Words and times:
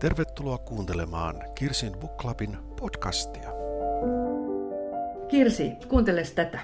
Tervetuloa 0.00 0.58
kuuntelemaan 0.58 1.36
Kirsin 1.54 1.92
Book 1.92 2.16
Clubin 2.16 2.56
podcastia. 2.80 3.50
Kirsi, 5.28 5.72
kuunteles 5.88 6.32
tätä. 6.32 6.60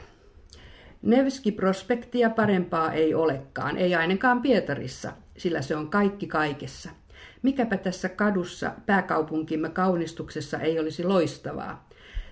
Nevski-prospektia 1.02 2.30
parempaa 2.30 2.92
ei 2.92 3.14
olekaan, 3.14 3.76
ei 3.76 3.94
ainakaan 3.94 4.42
Pietarissa, 4.42 5.12
sillä 5.38 5.62
se 5.62 5.76
on 5.76 5.90
kaikki 5.90 6.26
kaikessa. 6.26 6.90
Mikäpä 7.42 7.76
tässä 7.76 8.08
kadussa 8.08 8.72
pääkaupunkimme 8.86 9.68
kaunistuksessa 9.68 10.58
ei 10.58 10.78
olisi 10.78 11.04
loistavaa. 11.04 11.88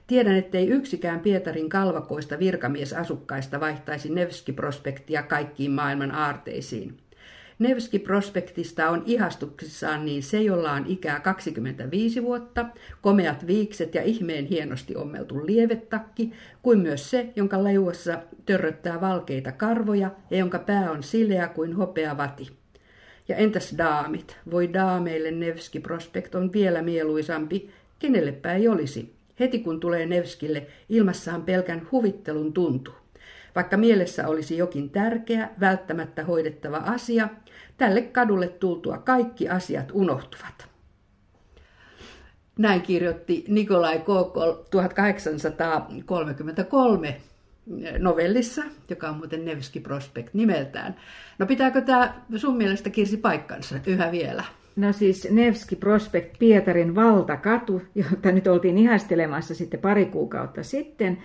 Tiedän, 0.06 0.36
ettei 0.36 0.68
yksikään 0.68 1.20
Pietarin 1.20 1.68
kalvakoista 1.68 2.38
virkamiesasukkaista 2.38 3.60
vaihtaisi 3.60 4.08
Nevski-prospektia 4.08 5.22
kaikkiin 5.22 5.70
maailman 5.70 6.10
aarteisiin. 6.10 7.03
Nevski-prospektista 7.58 8.90
on 8.90 9.02
ihastuksissaan 9.06 10.04
niin 10.04 10.22
se, 10.22 10.42
jolla 10.42 10.72
on 10.72 10.84
ikää 10.86 11.20
25 11.20 12.22
vuotta, 12.22 12.66
komeat 13.00 13.46
viikset 13.46 13.94
ja 13.94 14.02
ihmeen 14.02 14.44
hienosti 14.44 14.96
ommeltu 14.96 15.46
lievetakki, 15.46 16.32
kuin 16.62 16.78
myös 16.78 17.10
se, 17.10 17.32
jonka 17.36 17.64
leuassa 17.64 18.18
törröttää 18.46 19.00
valkeita 19.00 19.52
karvoja 19.52 20.10
ja 20.30 20.38
jonka 20.38 20.58
pää 20.58 20.90
on 20.90 21.02
sileä 21.02 21.48
kuin 21.48 21.72
hopea 21.72 22.16
vati. 22.16 22.50
Ja 23.28 23.36
entäs 23.36 23.74
daamit? 23.78 24.36
Voi 24.50 24.72
daameille 24.72 25.30
Nevski 25.30 25.80
Prospekt 25.80 26.34
on 26.34 26.52
vielä 26.52 26.82
mieluisampi, 26.82 27.70
kenellepä 27.98 28.52
ei 28.52 28.68
olisi. 28.68 29.14
Heti 29.40 29.58
kun 29.58 29.80
tulee 29.80 30.06
Nevskille, 30.06 30.66
ilmassaan 30.88 31.42
pelkän 31.42 31.88
huvittelun 31.92 32.52
tuntu. 32.52 33.03
Vaikka 33.54 33.76
mielessä 33.76 34.28
olisi 34.28 34.56
jokin 34.56 34.90
tärkeä, 34.90 35.50
välttämättä 35.60 36.24
hoidettava 36.24 36.76
asia, 36.76 37.28
tälle 37.76 38.02
kadulle 38.02 38.48
tultua 38.48 38.98
kaikki 38.98 39.48
asiat 39.48 39.88
unohtuvat. 39.92 40.68
Näin 42.58 42.82
kirjoitti 42.82 43.44
Nikolai 43.48 43.98
Kokol 43.98 44.52
1833 44.70 47.20
novellissa, 47.98 48.62
joka 48.90 49.08
on 49.08 49.16
muuten 49.16 49.44
Nevski 49.44 49.80
Prospect 49.80 50.34
nimeltään. 50.34 50.96
No 51.38 51.46
pitääkö 51.46 51.80
tämä 51.80 52.14
sun 52.36 52.56
mielestä 52.56 52.90
Kirsi 52.90 53.16
paikkansa 53.16 53.74
yhä 53.86 54.12
vielä? 54.12 54.44
No 54.76 54.92
siis 54.92 55.30
Nevski 55.30 55.76
Prospect 55.76 56.38
Pietarin 56.38 56.94
valtakatu, 56.94 57.82
jota 57.94 58.32
nyt 58.32 58.46
oltiin 58.46 58.78
ihastelemassa 58.78 59.54
sitten 59.54 59.80
pari 59.80 60.06
kuukautta 60.06 60.62
sitten, 60.62 61.18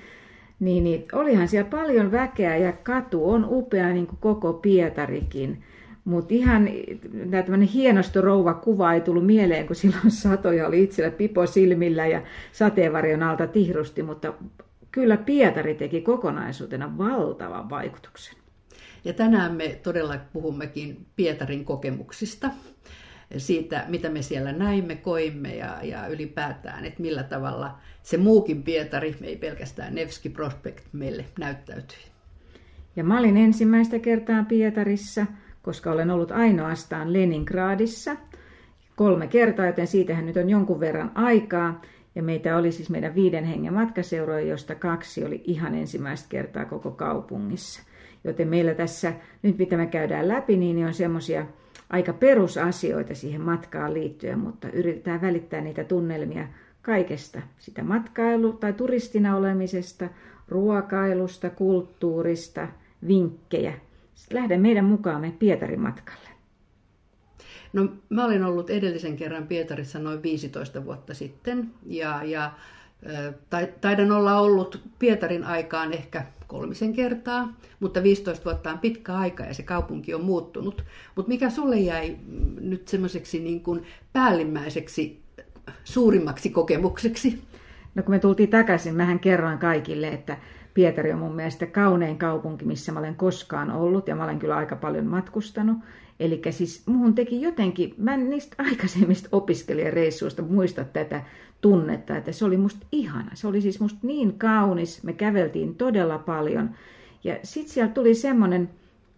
niin, 0.59 0.83
niin 0.83 1.05
olihan 1.13 1.47
siellä 1.47 1.69
paljon 1.69 2.11
väkeä 2.11 2.57
ja 2.57 2.71
katu 2.71 3.29
on 3.29 3.45
upea 3.49 3.93
niin 3.93 4.07
kuin 4.07 4.19
koko 4.21 4.53
Pietarikin. 4.53 5.63
Mutta 6.05 6.33
ihan 6.33 6.69
tämmöinen 7.31 7.67
hienosto 7.67 8.21
rouva 8.21 8.53
kuva 8.53 8.93
ei 8.93 9.01
tullut 9.01 9.25
mieleen, 9.25 9.67
kun 9.67 9.75
silloin 9.75 10.11
satoja 10.11 10.67
oli 10.67 10.83
itsellä 10.83 11.11
pipo 11.11 11.47
silmillä 11.47 12.07
ja 12.07 12.21
sateenvarjon 12.51 13.23
alta 13.23 13.47
tihrusti, 13.47 14.03
mutta 14.03 14.33
kyllä 14.91 15.17
Pietari 15.17 15.75
teki 15.75 16.01
kokonaisuutena 16.01 16.97
valtavan 16.97 17.69
vaikutuksen. 17.69 18.35
Ja 19.05 19.13
tänään 19.13 19.53
me 19.55 19.79
todella 19.83 20.15
puhummekin 20.33 21.05
Pietarin 21.15 21.65
kokemuksista, 21.65 22.49
siitä 23.37 23.85
mitä 23.87 24.09
me 24.09 24.21
siellä 24.21 24.51
näimme, 24.51 24.95
koimme 24.95 25.55
ja, 25.55 25.77
ja 25.83 26.07
ylipäätään, 26.07 26.85
että 26.85 27.01
millä 27.01 27.23
tavalla 27.23 27.77
se 28.03 28.17
muukin 28.17 28.63
Pietari, 28.63 29.15
ei 29.21 29.35
pelkästään 29.35 29.95
Nevski 29.95 30.29
Prospect, 30.29 30.85
meille 30.93 31.25
näyttäytyi. 31.39 31.99
Ja 32.95 33.03
mä 33.03 33.19
olin 33.19 33.37
ensimmäistä 33.37 33.99
kertaa 33.99 34.43
Pietarissa, 34.43 35.25
koska 35.61 35.91
olen 35.91 36.11
ollut 36.11 36.31
ainoastaan 36.31 37.13
Leningradissa 37.13 38.15
kolme 38.95 39.27
kertaa, 39.27 39.65
joten 39.65 39.87
siitähän 39.87 40.25
nyt 40.25 40.37
on 40.37 40.49
jonkun 40.49 40.79
verran 40.79 41.11
aikaa. 41.15 41.81
Ja 42.15 42.23
meitä 42.23 42.57
oli 42.57 42.71
siis 42.71 42.89
meidän 42.89 43.15
viiden 43.15 43.45
hengen 43.45 43.73
matkaseuroja, 43.73 44.45
josta 44.45 44.75
kaksi 44.75 45.25
oli 45.25 45.41
ihan 45.43 45.75
ensimmäistä 45.75 46.29
kertaa 46.29 46.65
koko 46.65 46.91
kaupungissa. 46.91 47.83
Joten 48.23 48.47
meillä 48.47 48.73
tässä, 48.73 49.13
nyt 49.43 49.57
mitä 49.57 49.77
me 49.77 49.87
käydään 49.87 50.27
läpi, 50.27 50.57
niin 50.57 50.85
on 50.85 50.93
semmoisia 50.93 51.45
aika 51.89 52.13
perusasioita 52.13 53.15
siihen 53.15 53.41
matkaan 53.41 53.93
liittyen, 53.93 54.39
mutta 54.39 54.69
yritetään 54.69 55.21
välittää 55.21 55.61
niitä 55.61 55.83
tunnelmia 55.83 56.47
kaikesta. 56.81 57.41
Sitä 57.57 57.83
matkailu- 57.83 58.53
tai 58.53 58.73
turistina 58.73 59.35
olemisesta, 59.35 60.09
ruokailusta, 60.47 61.49
kulttuurista, 61.49 62.67
vinkkejä. 63.07 63.73
Lähden 64.33 64.61
meidän 64.61 64.85
mukaamme 64.85 65.33
Pietarin 65.39 65.79
matkalle. 65.81 66.29
No 67.73 67.87
mä 68.09 68.25
olin 68.25 68.43
ollut 68.43 68.69
edellisen 68.69 69.17
kerran 69.17 69.47
Pietarissa 69.47 69.99
noin 69.99 70.23
15 70.23 70.85
vuotta 70.85 71.13
sitten 71.13 71.71
ja, 71.85 72.23
ja 72.23 72.51
taidan 73.81 74.11
olla 74.11 74.39
ollut 74.39 74.81
Pietarin 74.99 75.43
aikaan 75.43 75.93
ehkä 75.93 76.25
kolmisen 76.49 76.93
kertaa, 76.93 77.53
mutta 77.79 78.03
15 78.03 78.45
vuotta 78.45 78.71
on 78.71 78.79
pitkä 78.79 79.13
aika 79.15 79.43
ja 79.43 79.53
se 79.53 79.63
kaupunki 79.63 80.13
on 80.13 80.23
muuttunut. 80.23 80.83
Mutta 81.15 81.29
mikä 81.29 81.49
sulle 81.49 81.77
jäi 81.77 82.17
nyt 82.61 82.87
semmoiseksi 82.87 83.39
niin 83.39 83.61
kuin 83.61 83.83
päällimmäiseksi 84.13 85.21
suurimmaksi 85.83 86.49
kokemukseksi? 86.49 87.41
No 87.95 88.03
kun 88.03 88.15
me 88.15 88.19
tultiin 88.19 88.49
takaisin, 88.49 88.95
mähän 88.95 89.19
kerroin 89.19 89.57
kaikille, 89.57 90.07
että 90.07 90.37
Pietari 90.73 91.11
on 91.11 91.19
mun 91.19 91.35
mielestä 91.35 91.65
kaunein 91.65 92.17
kaupunki, 92.17 92.65
missä 92.65 92.91
mä 92.91 92.99
olen 92.99 93.15
koskaan 93.15 93.71
ollut 93.71 94.07
ja 94.07 94.15
mä 94.15 94.23
olen 94.23 94.39
kyllä 94.39 94.55
aika 94.55 94.75
paljon 94.75 95.05
matkustanut. 95.05 95.77
Eli 96.19 96.41
siis 96.49 96.87
muun 96.87 97.15
teki 97.15 97.41
jotenkin, 97.41 97.93
mä 97.97 98.13
en 98.13 98.29
niistä 98.29 98.55
aikaisemmista 98.69 99.29
opiskelijareissuista 99.31 100.41
muista 100.41 100.83
tätä 100.83 101.23
tunnetta, 101.61 102.17
että 102.17 102.31
se 102.31 102.45
oli 102.45 102.57
musta 102.57 102.85
ihana. 102.91 103.31
Se 103.33 103.47
oli 103.47 103.61
siis 103.61 103.79
musta 103.79 103.99
niin 104.03 104.33
kaunis, 104.33 105.03
me 105.03 105.13
käveltiin 105.13 105.75
todella 105.75 106.17
paljon. 106.17 106.69
Ja 107.23 107.37
sitten 107.43 107.73
siellä 107.73 107.91
tuli 107.91 108.15
semmoinen, 108.15 108.69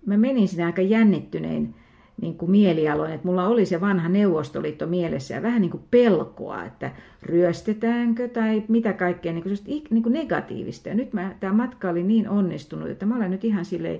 mä 0.05 0.17
menin 0.17 0.47
sinne 0.47 0.65
aika 0.65 0.81
jännittynein 0.81 1.75
niin 2.21 2.37
kuin 2.37 2.51
mielialoin, 2.51 3.11
että 3.11 3.27
mulla 3.27 3.47
oli 3.47 3.65
se 3.65 3.81
vanha 3.81 4.09
Neuvostoliitto 4.09 4.87
mielessä 4.87 5.33
ja 5.33 5.41
vähän 5.41 5.61
niin 5.61 5.71
kuin 5.71 5.83
pelkoa, 5.91 6.63
että 6.63 6.91
ryöstetäänkö 7.23 8.27
tai 8.27 8.63
mitä 8.67 8.93
kaikkea 8.93 9.33
niin 9.33 9.43
kuin, 9.43 9.57
niin 9.89 10.03
kuin 10.03 10.13
negatiivista. 10.13 10.89
Ja 10.89 10.95
nyt 10.95 11.13
mä, 11.13 11.35
tämä 11.39 11.53
matka 11.53 11.89
oli 11.89 12.03
niin 12.03 12.29
onnistunut, 12.29 12.89
että 12.89 13.05
mä 13.05 13.15
olen 13.15 13.31
nyt 13.31 13.43
ihan 13.43 13.65
silleen 13.65 13.99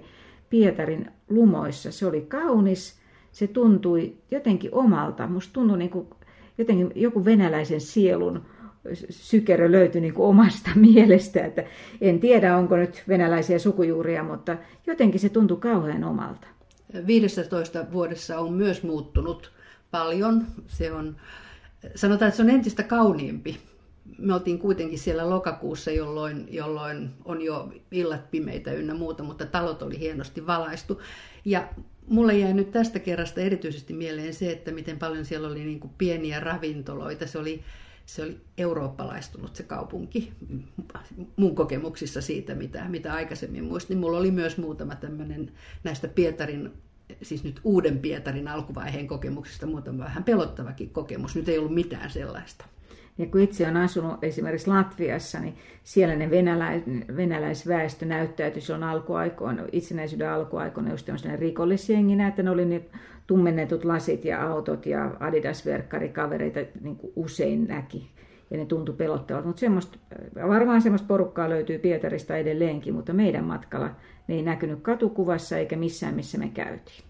Pietarin 0.50 1.12
lumoissa. 1.30 1.92
Se 1.92 2.06
oli 2.06 2.22
kaunis, 2.22 3.00
se 3.32 3.48
tuntui 3.48 4.14
jotenkin 4.32 4.74
omalta. 4.74 5.28
Musta 5.28 5.54
tuntui 5.54 5.78
niin 5.78 5.90
kuin 5.90 6.08
jotenkin 6.58 6.92
joku 6.96 7.26
venäläisen 7.26 7.82
sielun 7.82 8.46
sykerö 9.10 9.72
löytyi 9.72 10.02
niin 10.02 10.14
kuin 10.14 10.28
omasta 10.28 10.70
mielestä. 10.90 11.46
Että 11.46 11.64
en 12.02 12.20
tiedä, 12.20 12.58
onko 12.58 12.76
nyt 12.76 13.04
venäläisiä 13.08 13.60
sukujuuria, 13.60 14.24
mutta 14.24 14.58
jotenkin 14.88 15.20
se 15.20 15.30
tuntui 15.30 15.58
kauhean 15.58 16.04
omalta. 16.04 16.48
15 17.08 17.86
vuodessa 17.92 18.40
on 18.40 18.54
myös 18.54 18.84
muuttunut 18.84 19.52
paljon. 19.92 20.46
Se 20.68 20.92
on, 20.92 21.16
sanotaan, 21.96 22.28
että 22.30 22.38
se 22.38 22.44
on 22.44 22.50
entistä 22.50 22.84
kauniimpi. 22.84 23.58
Me 24.18 24.34
oltiin 24.34 24.60
kuitenkin 24.60 25.00
siellä 25.00 25.30
lokakuussa, 25.30 25.92
jolloin, 25.92 26.48
jolloin 26.50 27.10
on 27.26 27.42
jo 27.42 27.70
illat 27.92 28.32
pimeitä 28.32 28.72
ynnä 28.72 28.94
muuta, 28.94 29.24
mutta 29.24 29.46
talot 29.46 29.82
oli 29.82 30.00
hienosti 30.00 30.48
valaistu. 30.48 31.02
Ja 31.46 31.68
mulle 32.08 32.38
jäi 32.38 32.54
nyt 32.54 32.72
tästä 32.72 33.00
kerrasta 33.00 33.42
erityisesti 33.42 33.94
mieleen 33.94 34.34
se, 34.34 34.52
että 34.52 34.72
miten 34.72 35.00
paljon 35.00 35.26
siellä 35.26 35.48
oli 35.48 35.64
niin 35.64 35.80
kuin 35.80 35.94
pieniä 35.98 36.40
ravintoloita. 36.40 37.28
Se 37.28 37.38
oli, 37.38 37.64
se 38.06 38.24
oli 38.24 38.38
eurooppalaistunut 38.58 39.56
se 39.56 39.64
kaupunki 39.64 40.34
mun 41.36 41.56
kokemuksissa 41.56 42.22
siitä, 42.22 42.56
mitä, 42.56 42.90
mitä 42.90 43.14
aikaisemmin 43.14 43.64
muistin. 43.64 43.98
Mulla 43.98 44.18
oli 44.18 44.32
myös 44.32 44.58
muutama 44.58 44.96
tämmöinen 44.96 45.52
näistä 45.84 46.08
Pietarin, 46.08 46.72
siis 47.22 47.44
nyt 47.44 47.60
uuden 47.64 48.00
Pietarin 48.00 48.48
alkuvaiheen 48.48 49.08
kokemuksista 49.08 49.66
muutama 49.66 50.04
vähän 50.04 50.24
pelottavakin 50.24 50.90
kokemus. 50.90 51.36
Nyt 51.36 51.50
ei 51.50 51.58
ollut 51.58 51.74
mitään 51.74 52.12
sellaista. 52.12 52.66
Ja 53.18 53.26
kun 53.26 53.42
itse 53.42 53.68
on 53.68 53.78
asunut 53.78 54.24
esimerkiksi 54.24 54.68
Latviassa, 54.68 55.40
niin 55.40 55.56
siellä 55.84 56.16
ne 56.16 56.30
venäläis, 56.30 56.84
venäläisväestö 57.16 58.06
näyttäytyi 58.06 58.62
silloin 58.62 58.84
alkuaikoina, 58.84 59.64
itsenäisyyden 59.72 60.30
alkuaikoina 60.30 60.92
just 60.92 61.06
tämmöisenä 61.06 61.36
rikollisjenginä, 61.36 62.28
että 62.28 62.44
ne 62.44 62.50
oli 62.50 62.66
ne 62.66 62.82
tummennetut 63.28 63.86
lasit 63.86 64.26
ja 64.26 64.48
autot 64.48 64.86
ja 64.86 65.12
Adidas-verkkarikavereita 65.20 66.60
niin 66.82 66.96
kuin 66.96 67.14
usein 67.16 67.68
näki. 67.68 68.12
Ja 68.52 68.58
ne 68.58 68.66
tuntui 68.66 68.96
pelottavalta. 68.96 69.48
Mutta 69.48 69.60
semmoista, 69.60 69.98
varmaan 70.48 70.82
semmoista 70.82 71.08
porukkaa 71.08 71.50
löytyy 71.50 71.80
Pietarista 71.80 72.38
edelleenkin, 72.38 72.94
mutta 72.94 73.14
meidän 73.14 73.44
matkalla 73.44 73.90
ne 74.28 74.36
ei 74.36 74.42
näkynyt 74.42 74.80
katukuvassa 74.82 75.58
eikä 75.58 75.76
missään, 75.76 76.16
missä 76.16 76.38
me 76.38 76.52
käytiin. 76.54 77.04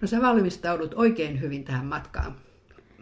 No 0.00 0.08
sä 0.08 0.20
valmistaudut 0.20 0.94
oikein 0.94 1.40
hyvin 1.40 1.64
tähän 1.64 1.86
matkaan 1.86 2.34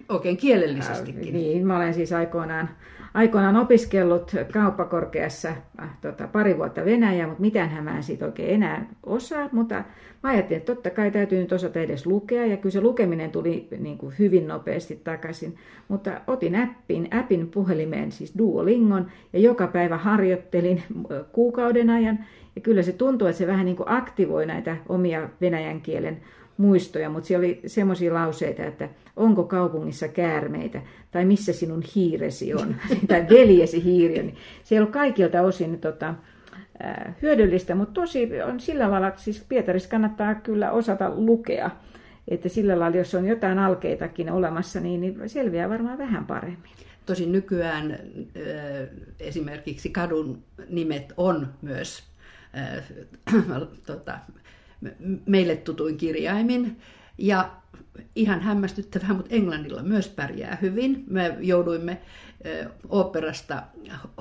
oikein 0.08 0.36
kielellisestikin. 0.36 1.26
Äh, 1.26 1.32
niin, 1.32 1.66
mä 1.66 1.76
olen 1.76 1.94
siis 1.94 2.12
aikoinaan, 2.12 2.68
aikoinaan 3.14 3.56
opiskellut 3.56 4.32
kauppakorkeassa 4.52 5.48
äh, 5.48 5.98
tota, 6.00 6.28
pari 6.28 6.58
vuotta 6.58 6.84
Venäjää, 6.84 7.26
mutta 7.26 7.40
mitään 7.40 7.84
mä 7.84 7.96
en 7.96 8.02
siitä 8.02 8.24
oikein 8.24 8.50
enää 8.50 8.86
osaa, 9.02 9.48
mutta 9.52 9.74
mä 10.22 10.30
ajattelin, 10.30 10.60
että 10.60 10.74
totta 10.74 10.90
kai 10.90 11.10
täytyy 11.10 11.40
nyt 11.40 11.52
osata 11.52 11.80
edes 11.80 12.06
lukea, 12.06 12.46
ja 12.46 12.56
kyllä 12.56 12.72
se 12.72 12.80
lukeminen 12.80 13.30
tuli 13.30 13.68
niin 13.78 13.98
kuin 13.98 14.14
hyvin 14.18 14.48
nopeasti 14.48 15.00
takaisin, 15.04 15.56
mutta 15.88 16.20
otin 16.26 16.56
appin, 16.56 17.08
appin 17.18 17.48
puhelimeen, 17.48 18.12
siis 18.12 18.38
Duolingon, 18.38 19.06
ja 19.32 19.38
joka 19.38 19.66
päivä 19.66 19.96
harjoittelin 19.96 20.82
äh, 20.90 21.26
kuukauden 21.32 21.90
ajan, 21.90 22.18
ja 22.56 22.60
kyllä 22.62 22.82
se 22.82 22.92
tuntuu, 22.92 23.28
että 23.28 23.38
se 23.38 23.46
vähän 23.46 23.64
niin 23.64 23.76
kuin 23.76 23.90
aktivoi 23.90 24.46
näitä 24.46 24.76
omia 24.88 25.28
venäjän 25.40 25.80
kielen 25.80 26.20
muistoja, 26.58 27.10
mutta 27.10 27.26
siellä 27.26 27.44
oli 27.44 27.60
semmoisia 27.66 28.14
lauseita, 28.14 28.64
että 28.64 28.88
onko 29.16 29.44
kaupungissa 29.44 30.08
käärmeitä, 30.08 30.82
tai 31.10 31.24
missä 31.24 31.52
sinun 31.52 31.82
hiiresi 31.94 32.54
on, 32.54 32.76
tai 33.08 33.26
veljesi 33.30 33.84
hiiri 33.84 34.20
on. 34.20 34.32
Se 34.62 34.74
ei 34.74 34.78
ollut 34.78 34.92
kaikilta 34.92 35.42
osin 35.42 35.80
tota, 35.80 36.14
hyödyllistä, 37.22 37.74
mutta 37.74 38.00
tosi 38.00 38.42
on 38.42 38.60
sillä 38.60 38.90
lailla, 38.90 39.08
että 39.08 39.20
siis 39.20 39.44
Pietarissa 39.48 39.88
kannattaa 39.88 40.34
kyllä 40.34 40.70
osata 40.70 41.12
lukea. 41.14 41.70
Että 42.28 42.48
sillä 42.48 42.78
lailla, 42.78 42.96
jos 42.96 43.14
on 43.14 43.26
jotain 43.26 43.58
alkeitakin 43.58 44.32
olemassa, 44.32 44.80
niin, 44.80 45.00
niin 45.00 45.28
selviää 45.28 45.68
varmaan 45.68 45.98
vähän 45.98 46.26
paremmin. 46.26 46.70
Tosin 47.06 47.32
nykyään 47.32 47.98
esimerkiksi 49.20 49.90
kadun 49.90 50.42
nimet 50.68 51.12
on 51.16 51.48
myös 51.62 52.02
tota, 53.86 54.18
meille 55.26 55.56
tutuin 55.56 55.96
kirjaimin. 55.96 56.76
Ja 57.18 57.50
ihan 58.14 58.40
hämmästyttävää, 58.40 59.14
mutta 59.14 59.34
Englannilla 59.34 59.82
myös 59.82 60.08
pärjää 60.08 60.58
hyvin. 60.62 61.04
Me 61.10 61.36
jouduimme 61.40 62.00
oopperasta 62.88 63.62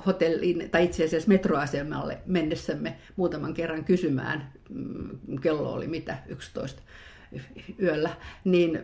hotelliin, 0.06 0.70
tai 0.70 0.86
itse 0.86 1.06
asiassa 1.06 1.30
metroasemalle 1.30 2.18
mennessämme 2.26 2.96
muutaman 3.16 3.54
kerran 3.54 3.84
kysymään, 3.84 4.52
mm, 4.70 5.40
kello 5.42 5.74
oli 5.74 5.88
mitä, 5.88 6.18
11 6.28 6.82
yöllä, 7.82 8.10
niin 8.44 8.80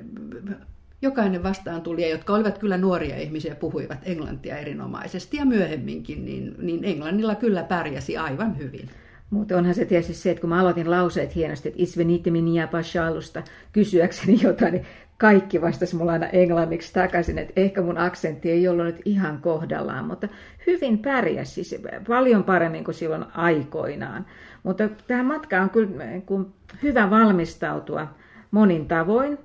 jokainen 1.02 1.44
vastaan 1.44 1.82
tuli, 1.82 2.10
jotka 2.10 2.34
olivat 2.34 2.58
kyllä 2.58 2.78
nuoria 2.78 3.18
ihmisiä, 3.18 3.56
puhuivat 3.56 4.00
englantia 4.04 4.58
erinomaisesti 4.58 5.38
ja 5.38 5.46
myöhemminkin, 5.46 6.26
niin, 6.26 6.56
niin 6.58 6.84
englannilla 6.84 7.36
kyllä 7.36 7.64
pärjäsi 7.64 8.18
aivan 8.18 8.58
hyvin. 8.58 8.90
Mutta 9.32 9.58
onhan 9.58 9.76
se 9.76 9.86
tietysti 9.86 10.14
se, 10.14 10.32
että 10.32 10.42
kun 10.42 10.50
mä 10.50 10.60
aloitin 10.60 10.92
lauseet 10.92 11.36
hienosti, 11.36 11.70
että 11.70 11.84
isvenitemi 11.84 12.56
ja 12.56 12.68
pashalusta 12.68 13.44
kysyäkseni 13.72 14.40
jotain, 14.44 14.74
niin 14.74 14.86
kaikki 15.18 15.62
vastasi 15.62 15.96
mulla 15.96 16.12
aina 16.12 16.28
englanniksi 16.28 16.94
takaisin, 16.94 17.38
että 17.38 17.54
ehkä 17.56 17.82
mun 17.82 17.98
aksentti 17.98 18.52
ei 18.52 18.68
ollut 18.68 18.86
nyt 18.86 19.02
ihan 19.06 19.42
kohdallaan, 19.42 20.06
mutta 20.06 20.28
hyvin 20.68 21.00
pärjäsi, 21.00 21.64
siis 21.64 21.82
paljon 22.08 22.44
paremmin 22.44 22.84
kuin 22.84 22.96
silloin 22.96 23.26
aikoinaan. 23.34 24.26
Mutta 24.64 24.90
tähän 25.08 25.26
matkaan 25.26 25.64
on 25.64 25.70
kyllä 25.70 26.06
hyvä 26.84 27.10
valmistautua 27.10 28.08
monin 28.52 28.88
tavoin. 28.88 29.38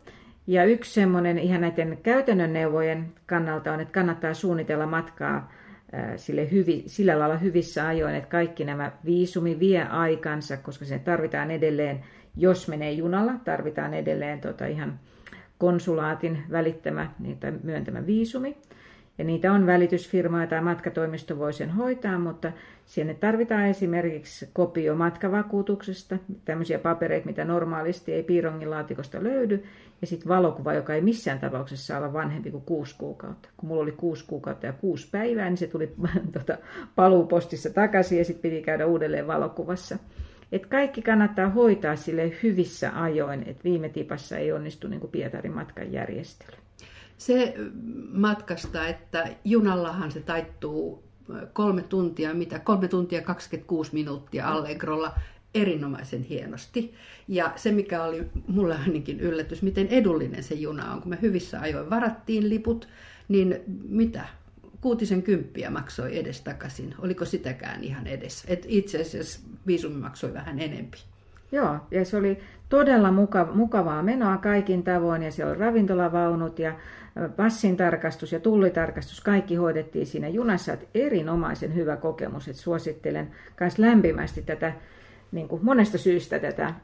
Ja 0.47 0.65
yksi 0.65 0.95
semmoinen 0.95 1.39
ihan 1.39 1.61
näiden 1.61 1.99
käytännön 2.03 2.53
neuvojen 2.53 3.13
kannalta 3.27 3.73
on, 3.73 3.81
että 3.81 3.93
kannattaa 3.93 4.35
suunnitella 4.35 4.87
matkaa 4.87 5.53
sille 6.17 6.51
hyvi, 6.51 6.83
sillä 6.87 7.19
lailla 7.19 7.37
hyvissä 7.37 7.89
ajoin, 7.89 8.15
että 8.15 8.31
kaikki 8.31 8.65
nämä 8.65 8.93
viisumi 9.05 9.59
vie 9.59 9.83
aikansa, 9.83 10.57
koska 10.57 10.85
se 10.85 10.99
tarvitaan 10.99 11.51
edelleen, 11.51 12.05
jos 12.37 12.69
menee 12.69 12.93
junalla, 12.93 13.33
tarvitaan 13.45 13.95
edelleen 13.95 14.41
tota 14.41 14.67
ihan 14.67 15.01
konsulaatin 15.59 16.39
välittämä 16.51 17.11
niitä 17.19 17.53
myöntämä 17.63 18.07
viisumi. 18.07 18.57
Ja 19.19 19.25
niitä 19.25 19.53
on 19.53 19.67
välitysfirma 19.67 20.47
tai 20.47 20.61
matkatoimisto 20.61 21.39
voi 21.39 21.53
sen 21.53 21.71
hoitaa, 21.71 22.19
mutta 22.19 22.53
sinne 22.87 23.15
tarvitaan 23.15 23.67
esimerkiksi 23.67 24.49
kopio 24.53 24.95
matkavakuutuksesta, 24.95 26.19
tämmöisiä 26.45 26.79
papereita, 26.79 27.27
mitä 27.27 27.45
normaalisti 27.45 28.13
ei 28.13 28.23
piirongin 28.23 28.71
laatikosta 28.71 29.23
löydy, 29.23 29.65
ja 30.01 30.07
sitten 30.07 30.29
valokuva, 30.29 30.75
joka 30.75 30.95
ei 30.95 31.01
missään 31.01 31.39
tapauksessa 31.39 31.87
saa 31.87 31.99
olla 31.99 32.13
vanhempi 32.13 32.51
kuin 32.51 32.63
kuusi 32.63 32.95
kuukautta. 32.99 33.49
Kun 33.57 33.69
mulla 33.69 33.83
oli 33.83 33.93
kuusi 33.93 34.25
kuukautta 34.27 34.67
ja 34.67 34.73
kuusi 34.73 35.09
päivää, 35.11 35.49
niin 35.49 35.57
se 35.57 35.67
tuli 35.67 35.95
tota, 36.39 36.59
paluupostissa 36.97 37.71
takaisin 37.71 38.19
ja 38.19 38.25
sitten 38.25 38.51
piti 38.51 38.63
käydä 38.63 38.87
uudelleen 38.87 39.27
valokuvassa. 39.27 39.99
Et 40.53 40.67
kaikki 40.67 41.03
kannattaa 41.03 41.49
hoitaa 41.49 41.97
sille 41.97 42.33
hyvissä 42.43 43.03
ajoin, 43.03 43.43
että 43.47 43.65
viime 43.65 43.89
tipassa 43.89 44.37
ei 44.37 44.53
onnistu 44.53 44.89
niin 44.89 45.09
Pietarin 45.13 45.53
matkan 45.53 45.93
järjestely. 45.93 46.59
Se 47.19 47.55
matkasta, 48.13 48.87
että 48.87 49.29
junallahan 49.45 50.13
se 50.13 50.21
taittuu 50.21 51.03
kolme 51.53 51.83
tuntia, 51.83 52.35
mitä 52.35 52.59
kolme 52.59 52.89
tuntia 52.89 53.23
26 53.23 53.95
minuuttia 53.95 54.49
Allegrolla 54.49 55.13
erinomaisen 55.55 56.23
hienosti. 56.23 56.95
Ja 57.29 57.53
se, 57.57 57.73
mikä 57.73 58.05
oli 58.05 58.23
mulle 58.49 58.77
ainakin 58.77 59.21
yllätys, 59.21 59.63
miten 59.63 59.87
edullinen 59.87 60.43
se 60.43 60.55
juna 60.55 60.93
on. 60.93 61.03
Kun 61.03 61.11
me 61.11 61.19
hyvissä 61.23 61.61
ajoin 61.61 61.91
varattiin 61.91 62.49
liput, 62.49 62.89
niin 63.29 63.61
mitä? 63.89 64.25
Kuutisen 64.81 65.23
kymppiä 65.23 65.71
maksoi 65.71 66.19
edes 66.19 66.41
takaisin. 66.41 66.95
Oliko 66.99 67.25
sitäkään 67.25 67.85
ihan 67.85 68.07
edes? 68.07 68.45
Et 68.49 68.65
itse 68.69 69.01
asiassa 69.01 69.41
viisumi 69.67 70.01
maksoi 70.01 70.35
vähän 70.35 70.59
enempi. 70.59 70.99
Joo, 71.53 71.79
ja 71.91 72.05
se 72.05 72.17
oli 72.17 72.39
todella 72.69 73.13
mukavaa 73.55 74.03
menoa 74.03 74.37
kaikin 74.37 74.83
tavoin, 74.83 75.23
ja 75.23 75.31
siellä 75.31 75.53
oli 75.53 75.61
ravintolavaunut 75.61 76.59
ja 76.59 76.75
passin 77.37 77.77
tarkastus 77.77 78.33
ja 78.33 78.41
tullitarkastus, 78.41 79.21
kaikki 79.21 79.55
hoidettiin 79.55 80.07
siinä 80.07 80.29
junassa. 80.29 80.73
Että 80.73 80.87
erinomaisen 80.95 81.75
hyvä 81.75 81.97
kokemus, 81.97 82.49
että 82.49 82.63
suosittelen 82.63 83.29
myös 83.61 83.79
lämpimästi 83.79 84.43
tätä 84.43 84.73
niin 85.33 85.49
kuin 85.49 85.65
monesta 85.65 85.99
syystä 85.99 86.39
tätä 86.39 86.75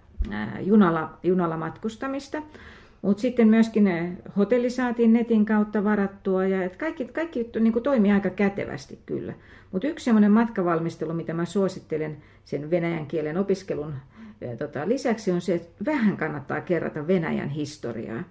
junalla, 0.60 1.18
junalla 1.22 1.56
matkustamista. 1.56 2.42
Mutta 3.02 3.20
sitten 3.20 3.48
myöskin 3.48 4.18
hotelli 4.36 4.70
saatiin 4.70 5.12
netin 5.12 5.44
kautta 5.44 5.84
varattua 5.84 6.46
ja 6.46 6.64
et 6.64 6.76
kaikki, 6.76 7.04
kaikki 7.04 7.50
niin 7.60 7.72
kuin 7.72 7.82
toimii 7.82 8.12
aika 8.12 8.30
kätevästi 8.30 8.98
kyllä. 9.06 9.32
Mutta 9.72 9.88
yksi 9.88 10.04
semmoinen 10.04 10.32
matkavalmistelu, 10.32 11.12
mitä 11.12 11.34
mä 11.34 11.44
suosittelen 11.44 12.16
sen 12.44 12.70
venäjän 12.70 13.06
kielen 13.06 13.36
opiskelun 13.36 13.94
tota, 14.58 14.88
lisäksi 14.88 15.30
on 15.30 15.40
se, 15.40 15.54
että 15.54 15.84
vähän 15.84 16.16
kannattaa 16.16 16.60
kerrata 16.60 17.06
Venäjän 17.06 17.48
historiaa. 17.48 18.22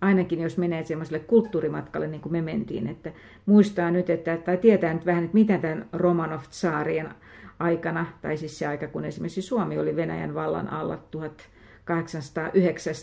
Ainakin 0.00 0.40
jos 0.40 0.58
menee 0.58 0.84
semmoiselle 0.84 1.18
kulttuurimatkalle, 1.18 2.08
niin 2.08 2.20
kuin 2.20 2.32
me 2.32 2.42
mentiin, 2.42 2.86
että 2.86 3.12
muistaa 3.46 3.90
nyt, 3.90 4.10
että, 4.10 4.36
tai 4.36 4.56
tietää 4.56 4.94
nyt 4.94 5.06
vähän, 5.06 5.24
että 5.24 5.34
mitä 5.34 5.58
tämän 5.58 5.88
Romanov-saarien 5.92 7.08
aikana, 7.58 8.06
tai 8.22 8.36
siis 8.36 8.58
se 8.58 8.66
aika, 8.66 8.88
kun 8.88 9.04
esimerkiksi 9.04 9.42
Suomi 9.42 9.78
oli 9.78 9.96
Venäjän 9.96 10.34
vallan 10.34 10.68
alla 10.68 10.96
1809 11.10 12.94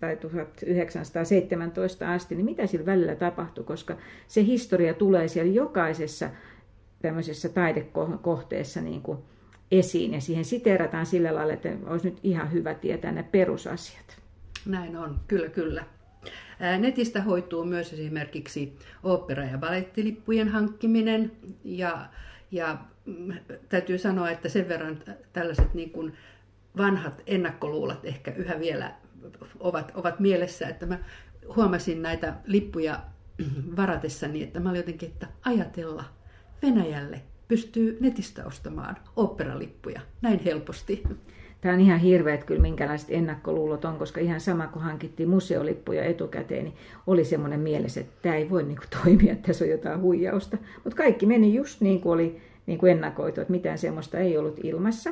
tai 0.00 0.16
1917 0.16 2.12
asti, 2.12 2.34
niin 2.34 2.44
mitä 2.44 2.66
sillä 2.66 2.86
välillä 2.86 3.14
tapahtui, 3.14 3.64
koska 3.64 3.96
se 4.28 4.44
historia 4.44 4.94
tulee 4.94 5.28
siellä 5.28 5.52
jokaisessa 5.52 6.30
tämmöisessä 7.02 7.48
taidekohteessa 7.48 8.80
niin 8.80 9.02
kuin 9.02 9.18
esiin, 9.70 10.14
ja 10.14 10.20
siihen 10.20 10.44
siteerataan 10.44 11.06
sillä 11.06 11.34
lailla, 11.34 11.52
että 11.52 11.68
olisi 11.86 12.10
nyt 12.10 12.18
ihan 12.22 12.52
hyvä 12.52 12.74
tietää 12.74 13.12
ne 13.12 13.22
perusasiat. 13.22 14.18
Näin 14.66 14.96
on, 14.96 15.20
kyllä 15.28 15.48
kyllä. 15.48 15.84
Netistä 16.78 17.22
hoituu 17.22 17.64
myös 17.64 17.92
esimerkiksi 17.92 18.76
opera- 19.02 19.44
ja 19.44 19.58
balettilippujen 19.58 20.48
hankkiminen 20.48 21.32
ja, 21.64 22.08
ja 22.50 22.78
mm, 23.06 23.32
täytyy 23.68 23.98
sanoa, 23.98 24.30
että 24.30 24.48
sen 24.48 24.68
verran 24.68 24.98
tällaiset 25.32 25.74
niin 25.74 25.90
kuin 25.90 26.12
vanhat 26.76 27.22
ennakkoluulat 27.26 28.04
ehkä 28.04 28.32
yhä 28.36 28.60
vielä 28.60 28.94
ovat, 29.60 29.92
ovat 29.94 30.20
mielessä, 30.20 30.68
että 30.68 30.86
mä 30.86 30.98
huomasin 31.56 32.02
näitä 32.02 32.34
lippuja 32.46 33.00
varatessani, 33.76 34.42
että 34.42 34.60
mä 34.60 34.70
olin 34.70 34.78
jotenkin, 34.78 35.08
että 35.08 35.26
ajatella 35.44 36.04
Venäjälle 36.62 37.22
pystyy 37.48 37.96
netistä 38.00 38.46
ostamaan 38.46 38.96
operalippuja 39.16 40.00
näin 40.22 40.40
helposti. 40.44 41.02
Tämä 41.60 41.74
on 41.74 41.80
ihan 41.80 42.00
hirveät 42.00 42.44
kyllä 42.44 42.60
minkälaiset 42.60 43.08
ennakkoluulot 43.10 43.84
on, 43.84 43.98
koska 43.98 44.20
ihan 44.20 44.40
sama 44.40 44.66
kun 44.66 44.82
hankittiin 44.82 45.28
museolippuja 45.28 46.04
etukäteen, 46.04 46.64
niin 46.64 46.76
oli 47.06 47.24
semmoinen 47.24 47.60
mielessä, 47.60 48.00
että 48.00 48.22
tämä 48.22 48.34
ei 48.34 48.50
voi 48.50 48.62
niin 48.62 48.76
kuin 48.76 49.02
toimia, 49.02 49.32
että 49.32 49.46
tässä 49.46 49.64
on 49.64 49.70
jotain 49.70 50.00
huijausta. 50.00 50.56
Mutta 50.84 50.96
kaikki 50.96 51.26
meni 51.26 51.54
just 51.54 51.80
niin 51.80 52.00
kuin 52.00 52.12
oli 52.12 52.40
niin 52.66 52.78
kuin 52.78 52.92
ennakoitu, 52.92 53.40
että 53.40 53.50
mitään 53.52 53.78
semmoista 53.78 54.18
ei 54.18 54.38
ollut 54.38 54.60
ilmassa. 54.62 55.10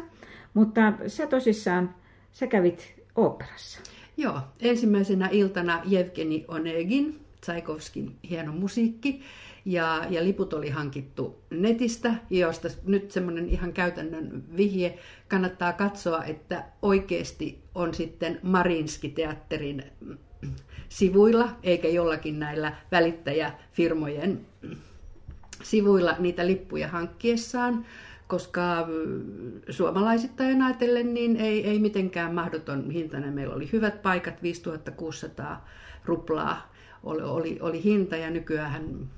Mutta 0.54 0.92
sä 1.06 1.26
tosissaan, 1.26 1.94
sä 2.32 2.46
kävit 2.46 2.94
oopperassa. 3.14 3.80
Joo, 4.16 4.38
ensimmäisenä 4.60 5.28
iltana 5.32 5.82
Jevgeni 5.84 6.44
Onegin, 6.48 7.25
Tsaikovskin 7.46 8.16
hieno 8.30 8.52
musiikki. 8.52 9.22
ja, 9.64 10.04
ja 10.10 10.24
liput 10.24 10.52
oli 10.52 10.70
hankittu 10.70 11.42
netistä, 11.50 12.14
josta 12.30 12.68
nyt 12.84 13.10
semmoinen 13.10 13.48
ihan 13.48 13.72
käytännön 13.72 14.44
vihje. 14.56 14.98
Kannattaa 15.28 15.72
katsoa, 15.72 16.24
että 16.24 16.64
oikeasti 16.82 17.58
on 17.74 17.94
sitten 17.94 18.40
Marinski-teatterin 18.42 19.84
sivuilla, 20.88 21.48
eikä 21.62 21.88
jollakin 21.88 22.38
näillä 22.38 22.72
välittäjäfirmojen 22.92 24.40
sivuilla 25.62 26.16
niitä 26.18 26.46
lippuja 26.46 26.88
hankkiessaan, 26.88 27.86
koska 28.26 28.88
suomalaisittain 29.70 30.62
ajatellen 30.62 31.14
niin 31.14 31.36
ei, 31.36 31.66
ei 31.66 31.78
mitenkään 31.78 32.34
mahdoton 32.34 32.90
hintainen. 32.90 33.34
Meillä 33.34 33.54
oli 33.54 33.68
hyvät 33.72 34.02
paikat, 34.02 34.42
5600 34.42 35.68
ruplaa 36.04 36.75
oli, 37.06 37.22
oli, 37.22 37.58
oli 37.60 37.84
hinta 37.84 38.16
ja 38.16 38.30
nykyään 38.30 39.10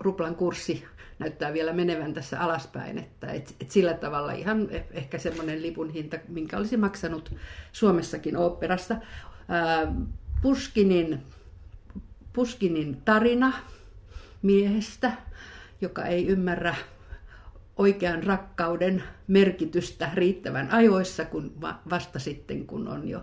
ruplan 0.00 0.34
kurssi 0.34 0.84
näyttää 1.18 1.52
vielä 1.52 1.72
menevän 1.72 2.14
tässä 2.14 2.40
alaspäin, 2.40 2.98
että 2.98 3.32
et, 3.32 3.54
et 3.60 3.70
sillä 3.70 3.94
tavalla 3.94 4.32
ihan 4.32 4.68
e, 4.70 4.84
ehkä 4.90 5.18
semmoinen 5.18 5.62
lipun 5.62 5.90
hinta, 5.90 6.18
minkä 6.28 6.56
olisi 6.56 6.76
maksanut 6.76 7.34
Suomessakin 7.72 8.36
oopperassa. 8.36 8.96
Puskinin, 10.42 11.22
Puskinin 12.32 13.02
tarina 13.04 13.52
miehestä, 14.42 15.12
joka 15.80 16.04
ei 16.04 16.26
ymmärrä 16.26 16.74
oikean 17.76 18.22
rakkauden 18.22 19.02
merkitystä 19.28 20.10
riittävän 20.14 20.70
ajoissa, 20.70 21.24
kun 21.24 21.52
vasta 21.90 22.18
sitten, 22.18 22.66
kun 22.66 22.88
on 22.88 23.08
jo 23.08 23.22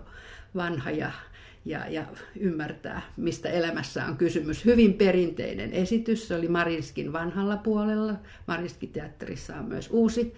vanha 0.54 0.90
ja 0.90 1.10
ja, 1.64 1.88
ja 1.88 2.04
ymmärtää, 2.40 3.02
mistä 3.16 3.48
elämässä 3.48 4.06
on 4.06 4.16
kysymys. 4.16 4.64
Hyvin 4.64 4.94
perinteinen 4.94 5.72
esitys, 5.72 6.28
se 6.28 6.34
oli 6.34 6.48
Marinskin 6.48 7.12
vanhalla 7.12 7.56
puolella. 7.56 8.14
Marinskin 8.46 8.92
teatterissa 8.92 9.56
on 9.56 9.64
myös 9.64 9.88
uusi, 9.90 10.34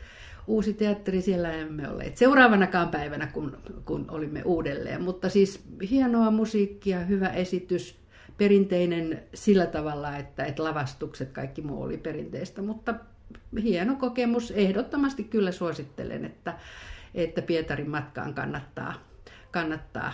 uusi 0.47 0.75
teatteri, 0.75 1.23
siellä 1.23 1.53
emme 1.53 1.89
olleet 1.89 2.17
seuraavanakaan 2.17 2.89
päivänä, 2.89 3.27
kun, 3.27 3.59
kun 3.85 4.05
olimme 4.11 4.43
uudelleen. 4.45 5.03
Mutta 5.03 5.29
siis 5.29 5.65
hienoa 5.91 6.31
musiikkia, 6.31 7.01
hyvä 7.01 7.29
esitys, 7.29 7.99
perinteinen 8.39 9.23
sillä 9.35 9.67
tavalla, 9.67 10.17
että, 10.17 10.45
että 10.45 10.65
lavastukset, 10.65 11.33
kaikki 11.33 11.63
muu 11.63 11.83
oli 11.83 11.99
perinteistä, 11.99 12.63
mutta 12.63 12.95
hieno 13.63 13.95
kokemus. 13.95 14.51
Ehdottomasti 14.51 15.25
kyllä 15.25 15.53
suosittelen, 15.53 16.25
että, 16.25 16.55
että 17.15 17.43
Pietarin 17.43 17.91
matkaan 17.91 18.35
kannattaa, 18.35 18.95
kannattaa 19.51 20.13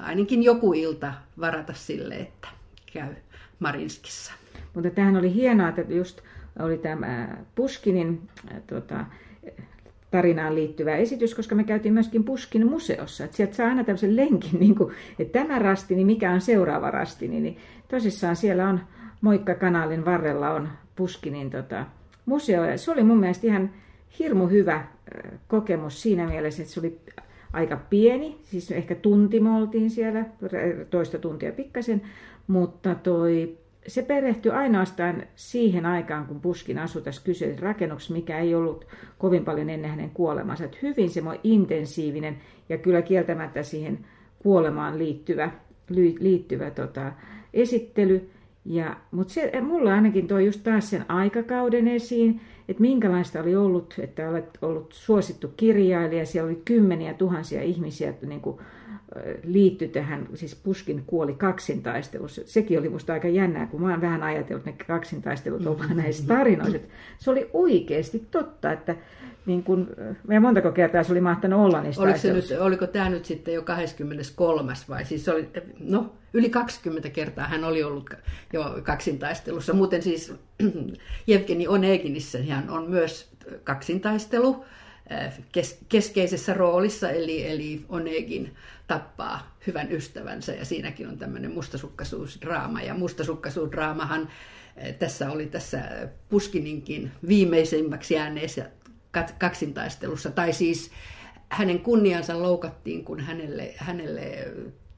ainakin 0.00 0.42
joku 0.42 0.72
ilta 0.72 1.14
varata 1.40 1.72
sille, 1.72 2.14
että 2.14 2.48
käy 2.92 3.14
Marinskissa. 3.58 4.32
Mutta 4.74 4.90
tähän 4.90 5.16
oli 5.16 5.34
hienoa, 5.34 5.68
että 5.68 5.82
just 5.88 6.20
oli 6.58 6.78
tämä 6.78 7.28
Puskinin 7.54 8.28
tota, 8.66 9.04
tarinaan 10.10 10.54
liittyvä 10.54 10.96
esitys, 10.96 11.34
koska 11.34 11.54
me 11.54 11.64
käytiin 11.64 11.94
myöskin 11.94 12.24
Puskin 12.24 12.66
museossa. 12.66 13.24
Että 13.24 13.36
sieltä 13.36 13.56
saa 13.56 13.68
aina 13.68 13.84
tämmöisen 13.84 14.16
lenkin, 14.16 14.60
niin 14.60 14.74
kuin, 14.74 14.94
että 15.18 15.38
tämä 15.38 15.58
rastini, 15.58 15.96
niin 15.96 16.06
mikä 16.06 16.32
on 16.32 16.40
seuraava 16.40 16.90
rastini. 16.90 17.40
Niin 17.40 17.56
tosissaan 17.88 18.36
siellä 18.36 18.68
on 18.68 18.80
Moikka-kanaalin 19.20 20.04
varrella 20.04 20.50
on 20.50 20.68
Puskinin 20.96 21.50
tota, 21.50 21.86
museo. 22.26 22.64
Ja 22.64 22.78
se 22.78 22.90
oli 22.90 23.02
mun 23.02 23.20
mielestä 23.20 23.46
ihan 23.46 23.70
hirmu 24.18 24.46
hyvä 24.46 24.74
äh, 24.74 24.84
kokemus 25.48 26.02
siinä 26.02 26.26
mielessä, 26.26 26.62
että 26.62 26.74
se 26.74 26.80
oli 26.80 27.00
aika 27.52 27.76
pieni, 27.90 28.36
siis 28.42 28.70
ehkä 28.70 28.94
tunti 28.94 29.40
me 29.40 29.50
oltiin 29.50 29.90
siellä, 29.90 30.24
toista 30.90 31.18
tuntia 31.18 31.52
pikkasen, 31.52 32.02
mutta 32.46 32.94
toi, 32.94 33.58
se 33.86 34.02
perehtyi 34.02 34.52
ainoastaan 34.52 35.22
siihen 35.34 35.86
aikaan, 35.86 36.26
kun 36.26 36.40
Puskin 36.40 36.78
asui 36.78 37.02
tässä 37.02 37.22
kyseisessä 37.24 37.66
rakennuksessa, 37.66 38.14
mikä 38.14 38.38
ei 38.38 38.54
ollut 38.54 38.86
kovin 39.18 39.44
paljon 39.44 39.70
ennen 39.70 39.90
hänen 39.90 40.10
kuolemansa. 40.10 40.64
Että 40.64 40.78
hyvin 40.82 41.10
semmoinen 41.10 41.40
intensiivinen 41.44 42.38
ja 42.68 42.78
kyllä 42.78 43.02
kieltämättä 43.02 43.62
siihen 43.62 43.98
kuolemaan 44.38 44.98
liittyvä, 44.98 45.50
liittyvä 46.20 46.70
tota, 46.70 47.12
esittely. 47.54 48.30
Ja, 48.64 48.96
mutta 49.10 49.34
se, 49.34 49.60
mulla 49.60 49.94
ainakin 49.94 50.26
toi 50.26 50.46
just 50.46 50.60
taas 50.64 50.90
sen 50.90 51.04
aikakauden 51.08 51.88
esiin, 51.88 52.40
että 52.68 52.80
minkälaista 52.80 53.40
oli 53.40 53.56
ollut, 53.56 53.94
että 53.98 54.28
olet 54.28 54.58
ollut 54.62 54.92
suosittu 54.92 55.48
kirjailija, 55.56 56.26
siellä 56.26 56.48
oli 56.48 56.62
kymmeniä 56.64 57.14
tuhansia 57.14 57.62
ihmisiä 57.62 58.14
niin 58.26 58.40
kuin, 58.40 58.58
liittyi 59.44 59.88
tähän, 59.88 60.28
siis 60.34 60.54
Puskin 60.54 61.02
kuoli 61.06 61.34
kaksintaistelussa. 61.34 62.42
Sekin 62.44 62.78
oli 62.78 62.88
musta 62.88 63.12
aika 63.12 63.28
jännää, 63.28 63.66
kun 63.66 63.80
mä 63.80 63.90
oon 63.90 64.00
vähän 64.00 64.22
ajatellut, 64.22 64.66
että 64.68 64.84
ne 64.84 64.86
kaksintaistelut 64.86 65.66
on 65.66 65.78
vaan 65.78 65.96
näissä 65.96 66.26
tarinoissa. 66.26 66.78
Se 67.18 67.30
oli 67.30 67.50
oikeasti 67.52 68.26
totta, 68.30 68.72
että 68.72 68.96
niin 69.48 69.62
kun, 69.64 69.88
ja 70.30 70.40
montako 70.40 70.72
kertaa 70.72 71.02
se 71.02 71.12
oli 71.12 71.20
mahtanut 71.20 71.60
olla 71.60 71.82
niistä 71.82 72.02
oliko, 72.02 72.18
se 72.18 72.32
nyt, 72.32 72.50
oliko 72.60 72.86
tämä 72.86 73.08
nyt 73.08 73.24
sitten 73.24 73.54
jo 73.54 73.62
23. 73.62 74.72
vai 74.88 75.04
siis 75.04 75.28
oli, 75.28 75.48
no 75.80 76.12
yli 76.32 76.50
20 76.50 77.08
kertaa 77.08 77.46
hän 77.46 77.64
oli 77.64 77.82
ollut 77.82 78.10
jo 78.52 78.78
kaksintaistelussa. 78.82 79.72
Muuten 79.72 80.02
siis 80.02 80.34
Jevgeni 81.26 81.68
Oneginissä 81.68 82.38
hän 82.48 82.70
on 82.70 82.90
myös 82.90 83.30
kaksintaistelu 83.64 84.64
äh, 85.12 85.38
kes, 85.52 85.78
keskeisessä 85.88 86.54
roolissa, 86.54 87.10
eli, 87.10 87.46
eli 87.46 87.84
Onegin 87.88 88.54
tappaa 88.86 89.56
hyvän 89.66 89.92
ystävänsä 89.92 90.52
ja 90.52 90.64
siinäkin 90.64 91.08
on 91.08 91.18
tämmöinen 91.18 91.50
mustasukkaisuusdraama. 91.50 92.82
Ja 92.82 92.94
mustasukkaisuusdraamahan 92.94 94.22
äh, 94.22 94.94
tässä 94.98 95.30
oli 95.30 95.46
tässä 95.46 96.08
Puskininkin 96.28 97.10
viimeisimmäksi 97.28 98.14
jääneessä 98.14 98.70
kaksintaistelussa, 99.38 100.30
tai 100.30 100.52
siis 100.52 100.90
hänen 101.48 101.80
kunniansa 101.80 102.42
loukattiin, 102.42 103.04
kun 103.04 103.20
hänelle, 103.20 103.74
hänelle 103.76 104.48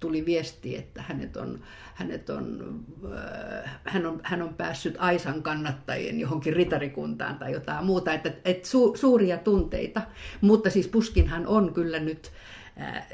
tuli 0.01 0.27
viesti, 0.27 0.77
että 0.77 1.03
hänet 1.03 1.37
on, 1.37 1.61
hänet 1.95 2.31
on, 2.31 2.75
äh, 3.13 3.79
hän, 3.85 4.07
on, 4.07 4.21
hän 4.23 4.43
on 4.43 4.55
päässyt 4.55 4.95
Aisan 4.99 5.43
kannattajien 5.43 6.21
johonkin 6.21 6.53
ritarikuntaan 6.53 7.39
tai 7.39 7.53
jotain 7.53 7.85
muuta, 7.85 8.13
että, 8.13 8.33
että 8.45 8.69
su, 8.69 8.97
suuria 8.97 9.39
tunteita. 9.39 10.03
Mutta 10.41 10.71
siis 10.71 10.89
Puskinhan 10.89 11.47
on 11.47 11.75
kyllä 11.75 11.99
nyt 11.99 12.33
äh, 12.81 13.07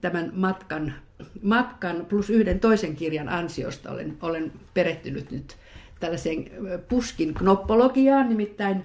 tämän 0.00 0.30
matkan, 0.34 0.94
matkan 1.42 2.06
plus 2.08 2.30
yhden 2.30 2.60
toisen 2.60 2.96
kirjan 2.96 3.28
ansiosta 3.28 3.90
olen, 3.90 4.16
olen 4.22 4.52
perehtynyt 4.74 5.30
nyt 5.30 5.56
tällaiseen 6.00 6.50
Puskin 6.88 7.34
knoppologiaan, 7.34 8.28
nimittäin 8.28 8.84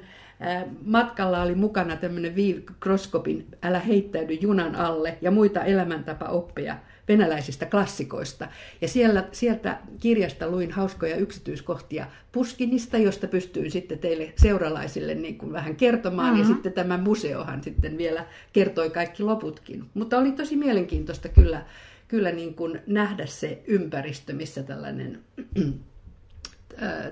Matkalla 0.85 1.41
oli 1.41 1.55
mukana 1.55 1.95
tämmöinen 1.95 2.35
Viiv 2.35 2.63
Kroskopin 2.79 3.47
Älä 3.63 3.79
heittäydy 3.79 4.33
junan 4.33 4.75
alle 4.75 5.17
ja 5.21 5.31
muita 5.31 5.63
elämäntapaoppeja 5.63 6.77
venäläisistä 7.07 7.65
klassikoista. 7.65 8.47
Ja 8.81 8.87
siellä, 8.87 9.27
sieltä 9.31 9.79
kirjasta 9.99 10.47
luin 10.47 10.71
hauskoja 10.71 11.15
yksityiskohtia 11.15 12.07
Puskinista, 12.31 12.97
josta 12.97 13.27
pystyin 13.27 13.71
sitten 13.71 13.99
teille 13.99 14.33
seuralaisille 14.35 15.15
niin 15.15 15.37
kuin 15.37 15.53
vähän 15.53 15.75
kertomaan. 15.75 16.33
Mm-hmm. 16.33 16.41
Ja 16.41 16.55
sitten 16.55 16.73
tämä 16.73 16.97
museohan 16.97 17.63
sitten 17.63 17.97
vielä 17.97 18.25
kertoi 18.53 18.89
kaikki 18.89 19.23
loputkin. 19.23 19.85
Mutta 19.93 20.17
oli 20.17 20.31
tosi 20.31 20.55
mielenkiintoista 20.55 21.29
kyllä, 21.29 21.65
kyllä 22.07 22.31
niin 22.31 22.53
kuin 22.53 22.81
nähdä 22.87 23.25
se 23.25 23.63
ympäristö, 23.67 24.33
missä 24.33 24.63
tällainen 24.63 25.19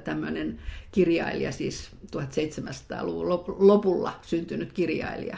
tämmöinen 0.03 0.59
kirjailija, 0.91 1.51
siis 1.51 1.91
1700-luvun 2.15 3.29
lopulla 3.59 4.13
syntynyt 4.21 4.73
kirjailija, 4.73 5.37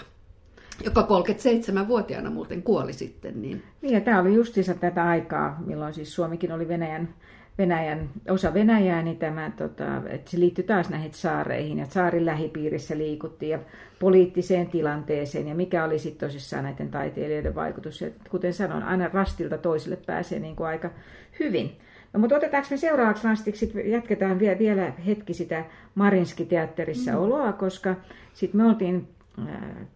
joka 0.83 1.01
37-vuotiaana 1.01 2.29
muuten 2.29 2.63
kuoli 2.63 2.93
sitten. 2.93 3.41
Niin, 3.41 3.63
niin 3.81 3.93
ja 3.93 4.01
tämä 4.01 4.19
oli 4.19 4.33
justiinsa 4.33 4.73
tätä 4.73 5.03
aikaa, 5.05 5.61
milloin 5.65 5.93
siis 5.93 6.15
Suomikin 6.15 6.51
oli 6.51 6.67
Venäjän, 6.67 7.09
Venäjän 7.57 8.09
osa 8.29 8.53
Venäjää, 8.53 9.01
niin 9.01 9.17
tämä, 9.17 9.51
tota, 9.57 10.01
että 10.09 10.31
se 10.31 10.39
liittyi 10.39 10.63
taas 10.63 10.89
näihin 10.89 11.13
saareihin 11.13 11.77
ja 11.77 11.85
saarin 11.85 12.25
lähipiirissä 12.25 12.97
liikuttiin 12.97 13.49
ja 13.49 13.59
poliittiseen 13.99 14.67
tilanteeseen 14.67 15.47
ja 15.47 15.55
mikä 15.55 15.83
oli 15.83 15.99
sitten 15.99 16.29
tosissaan 16.29 16.63
näiden 16.63 16.91
taiteilijoiden 16.91 17.55
vaikutus. 17.55 18.01
Ja 18.01 18.09
kuten 18.29 18.53
sanoin, 18.53 18.83
aina 18.83 19.09
rastilta 19.13 19.57
toiselle 19.57 19.95
pääsee 20.05 20.39
niin 20.39 20.55
kuin 20.55 20.67
aika 20.67 20.89
hyvin. 21.39 21.77
No, 22.13 22.19
mutta 22.19 22.35
otetaanko 22.35 22.67
me 22.71 22.77
seuraavaksi 22.77 23.27
rastiksi, 23.27 23.71
jatketaan 23.85 24.39
vielä, 24.39 24.59
vielä 24.59 24.93
hetki 25.05 25.33
sitä 25.33 25.65
Marinski-teatterissa 25.95 27.11
mm. 27.11 27.17
oloa, 27.17 27.53
koska 27.53 27.95
sitten 28.33 28.61
me 28.61 28.67
oltiin 28.67 29.07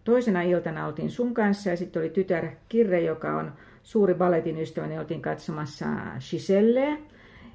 toisena 0.04 0.42
iltana 0.42 0.86
oltiin 0.86 1.10
sun 1.10 1.34
kanssa 1.34 1.70
ja 1.70 1.76
sitten 1.76 2.02
oli 2.02 2.10
tytär 2.10 2.46
Kirre, 2.68 3.00
joka 3.00 3.36
on 3.36 3.52
suuri 3.82 4.14
balletin 4.14 4.58
ystävä, 4.58 4.86
niin 4.86 5.00
oltiin 5.00 5.22
katsomassa 5.22 5.86
Giselleä. 6.30 6.96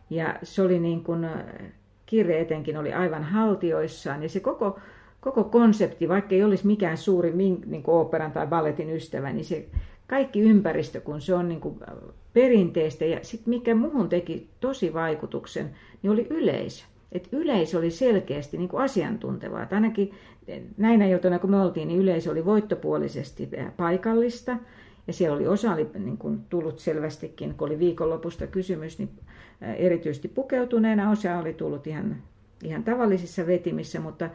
Ja 0.09 0.35
se 0.43 0.61
oli 0.61 0.79
niin 0.79 1.03
kuin, 1.03 1.27
Kirre 2.05 2.39
etenkin 2.39 2.77
oli 2.77 2.93
aivan 2.93 3.23
haltioissaan 3.23 4.23
ja 4.23 4.29
se 4.29 4.39
koko, 4.39 4.79
koko 5.19 5.43
konsepti, 5.43 6.09
vaikka 6.09 6.35
ei 6.35 6.43
olisi 6.43 6.67
mikään 6.67 6.97
suuri 6.97 7.33
niin 7.65 7.83
kuin 7.83 7.97
operan 7.97 8.31
tai 8.31 8.47
balletin 8.47 8.89
ystävä, 8.89 9.31
niin 9.31 9.45
se 9.45 9.65
kaikki 10.13 10.41
ympäristö, 10.41 11.01
kun 11.01 11.21
se 11.21 11.33
on 11.33 11.49
niin 11.49 11.61
kuin 11.61 11.79
perinteistä. 12.33 13.05
Ja 13.05 13.19
sitten 13.21 13.49
mikä 13.49 13.75
muuhun 13.75 14.09
teki 14.09 14.47
tosi 14.59 14.93
vaikutuksen, 14.93 15.75
niin 16.01 16.11
oli 16.11 16.27
yleisö. 16.29 16.85
että 17.13 17.29
yleisö 17.31 17.77
oli 17.77 17.91
selkeästi 17.91 18.57
niin 18.57 18.69
kuin 18.69 18.83
asiantuntevaa. 18.83 19.63
Että 19.63 19.75
ainakin 19.75 20.11
näinä 20.77 21.05
iltoina, 21.05 21.39
kun 21.39 21.49
me 21.49 21.61
oltiin, 21.61 21.87
niin 21.87 21.99
yleisö 21.99 22.31
oli 22.31 22.45
voittopuolisesti 22.45 23.49
paikallista. 23.77 24.57
Ja 25.07 25.13
siellä 25.13 25.35
oli 25.35 25.47
osa 25.47 25.73
oli 25.73 25.89
niin 25.99 26.17
kuin 26.17 26.39
tullut 26.49 26.79
selvästikin, 26.79 27.53
kun 27.53 27.67
oli 27.67 27.79
viikonlopusta 27.79 28.47
kysymys, 28.47 28.99
niin 28.99 29.09
erityisesti 29.61 30.27
pukeutuneena. 30.27 31.11
Osa 31.11 31.37
oli 31.37 31.53
tullut 31.53 31.87
ihan, 31.87 32.15
ihan 32.63 32.83
tavallisissa 32.83 33.47
vetimissä, 33.47 33.99
mutta 33.99 34.29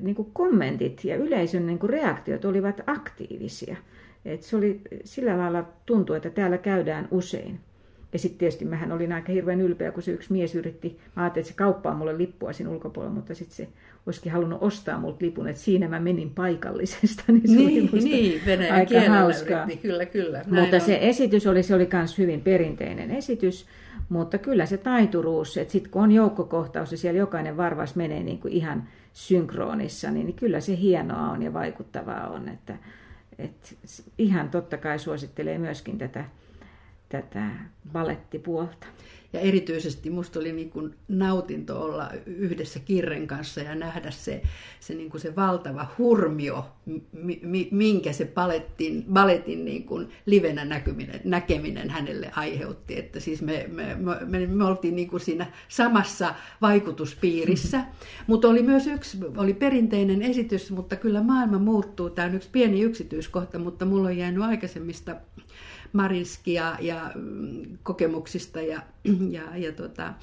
niin 0.00 0.14
kuin 0.14 0.28
kommentit 0.32 1.04
ja 1.04 1.16
yleisön 1.16 1.66
niin 1.66 1.78
kuin 1.78 1.90
reaktiot 1.90 2.44
olivat 2.44 2.80
aktiivisia. 2.86 3.76
Et 4.24 4.42
se 4.42 4.56
oli 4.56 4.80
sillä 5.04 5.38
lailla 5.38 5.64
tuntui, 5.86 6.16
että 6.16 6.30
täällä 6.30 6.58
käydään 6.58 7.08
usein. 7.10 7.60
Ja 8.12 8.18
sitten 8.18 8.38
tietysti 8.38 8.64
mähän 8.64 8.92
olin 8.92 9.12
aika 9.12 9.32
hirveän 9.32 9.60
ylpeä, 9.60 9.92
kun 9.92 10.02
se 10.02 10.10
yksi 10.10 10.32
mies 10.32 10.54
yritti, 10.54 10.98
mä 11.16 11.22
ajattelin, 11.22 11.42
että 11.42 11.52
se 11.52 11.56
kauppaa 11.56 11.94
mulle 11.94 12.18
lippua 12.18 12.52
siinä 12.52 12.70
ulkopuolella, 12.70 13.14
mutta 13.14 13.34
sitten 13.34 13.56
se 13.56 13.68
olisikin 14.06 14.32
halunnut 14.32 14.62
ostaa 14.62 14.98
multa 14.98 15.24
lipun, 15.24 15.48
että 15.48 15.62
siinä 15.62 15.88
mä 15.88 16.00
menin 16.00 16.30
paikallisesta, 16.30 17.22
niin 17.32 17.48
se 17.48 17.56
niin, 17.56 17.90
oli 17.92 18.02
niin, 18.02 18.40
venäjän 18.46 18.74
aika 18.74 19.00
hauskaa. 19.00 19.64
Yritti, 19.64 19.88
kyllä, 19.88 20.06
kyllä. 20.06 20.44
Mutta 20.46 20.76
on. 20.76 20.80
se 20.80 20.98
esitys 21.00 21.46
oli, 21.46 21.62
se 21.62 21.74
oli 21.74 21.88
myös 21.92 22.18
hyvin 22.18 22.40
perinteinen 22.40 23.10
esitys, 23.10 23.66
mutta 24.08 24.38
kyllä 24.38 24.66
se 24.66 24.76
taituruus, 24.76 25.56
että 25.56 25.72
sitten 25.72 25.92
kun 25.92 26.02
on 26.02 26.12
joukkokohtaus 26.12 26.92
ja 26.92 26.98
siellä 26.98 27.18
jokainen 27.18 27.56
varvas 27.56 27.96
menee 27.96 28.22
niin 28.22 28.38
kuin 28.38 28.52
ihan 28.52 28.88
synkronissa, 29.12 30.10
niin, 30.10 30.26
niin 30.26 30.36
kyllä 30.36 30.60
se 30.60 30.76
hienoa 30.76 31.30
on 31.30 31.42
ja 31.42 31.52
vaikuttavaa 31.52 32.28
on, 32.28 32.48
että, 32.48 32.76
että 33.38 33.68
ihan 34.18 34.50
totta 34.50 34.76
kai 34.76 34.98
suosittelee 34.98 35.58
myöskin 35.58 35.98
tätä, 35.98 36.24
tätä 37.12 37.50
balettipuolta. 37.92 38.86
Ja 39.32 39.40
erityisesti 39.40 40.10
musta 40.10 40.38
oli 40.38 40.52
niin 40.52 40.70
kuin 40.70 40.94
nautinto 41.08 41.82
olla 41.82 42.10
yhdessä 42.26 42.80
Kirren 42.80 43.26
kanssa 43.26 43.60
ja 43.60 43.74
nähdä 43.74 44.10
se, 44.10 44.42
se, 44.80 44.94
niin 44.94 45.10
kuin 45.10 45.20
se 45.20 45.36
valtava 45.36 45.86
hurmio, 45.98 46.68
mi, 47.42 47.68
minkä 47.70 48.12
se 48.12 48.24
balettin, 48.24 49.04
balettin 49.12 49.64
niin 49.64 49.84
kuin 49.84 50.08
livenä 50.26 50.64
näkyminen, 50.64 51.20
näkeminen 51.24 51.90
hänelle 51.90 52.30
aiheutti. 52.36 52.98
Että 52.98 53.20
siis 53.20 53.42
me, 53.42 53.66
me, 53.72 53.96
me, 54.26 54.46
me 54.46 54.64
oltiin 54.64 54.96
niin 54.96 55.08
kuin 55.08 55.20
siinä 55.20 55.46
samassa 55.68 56.34
vaikutuspiirissä. 56.60 57.84
Mutta 58.26 58.48
oli 58.48 58.62
myös 58.62 58.86
yksi, 58.86 59.18
oli 59.36 59.54
perinteinen 59.54 60.22
esitys, 60.22 60.70
mutta 60.70 60.96
kyllä 60.96 61.22
maailma 61.22 61.58
muuttuu. 61.58 62.10
Tämä 62.10 62.28
on 62.28 62.34
yksi 62.34 62.48
pieni 62.52 62.80
yksityiskohta, 62.80 63.58
mutta 63.58 63.84
mulla 63.84 64.08
on 64.08 64.16
jäänyt 64.16 64.42
aikaisemmista 64.42 65.16
Marinskia 65.92 66.76
ja 66.80 67.10
mm, 67.14 67.78
kokemuksista 67.82 68.60
ja, 68.60 68.80
ja, 69.36 69.56
ja 69.56 69.72
tota, 69.72 70.14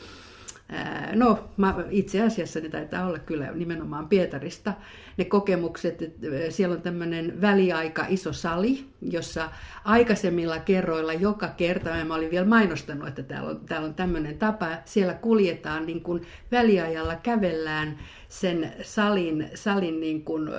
No, 1.15 1.49
mä, 1.57 1.75
itse 1.89 2.21
asiassa 2.21 2.59
ne 2.59 2.69
taitaa 2.69 3.07
olla 3.07 3.19
kyllä 3.19 3.51
nimenomaan 3.51 4.09
Pietarista 4.09 4.73
ne 5.17 5.25
kokemukset, 5.25 6.15
siellä 6.49 6.75
on 6.75 6.81
tämmöinen 6.81 7.41
väliaika 7.41 8.05
iso 8.09 8.33
sali, 8.33 8.88
jossa 9.01 9.49
aikaisemmilla 9.83 10.59
kerroilla 10.59 11.13
joka 11.13 11.47
kerta, 11.47 11.89
mä 12.05 12.15
olin 12.15 12.31
vielä 12.31 12.45
mainostanut, 12.45 13.07
että 13.07 13.23
täällä 13.23 13.49
on, 13.49 13.59
täällä 13.65 13.87
on 13.87 13.93
tämmöinen 13.93 14.37
tapa, 14.37 14.67
siellä 14.85 15.13
kuljetaan 15.13 15.85
niin 15.85 16.01
kuin 16.01 16.21
väliajalla 16.51 17.15
kävellään 17.15 17.99
sen 18.29 18.73
salin, 18.81 19.49
salin 19.55 19.99
niin 19.99 20.25
kuin, 20.25 20.49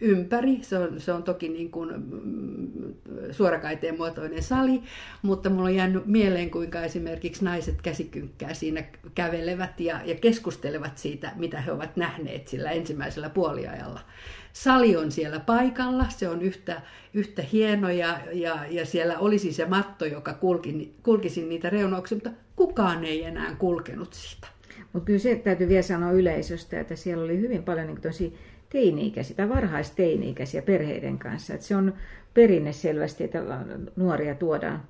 ympäri. 0.00 0.58
Se 0.62 0.78
on, 0.78 1.00
se 1.00 1.12
on 1.12 1.22
toki 1.22 1.48
niin 1.48 1.70
kuin, 1.70 1.92
mm, 1.96 2.94
suorakaiteen 3.30 3.96
muotoinen 3.96 4.42
sali, 4.42 4.82
mutta 5.22 5.50
mulla 5.50 5.68
on 5.68 5.74
jäänyt 5.74 6.06
mieleen, 6.06 6.50
kuinka 6.50 6.80
esimerkiksi 6.80 7.44
naiset 7.44 7.82
käsikynkkää 7.82 8.54
siinä 8.54 8.84
kävelevät 9.14 9.80
ja, 9.80 10.00
ja 10.04 10.14
keskustelevat 10.14 10.98
siitä, 10.98 11.32
mitä 11.36 11.60
he 11.60 11.72
ovat 11.72 11.96
nähneet 11.96 12.48
sillä 12.48 12.70
ensimmäisellä 12.70 13.30
puoliajalla. 13.30 14.00
Sali 14.54 14.96
on 14.96 15.12
siellä 15.12 15.40
paikalla, 15.40 16.06
se 16.08 16.28
on 16.28 16.42
yhtä, 16.42 16.82
yhtä 17.14 17.42
hieno 17.42 17.90
ja, 17.90 18.20
ja, 18.32 18.66
ja 18.70 18.86
siellä 18.86 19.18
olisi 19.18 19.52
se 19.52 19.66
matto, 19.66 20.04
joka 20.04 20.34
kulki, 20.34 20.94
kulkisi 21.02 21.44
niitä 21.44 21.70
reunauksia, 21.70 22.16
mutta 22.16 22.30
kukaan 22.56 23.04
ei 23.04 23.24
enää 23.24 23.54
kulkenut 23.58 24.14
siitä. 24.14 24.48
Mutta 24.92 25.06
kyllä 25.06 25.18
se 25.18 25.36
täytyy 25.36 25.68
vielä 25.68 25.82
sanoa 25.82 26.10
yleisöstä, 26.10 26.80
että 26.80 26.96
siellä 26.96 27.24
oli 27.24 27.40
hyvin 27.40 27.62
paljon 27.62 27.86
niin 27.86 28.00
tosi 28.00 28.34
teini-ikäisiä 28.70 29.36
tai 29.36 29.48
varhaisteini-ikäisiä 29.48 30.62
perheiden 30.62 31.18
kanssa. 31.18 31.54
Että 31.54 31.66
se 31.66 31.76
on 31.76 31.94
perinne 32.34 32.72
selvästi, 32.72 33.24
että 33.24 33.42
nuoria 33.96 34.34
tuodaan, 34.34 34.82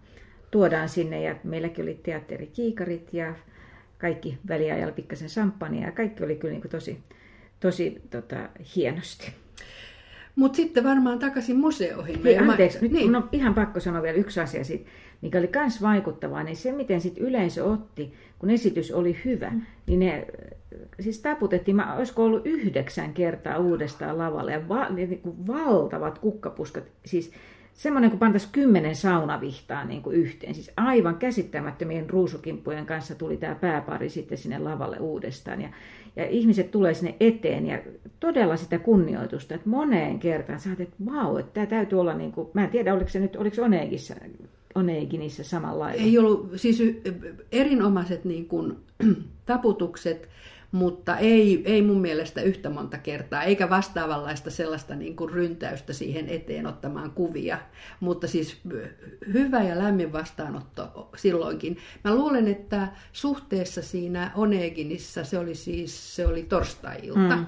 tuodaan 0.51 0.89
sinne 0.89 1.23
ja 1.23 1.37
meilläkin 1.45 1.83
oli 1.83 2.01
teatterikiikarit 2.03 3.15
ja 3.15 3.35
kaikki 3.99 4.39
väliajalla 4.49 4.93
pikkasen 4.95 5.29
samppania 5.29 5.87
ja 5.87 5.93
kaikki 5.93 6.25
oli 6.25 6.37
kyllä 6.37 6.55
niin 6.55 6.71
tosi, 6.71 6.99
tosi 7.61 8.03
tota, 8.11 8.49
hienosti. 8.77 9.44
Mutta 10.37 10.57
sitten 10.57 10.85
varmaan 10.85 11.19
takaisin 11.19 11.57
museoihin. 11.57 12.23
Hei, 12.23 12.39
anteeksi, 12.39 12.79
nyt 12.83 12.93
niin. 12.93 13.17
on 13.17 13.29
ihan 13.33 13.55
pakko 13.55 13.81
sanoa 13.81 14.03
vielä 14.03 14.19
yksi 14.19 14.41
asia 14.41 14.65
siitä, 14.65 14.91
mikä 15.23 15.39
oli 15.39 15.51
myös 15.55 15.83
vaikuttavaa, 15.83 16.43
niin 16.43 16.57
se 16.57 16.73
miten 16.73 17.01
sitten 17.01 17.25
yleisö 17.25 17.65
otti, 17.65 18.15
kun 18.39 18.51
esitys 18.51 18.93
oli 18.93 19.17
hyvä, 19.25 19.51
mm. 19.51 19.63
niin 19.87 20.01
ne 20.01 20.27
siis 21.01 21.21
taputettiin, 21.21 21.77
mä, 21.77 21.95
olisiko 21.95 22.25
ollut 22.25 22.47
yhdeksän 22.47 23.13
kertaa 23.13 23.59
uudestaan 23.59 24.19
lavalle 24.19 24.53
ja 24.53 24.69
va, 24.69 24.89
niin 24.89 25.21
kuin 25.21 25.47
valtavat 25.47 26.19
kukkapuskat, 26.19 26.85
siis 27.05 27.33
semmoinen 27.75 28.11
kuin 28.11 28.21
pantaisi 28.21 28.49
kymmenen 28.53 28.97
saunavihtaa 28.97 29.85
niin 29.85 30.03
kuin 30.03 30.17
yhteen. 30.17 30.55
Siis 30.55 30.73
aivan 30.77 31.17
käsittämättömien 31.17 32.11
ruusukimppujen 32.11 32.87
kanssa 32.87 33.15
tuli 33.15 33.37
tämä 33.37 33.55
pääpari 33.55 34.09
sitten 34.09 34.39
sinne 34.39 34.59
lavalle 34.59 34.97
uudestaan. 35.01 35.61
Ja, 35.61 35.69
ja 36.17 36.27
ihmiset 36.27 36.71
tulee 36.71 36.95
sinne 36.95 37.15
eteen 37.21 37.67
ja 37.67 37.79
todella 38.21 38.57
sitä 38.57 38.79
kunnioitusta, 38.79 39.55
että 39.55 39.69
moneen 39.69 40.19
kertaan 40.19 40.61
sä 40.61 40.71
että 40.79 40.97
vau, 41.07 41.37
että 41.37 41.53
tämä 41.55 41.67
täytyy 41.67 42.01
olla, 42.01 42.15
niin 42.15 42.33
kuin, 42.33 42.49
mä 42.53 42.65
en 42.65 42.71
tiedä 42.71 42.95
oliko 42.95 43.09
se 43.09 43.21
nyt, 43.21 43.37
oliko 43.37 43.63
Oneegissa, 43.63 44.15
Oneeginissa 44.75 45.45
samanlainen. 45.45 46.01
Ei 46.01 46.19
ollut, 46.19 46.51
siis 46.57 46.83
erinomaiset 47.53 48.25
niin 48.25 48.47
kuin, 48.47 48.77
taputukset, 49.47 50.29
mutta 50.75 51.17
ei, 51.17 51.63
ei 51.65 51.83
mun 51.83 52.01
mielestä 52.01 52.43
yhtä 52.43 52.71
monta 52.71 52.99
kertaa, 52.99 53.43
eikä 53.43 53.71
vastaavanlaista 53.71 54.51
sellaista 54.51 54.95
niin 54.95 55.17
kuin 55.17 55.31
ryntäystä 55.31 55.93
siihen 55.93 56.29
eteen 56.29 56.67
ottamaan 56.67 57.11
kuvia. 57.11 57.59
Mutta 58.01 58.29
siis 58.29 58.61
hyvä 59.33 59.63
ja 59.63 59.79
lämmin 59.79 60.13
vastaanotto 60.13 61.11
silloinkin. 61.17 61.77
Mä 62.05 62.15
luulen, 62.15 62.49
että 62.49 62.89
suhteessa 63.13 63.83
siinä 63.83 64.31
Oneginissa 64.35 65.25
se 65.25 65.39
oli 65.39 65.55
siis 65.55 66.17
se 66.17 66.27
oli 66.27 66.43
torstai-ilta. 66.43 67.37
Mm. 67.37 67.47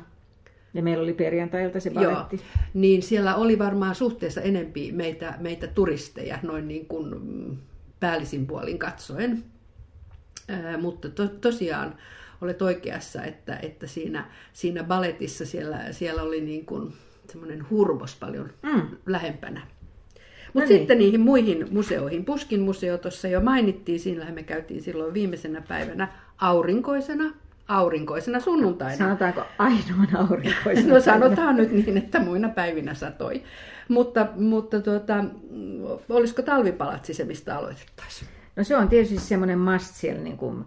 Ja 0.75 0.83
meillä 0.83 1.03
oli 1.03 1.15
perjantailta 1.15 1.81
se 1.81 1.91
paletti. 1.91 2.37
Joo, 2.37 2.45
niin 2.75 3.03
siellä 3.03 3.35
oli 3.35 3.59
varmaan 3.59 3.95
suhteessa 3.95 4.41
enempi 4.41 4.93
meitä, 4.93 5.35
meitä 5.41 5.67
turisteja, 5.67 6.39
noin 6.43 6.69
niin 6.69 6.87
kuin 6.87 7.15
päällisin 8.01 8.47
puolin 8.47 8.79
katsoen. 8.79 9.45
Ää, 10.49 10.79
mutta 10.79 11.09
to, 11.09 11.29
tosiaan 11.29 11.95
olet 12.40 12.62
oikeassa, 12.62 13.25
että, 13.25 13.59
että 13.62 13.87
siinä, 13.87 14.25
siinä 14.53 14.85
baletissa 14.85 15.46
siellä, 15.46 15.79
siellä 15.90 16.22
oli 16.22 16.40
niin 16.40 16.66
kuin 16.66 16.92
semmoinen 17.31 17.70
hurmos 17.70 18.16
paljon 18.20 18.51
mm. 18.62 18.83
lähempänä. 19.07 19.62
Mutta 20.46 20.68
no 20.68 20.68
niin. 20.68 20.79
sitten 20.79 20.99
niihin 20.99 21.20
muihin 21.20 21.68
museoihin. 21.70 22.25
Puskin 22.25 22.61
museo 22.61 22.99
tuossa 22.99 23.29
jo 23.29 23.40
mainittiin, 23.40 24.01
siinä 24.01 24.33
me 24.33 24.42
käytiin 24.42 24.83
silloin 24.83 25.14
viimeisenä 25.14 25.62
päivänä 25.68 26.09
aurinkoisena, 26.38 27.25
aurinkoisena 27.68 28.40
sunnuntaina. 28.40 28.96
Sanotaanko 28.96 29.42
ainoana 29.59 30.18
aurinkoisena? 30.31 30.88
No 30.94 31.01
sanotaan 31.01 31.57
nyt 31.57 31.72
niin, 31.72 31.96
että 31.96 32.20
muina 32.20 32.49
päivinä 32.49 32.94
satoi. 32.94 33.42
Mutta, 33.88 34.27
mutta 34.37 34.81
tuota, 34.81 35.25
olisiko 36.09 36.42
talvipalatsi 36.42 37.14
se, 37.14 37.25
mistä 37.25 37.59
aloitettaisiin? 37.59 38.29
No 38.57 38.64
se 38.64 38.77
on 38.77 38.88
tietysti 38.88 39.18
semmoinen 39.18 39.59
must 39.59 39.94
siellä 39.94 40.22
niin 40.22 40.37
kuin 40.37 40.64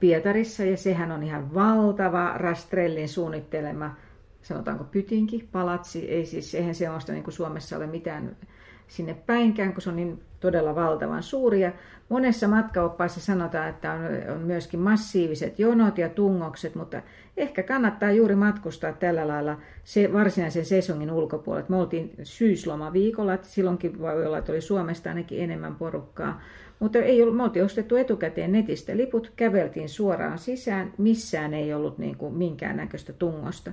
Pietarissa 0.00 0.64
ja 0.64 0.76
sehän 0.76 1.12
on 1.12 1.22
ihan 1.22 1.54
valtava 1.54 2.32
Rastrellin 2.36 3.08
suunnittelema, 3.08 3.96
sanotaanko 4.42 4.84
pytinki, 4.84 5.48
palatsi, 5.52 6.08
ei 6.10 6.26
siis, 6.26 6.54
eihän 6.54 6.74
semmoista 6.74 7.12
niin 7.12 7.24
kuin 7.24 7.34
Suomessa 7.34 7.76
ole 7.76 7.86
mitään 7.86 8.36
sinne 8.88 9.14
päinkään, 9.26 9.72
kun 9.72 9.82
se 9.82 9.90
on 9.90 9.96
niin 9.96 10.22
todella 10.40 10.74
valtavan 10.74 11.22
suuri. 11.22 11.60
Ja 11.60 11.72
monessa 12.08 12.48
matkaoppaissa 12.48 13.20
sanotaan, 13.20 13.68
että 13.68 13.92
on, 13.92 14.00
on 14.34 14.40
myöskin 14.40 14.80
massiiviset 14.80 15.58
jonot 15.58 15.98
ja 15.98 16.08
tungokset, 16.08 16.74
mutta 16.74 17.02
ehkä 17.36 17.62
kannattaa 17.62 18.10
juuri 18.10 18.36
matkustaa 18.36 18.92
tällä 18.92 19.28
lailla 19.28 19.56
se 19.84 20.12
varsinaisen 20.12 20.64
sesongin 20.64 21.10
ulkopuolella. 21.10 21.68
Me 21.68 21.76
oltiin 21.76 22.14
syysloma 22.22 22.92
viikolla, 22.92 23.34
että 23.34 23.48
silloinkin 23.48 23.98
voi 23.98 24.26
olla, 24.26 24.38
että 24.38 24.52
oli 24.52 24.60
Suomesta 24.60 25.08
ainakin 25.08 25.40
enemmän 25.40 25.74
porukkaa. 25.74 26.40
Mutta 26.80 26.98
ei 26.98 27.22
ollut, 27.22 27.36
me 27.36 27.42
oltiin 27.42 27.64
ostettu 27.64 27.96
etukäteen 27.96 28.52
netistä 28.52 28.96
liput, 28.96 29.32
käveltiin 29.36 29.88
suoraan 29.88 30.38
sisään, 30.38 30.92
missään 30.98 31.54
ei 31.54 31.74
ollut 31.74 31.98
niin 31.98 32.16
kuin 32.16 32.34
minkäännäköistä 32.34 33.12
tungosta. 33.12 33.72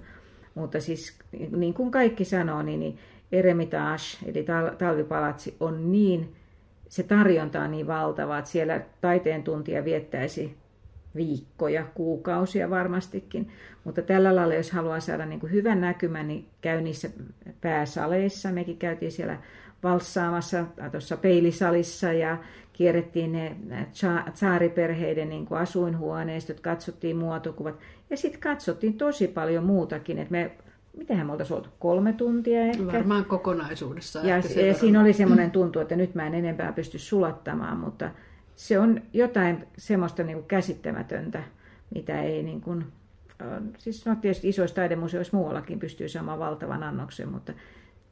Mutta 0.55 0.79
siis 0.79 1.19
niin 1.55 1.73
kuin 1.73 1.91
kaikki 1.91 2.25
sanoo, 2.25 2.61
niin, 2.61 2.79
niin 2.79 2.97
Eremitage, 3.31 4.03
eli 4.25 4.45
talvipalatsi, 4.77 5.55
on 5.59 5.91
niin, 5.91 6.35
se 6.89 7.03
tarjonta 7.03 7.61
on 7.61 7.71
niin 7.71 7.87
valtava, 7.87 8.37
että 8.37 8.51
siellä 8.51 8.81
taiteen 9.01 9.43
tuntia 9.43 9.85
viettäisi 9.85 10.57
viikkoja, 11.15 11.85
kuukausia 11.93 12.69
varmastikin. 12.69 13.49
Mutta 13.83 14.01
tällä 14.01 14.35
lailla, 14.35 14.53
jos 14.53 14.71
haluaa 14.71 14.99
saada 14.99 15.25
niin 15.25 15.39
kuin 15.39 15.51
hyvän 15.51 15.81
näkymän, 15.81 16.27
niin 16.27 16.47
käy 16.61 16.81
niissä 16.81 17.09
pääsaleissa. 17.61 18.51
Mekin 18.51 18.77
käytiin 18.77 19.11
siellä 19.11 19.37
valssaamassa 19.83 20.65
tuossa 20.91 21.17
peilisalissa 21.17 22.13
ja 22.13 22.37
kierrettiin 22.73 23.31
ne 23.31 23.55
tsaariperheiden 24.33 25.29
niin 25.29 25.45
kuin 25.45 25.61
asuinhuoneistot, 25.61 26.59
katsottiin 26.59 27.17
muotokuvat 27.17 27.75
ja 28.09 28.17
sitten 28.17 28.41
katsottiin 28.41 28.93
tosi 28.93 29.27
paljon 29.27 29.63
muutakin. 29.63 30.17
Et 30.17 30.29
me, 30.29 30.51
mitähän 30.97 31.25
me 31.25 31.31
oltaisiin 31.31 31.57
oltu, 31.57 31.69
kolme 31.79 32.13
tuntia 32.13 32.61
ehkä. 32.61 32.85
Varmaan 32.85 33.25
kokonaisuudessa. 33.25 34.19
Ja, 34.19 34.35
ja 34.65 34.73
siinä 34.73 35.01
oli 35.01 35.13
semmoinen 35.13 35.51
tuntu, 35.51 35.79
että 35.79 35.95
nyt 35.95 36.15
mä 36.15 36.27
en 36.27 36.35
enempää 36.35 36.71
pysty 36.71 36.99
sulattamaan, 36.99 37.77
mutta 37.77 38.11
se 38.55 38.79
on 38.79 39.01
jotain 39.13 39.67
semmoista 39.77 40.23
niin 40.23 40.37
kuin 40.37 40.47
käsittämätöntä, 40.47 41.43
mitä 41.95 42.21
ei 42.21 42.43
niin 42.43 42.61
kuin, 42.61 42.85
siis 43.77 44.05
no 44.05 44.15
tietysti 44.15 44.49
isoissa 44.49 44.75
taidemuseoissa 44.75 45.37
muuallakin 45.37 45.79
pystyy 45.79 46.09
saamaan 46.09 46.39
valtavan 46.39 46.83
annoksen, 46.83 47.29
mutta 47.29 47.53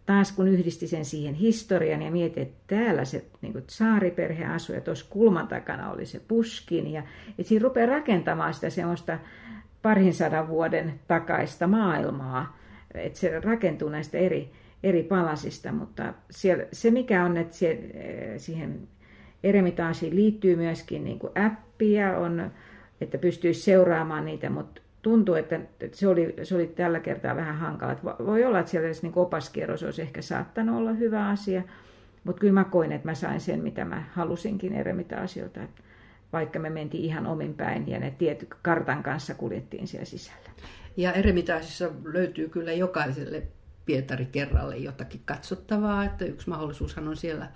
taas 0.06 0.32
kun 0.32 0.48
yhdisti 0.48 0.88
sen 0.88 1.06
siihen 1.06 1.36
historian 1.36 2.02
ja 2.02 2.12
mietin, 2.12 2.44
että 2.44 2.76
täällä 2.76 3.06
se 3.06 3.26
niin 3.42 3.54
kuin 3.54 3.64
saariperhe 3.68 4.46
asui 4.46 4.76
ja 4.76 4.82
tuossa 4.82 5.06
kulman 5.10 5.48
takana 5.48 5.92
oli 5.92 6.06
se 6.06 6.22
puskin 6.28 6.92
ja 6.92 7.04
että 7.30 7.44
siinä 7.44 7.64
rupeaa 7.64 7.90
rakentamaan 7.90 8.54
sitä 8.54 8.70
semmoista 8.70 9.20
parin 9.82 10.14
sadan 10.14 10.48
vuoden 10.48 11.00
takaista 11.08 11.68
maailmaa, 11.68 12.58
että 12.94 13.20
se 13.20 13.40
rakentuu 13.40 13.90
näistä 13.90 14.18
eri, 14.18 14.52
eri 14.84 15.04
palasista, 15.04 15.72
mutta 15.72 16.14
siellä, 16.32 16.64
se 16.72 16.92
mikä 16.92 17.26
on, 17.26 17.38
että 17.38 17.56
se, 17.56 17.80
siihen 18.38 18.88
Eremitaasiin 19.44 20.16
liittyy 20.16 20.56
myöskin 20.56 21.04
niin 21.04 21.20
kuin 21.20 21.34
appia, 21.46 22.18
on, 22.18 22.52
että 23.02 23.18
pystyisi 23.18 23.62
seuraamaan 23.62 24.26
niitä, 24.26 24.50
mutta 24.50 24.82
tuntuu, 25.02 25.36
että 25.36 25.60
se 25.92 26.08
oli, 26.08 26.36
se 26.44 26.56
oli 26.56 26.68
tällä 26.68 27.00
kertaa 27.00 27.36
vähän 27.36 27.56
hankala. 27.56 27.96
Voi 28.26 28.44
olla, 28.44 28.60
että 28.60 28.72
siellä 28.72 28.90
niin 29.02 29.14
opaskierros 29.16 29.84
olisi 29.84 30.02
ehkä 30.02 30.22
saattanut 30.22 30.78
olla 30.78 30.94
hyvä 30.94 31.28
asia, 31.28 31.64
mutta 32.24 32.40
kyllä 32.40 32.54
mä 32.54 32.64
koin, 32.64 32.92
että 32.92 33.08
mä 33.08 33.16
sain 33.16 33.42
sen, 33.42 33.64
mitä 33.64 33.86
mä 33.86 34.04
halusinkin 34.14 34.74
Eremitaasilta, 34.74 35.60
vaikka 36.34 36.60
me 36.60 36.70
mentiin 36.70 37.04
ihan 37.04 37.28
omin 37.28 37.54
päin 37.54 37.88
ja 37.88 38.00
ne 38.00 38.14
tietty 38.18 38.48
kartan 38.62 39.04
kanssa 39.04 39.34
kuljettiin 39.34 39.88
siellä 39.88 40.06
sisällä. 40.06 40.50
Ja 40.98 41.14
Eremitaasissa 41.14 41.90
löytyy 42.04 42.50
kyllä 42.50 42.74
jokaiselle 42.74 43.44
Pietari 43.86 44.26
kerralle 44.26 44.78
jotakin 44.78 45.22
katsottavaa, 45.26 46.06
että 46.06 46.26
yksi 46.26 46.50
mahdollisuushan 46.50 47.08
on 47.08 47.18
siellä 47.18 47.52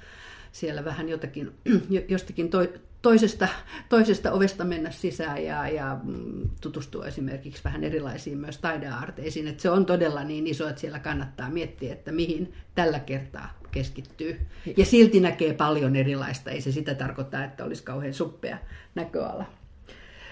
siellä 0.53 0.85
vähän 0.85 1.09
jotakin, 1.09 1.51
jostakin 2.07 2.49
to, 2.49 2.67
toisesta, 3.01 3.47
toisesta 3.89 4.31
ovesta 4.31 4.63
mennä 4.63 4.91
sisään 4.91 5.43
ja, 5.43 5.67
ja 5.67 5.97
mm, 6.03 6.49
tutustua 6.61 7.05
esimerkiksi 7.07 7.63
vähän 7.63 7.83
erilaisiin 7.83 8.37
myös 8.37 8.57
taidearteisiin. 8.57 9.47
Että 9.47 9.61
se 9.61 9.69
on 9.69 9.85
todella 9.85 10.23
niin 10.23 10.47
iso, 10.47 10.67
että 10.67 10.81
siellä 10.81 10.99
kannattaa 10.99 11.49
miettiä, 11.49 11.93
että 11.93 12.11
mihin 12.11 12.53
tällä 12.75 12.99
kertaa 12.99 13.59
keskittyy. 13.71 14.39
Ja 14.77 14.85
silti 14.85 15.19
näkee 15.19 15.53
paljon 15.53 15.95
erilaista. 15.95 16.51
Ei 16.51 16.61
se 16.61 16.71
sitä 16.71 16.95
tarkoita, 16.95 17.43
että 17.43 17.65
olisi 17.65 17.83
kauhean 17.83 18.13
suppea 18.13 18.57
näköala. 18.95 19.45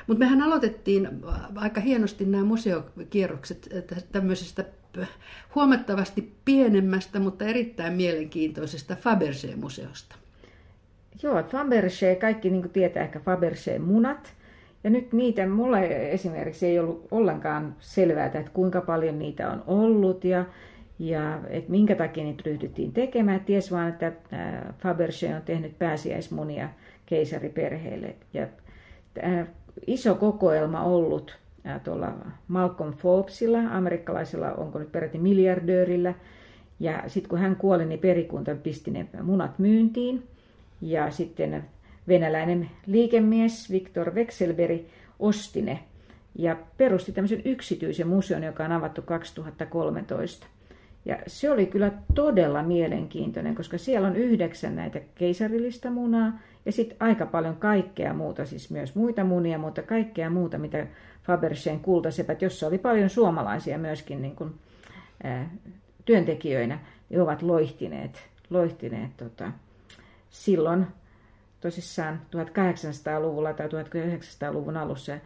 Mutta 0.07 0.19
mehän 0.19 0.41
aloitettiin 0.41 1.09
aika 1.55 1.81
hienosti 1.81 2.25
nämä 2.25 2.43
museokierrokset 2.43 3.69
tämmöisestä 4.11 4.65
huomattavasti 5.55 6.33
pienemmästä, 6.45 7.19
mutta 7.19 7.45
erittäin 7.45 7.93
mielenkiintoisesta 7.93 8.95
Fabergé-museosta. 8.95 10.15
Joo, 11.23 11.41
Fabergé, 11.41 12.19
kaikki 12.19 12.49
niin 12.49 12.69
tietää 12.69 13.03
ehkä 13.03 13.19
Fabergé-munat. 13.19 14.27
Ja 14.83 14.89
nyt 14.89 15.13
niitä, 15.13 15.47
mulle 15.47 16.11
esimerkiksi 16.11 16.65
ei 16.65 16.79
ollut 16.79 17.07
ollenkaan 17.11 17.75
selvää, 17.79 18.25
että 18.25 18.43
kuinka 18.53 18.81
paljon 18.81 19.19
niitä 19.19 19.49
on 19.49 19.63
ollut 19.67 20.23
ja, 20.23 20.45
ja 20.99 21.39
että 21.49 21.71
minkä 21.71 21.95
takia 21.95 22.23
niitä 22.23 22.43
ryhdyttiin 22.45 22.93
tekemään. 22.93 23.39
Ties 23.39 23.71
vaan, 23.71 23.89
että 23.89 24.11
Fabergé 24.79 25.35
on 25.35 25.41
tehnyt 25.41 25.79
pääsiäismunia 25.79 26.69
keisariperheelle. 27.05 28.15
Ja 28.33 28.47
iso 29.87 30.15
kokoelma 30.15 30.83
ollut 30.83 31.37
tuolla 31.83 32.13
Malcolm 32.47 32.93
Forbesilla, 32.93 33.59
amerikkalaisella, 33.71 34.51
onko 34.51 34.79
nyt 34.79 34.91
peräti 34.91 35.17
miljardöörillä. 35.17 36.13
Ja 36.79 37.03
sitten 37.07 37.29
kun 37.29 37.39
hän 37.39 37.55
kuoli, 37.55 37.85
niin 37.85 37.99
perikunta 37.99 38.55
pisti 38.55 38.91
ne 38.91 39.07
munat 39.23 39.59
myyntiin. 39.59 40.23
Ja 40.81 41.11
sitten 41.11 41.63
venäläinen 42.07 42.69
liikemies 42.85 43.71
Viktor 43.71 44.15
Vekselberg 44.15 44.81
osti 45.19 45.61
ne 45.61 45.79
ja 46.35 46.57
perusti 46.77 47.11
tämmöisen 47.11 47.41
yksityisen 47.45 48.07
museon, 48.07 48.43
joka 48.43 48.65
on 48.65 48.71
avattu 48.71 49.01
2013. 49.01 50.47
Ja 51.05 51.17
se 51.27 51.51
oli 51.51 51.65
kyllä 51.65 51.91
todella 52.15 52.63
mielenkiintoinen, 52.63 53.55
koska 53.55 53.77
siellä 53.77 54.07
on 54.07 54.15
yhdeksän 54.15 54.75
näitä 54.75 55.01
keisarillista 55.15 55.91
munaa 55.91 56.39
ja 56.65 56.71
sitten 56.71 56.97
aika 56.99 57.25
paljon 57.25 57.55
kaikkea 57.55 58.13
muuta, 58.13 58.45
siis 58.45 58.71
myös 58.71 58.95
muita 58.95 59.23
munia, 59.23 59.57
mutta 59.57 59.81
kaikkea 59.81 60.29
muuta, 60.29 60.57
mitä 60.57 60.87
Fabergén 61.23 61.79
kultasepät, 61.81 62.41
jossa 62.41 62.67
oli 62.67 62.77
paljon 62.77 63.09
suomalaisia 63.09 63.77
myöskin 63.77 64.21
niin 64.21 64.35
kuin, 64.35 64.53
ää, 65.23 65.49
työntekijöinä, 66.05 66.79
niin 67.09 67.21
ovat 67.21 67.41
loihtineet, 67.41 68.29
loihtineet 68.49 69.17
tota, 69.17 69.51
silloin 70.29 70.87
tosissaan 71.61 72.21
1800-luvulla 72.35 73.53
tai 73.53 73.67
1900-luvun 73.67 74.77
alussa 74.77 75.17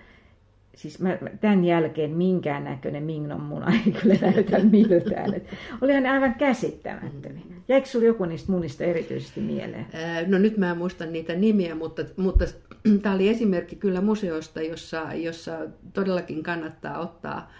siis 0.75 0.99
mä, 0.99 1.17
tämän 1.41 1.65
jälkeen 1.65 2.11
minkäännäköinen 2.11 3.03
Mingnon 3.03 3.41
muna 3.41 3.73
ei 3.85 3.91
kyllä 3.91 4.15
näytä 4.21 4.59
miltään. 4.59 5.33
Et 5.33 5.47
olihan 5.81 6.05
aivan 6.05 6.35
käsittämättömiä. 6.35 7.43
Jäikö 7.67 7.87
sinulla 7.87 8.07
joku 8.07 8.25
niistä 8.25 8.51
munista 8.51 8.83
erityisesti 8.83 9.41
mieleen? 9.41 9.87
No 10.27 10.37
nyt 10.37 10.57
mä 10.57 10.71
en 10.71 10.77
muista 10.77 11.05
niitä 11.05 11.33
nimiä, 11.33 11.75
mutta, 11.75 12.01
mutta 12.17 12.45
tämä 13.01 13.15
oli 13.15 13.29
esimerkki 13.29 13.75
kyllä 13.75 14.01
museosta, 14.01 14.61
jossa, 14.61 15.07
jossa 15.13 15.57
todellakin 15.93 16.43
kannattaa 16.43 16.99
ottaa 16.99 17.51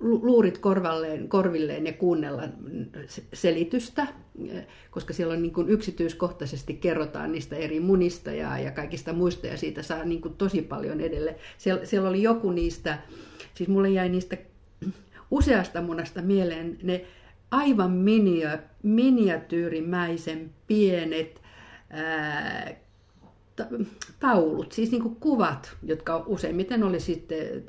luurit 0.00 0.58
korvalleen, 0.58 1.28
korvilleen 1.28 1.86
ja 1.86 1.92
kuunnella 1.92 2.42
selitystä, 3.32 4.06
koska 4.90 5.12
siellä 5.12 5.34
on 5.34 5.42
niin 5.42 5.52
kuin 5.52 5.68
yksityiskohtaisesti 5.68 6.74
kerrotaan 6.74 7.32
niistä 7.32 7.56
eri 7.56 7.80
munista 7.80 8.32
ja, 8.32 8.58
ja 8.58 8.70
kaikista 8.70 9.12
muista 9.12 9.46
ja 9.46 9.56
siitä 9.56 9.82
saa 9.82 10.04
niin 10.04 10.20
kuin 10.20 10.34
tosi 10.34 10.62
paljon 10.62 11.00
edelle. 11.00 11.36
Siellä, 11.58 11.84
siellä 11.84 12.08
oli 12.08 12.22
joku 12.22 12.50
niistä, 12.50 12.98
siis 13.54 13.68
mulle 13.68 13.90
jäi 13.90 14.08
niistä 14.08 14.36
useasta 15.30 15.82
munasta 15.82 16.22
mieleen 16.22 16.78
ne 16.82 17.04
aivan 17.50 17.90
minia, 17.90 18.58
miniatyyrimäisen 18.82 20.50
pienet 20.66 21.42
ää, 21.90 22.85
taulut, 24.20 24.72
siis 24.72 24.90
niin 24.90 25.16
kuvat, 25.20 25.76
jotka 25.82 26.22
useimmiten 26.26 26.82
oli 26.82 27.00
sitten 27.00 27.64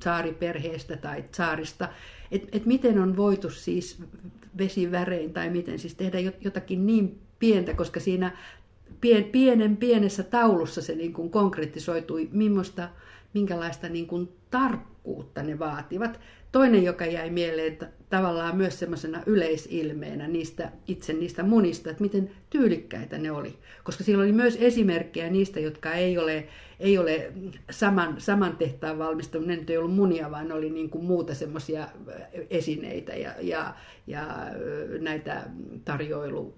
saariperheestä 0.00 0.96
tai 0.96 1.24
saarista, 1.36 1.88
että 2.30 2.48
et 2.52 2.66
miten 2.66 2.98
on 2.98 3.16
voitu 3.16 3.50
siis 3.50 4.02
vesivärein 4.58 5.32
tai 5.32 5.50
miten 5.50 5.78
siis 5.78 5.94
tehdä 5.94 6.18
jotakin 6.40 6.86
niin 6.86 7.18
pientä, 7.38 7.74
koska 7.74 8.00
siinä 8.00 8.36
pien, 9.00 9.24
pienen 9.24 9.76
pienessä 9.76 10.22
taulussa 10.22 10.82
se 10.82 10.94
niin 10.94 11.12
kuin 11.12 11.30
konkretisoitui, 11.30 12.30
minkälaista 13.34 13.88
niin 13.88 14.06
kuin 14.06 14.28
tarkkuutta 14.50 15.42
ne 15.42 15.58
vaativat. 15.58 16.20
Toinen, 16.52 16.84
joka 16.84 17.06
jäi 17.06 17.30
mieleen 17.30 17.72
että 17.72 17.88
tavallaan 18.10 18.56
myös 18.56 18.78
semmoisena 18.78 19.22
yleisilmeenä 19.26 20.28
niistä, 20.28 20.72
itse 20.88 21.12
niistä 21.12 21.42
munista, 21.42 21.90
että 21.90 22.02
miten 22.02 22.30
tyylikkäitä 22.50 23.18
ne 23.18 23.30
oli. 23.30 23.54
Koska 23.84 24.04
siellä 24.04 24.24
oli 24.24 24.32
myös 24.32 24.56
esimerkkejä 24.60 25.30
niistä, 25.30 25.60
jotka 25.60 25.92
ei 25.92 26.18
ole, 26.18 26.48
ei 26.80 26.98
ole 26.98 27.32
saman, 27.70 28.20
saman 28.20 28.56
tehtaan 28.56 28.98
valmistunut. 28.98 29.46
Ne 29.46 29.64
ei 29.68 29.76
ollut 29.76 29.94
munia, 29.94 30.30
vaan 30.30 30.52
oli 30.52 30.70
niin 30.70 30.90
kuin 30.90 31.04
muuta 31.04 31.34
semmoisia 31.34 31.88
esineitä 32.50 33.12
ja, 33.12 33.34
ja, 33.40 33.74
ja 34.06 34.26
näitä 35.00 35.42
tarjoilu 35.84 36.54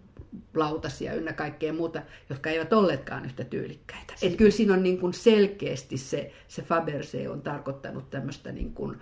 lautasia 0.55 1.15
ynnä 1.15 1.33
kaikkea 1.33 1.73
muuta, 1.73 2.03
jotka 2.31 2.51
eivät 2.51 2.73
olleetkaan 2.73 3.25
yhtä 3.25 3.45
tyylikkäitä. 3.45 4.15
Et 4.23 4.37
kyllä 4.37 4.51
siinä 4.51 4.75
on 4.75 4.83
niin 4.83 5.01
kuin 5.01 5.15
selkeästi 5.15 5.97
se, 5.97 6.33
se 6.49 6.63
Fabergé 6.63 7.31
on 7.31 7.43
tarkoittanut 7.43 8.11
tämmöistä 8.11 8.53
niin 8.53 8.73
kuin, 8.73 8.97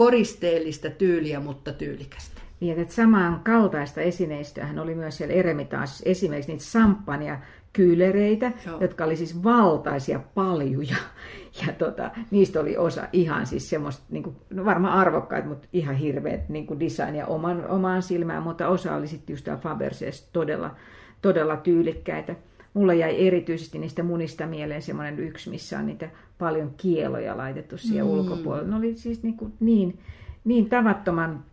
koristeellista 0.00 0.90
tyyliä, 0.90 1.40
mutta 1.40 1.72
tyylikästä. 1.72 2.40
Niin, 2.60 2.78
että 2.78 2.94
samaan 2.94 3.40
kaltaista 3.40 4.00
esineistöähän 4.00 4.78
oli 4.78 4.94
myös 4.94 5.16
siellä 5.16 5.34
Eremitaasissa 5.34 6.02
esimerkiksi 6.06 6.52
niitä 6.52 6.64
samppania 6.64 7.38
kyylereitä, 7.72 8.52
Joo. 8.66 8.80
jotka 8.80 9.04
oli 9.04 9.16
siis 9.16 9.44
valtaisia 9.44 10.20
paljuja. 10.34 10.96
Ja 11.66 11.72
tota, 11.72 12.10
niistä 12.30 12.60
oli 12.60 12.76
osa 12.76 13.08
ihan 13.12 13.46
siis 13.46 13.70
semmoista, 13.70 14.02
niin 14.10 14.22
kuin, 14.22 14.36
no 14.50 14.64
varmaan 14.64 14.94
arvokkaita, 14.94 15.48
mutta 15.48 15.68
ihan 15.72 15.94
hirveät 15.94 16.48
niin 16.48 16.66
kuin 16.66 16.80
designia 16.80 17.26
oman, 17.26 17.66
omaan 17.68 18.02
silmään, 18.02 18.42
mutta 18.42 18.68
osa 18.68 18.94
oli 18.94 19.06
sitten 19.06 19.32
just 19.32 19.46
Fabergé 19.46 20.28
todella, 20.32 20.76
todella 21.22 21.56
tyylikkäitä. 21.56 22.36
Mulla 22.74 22.94
jäi 22.94 23.26
erityisesti 23.26 23.78
niistä 23.78 24.02
munista 24.02 24.46
mieleen 24.46 24.82
semmoinen 24.82 25.18
yksi, 25.18 25.50
missä 25.50 25.78
on 25.78 25.86
niitä 25.86 26.08
paljon 26.38 26.74
kieloja 26.76 27.36
laitettu 27.36 27.78
siihen 27.78 28.04
mm. 28.04 28.10
ulkopuolelle. 28.10 28.70
Ne 28.70 28.76
oli 28.76 28.96
siis 28.96 29.22
niin, 29.22 29.36
kuin 29.36 29.52
niin, 29.60 29.98
niin 30.44 30.68
tavattoman, 30.68 31.44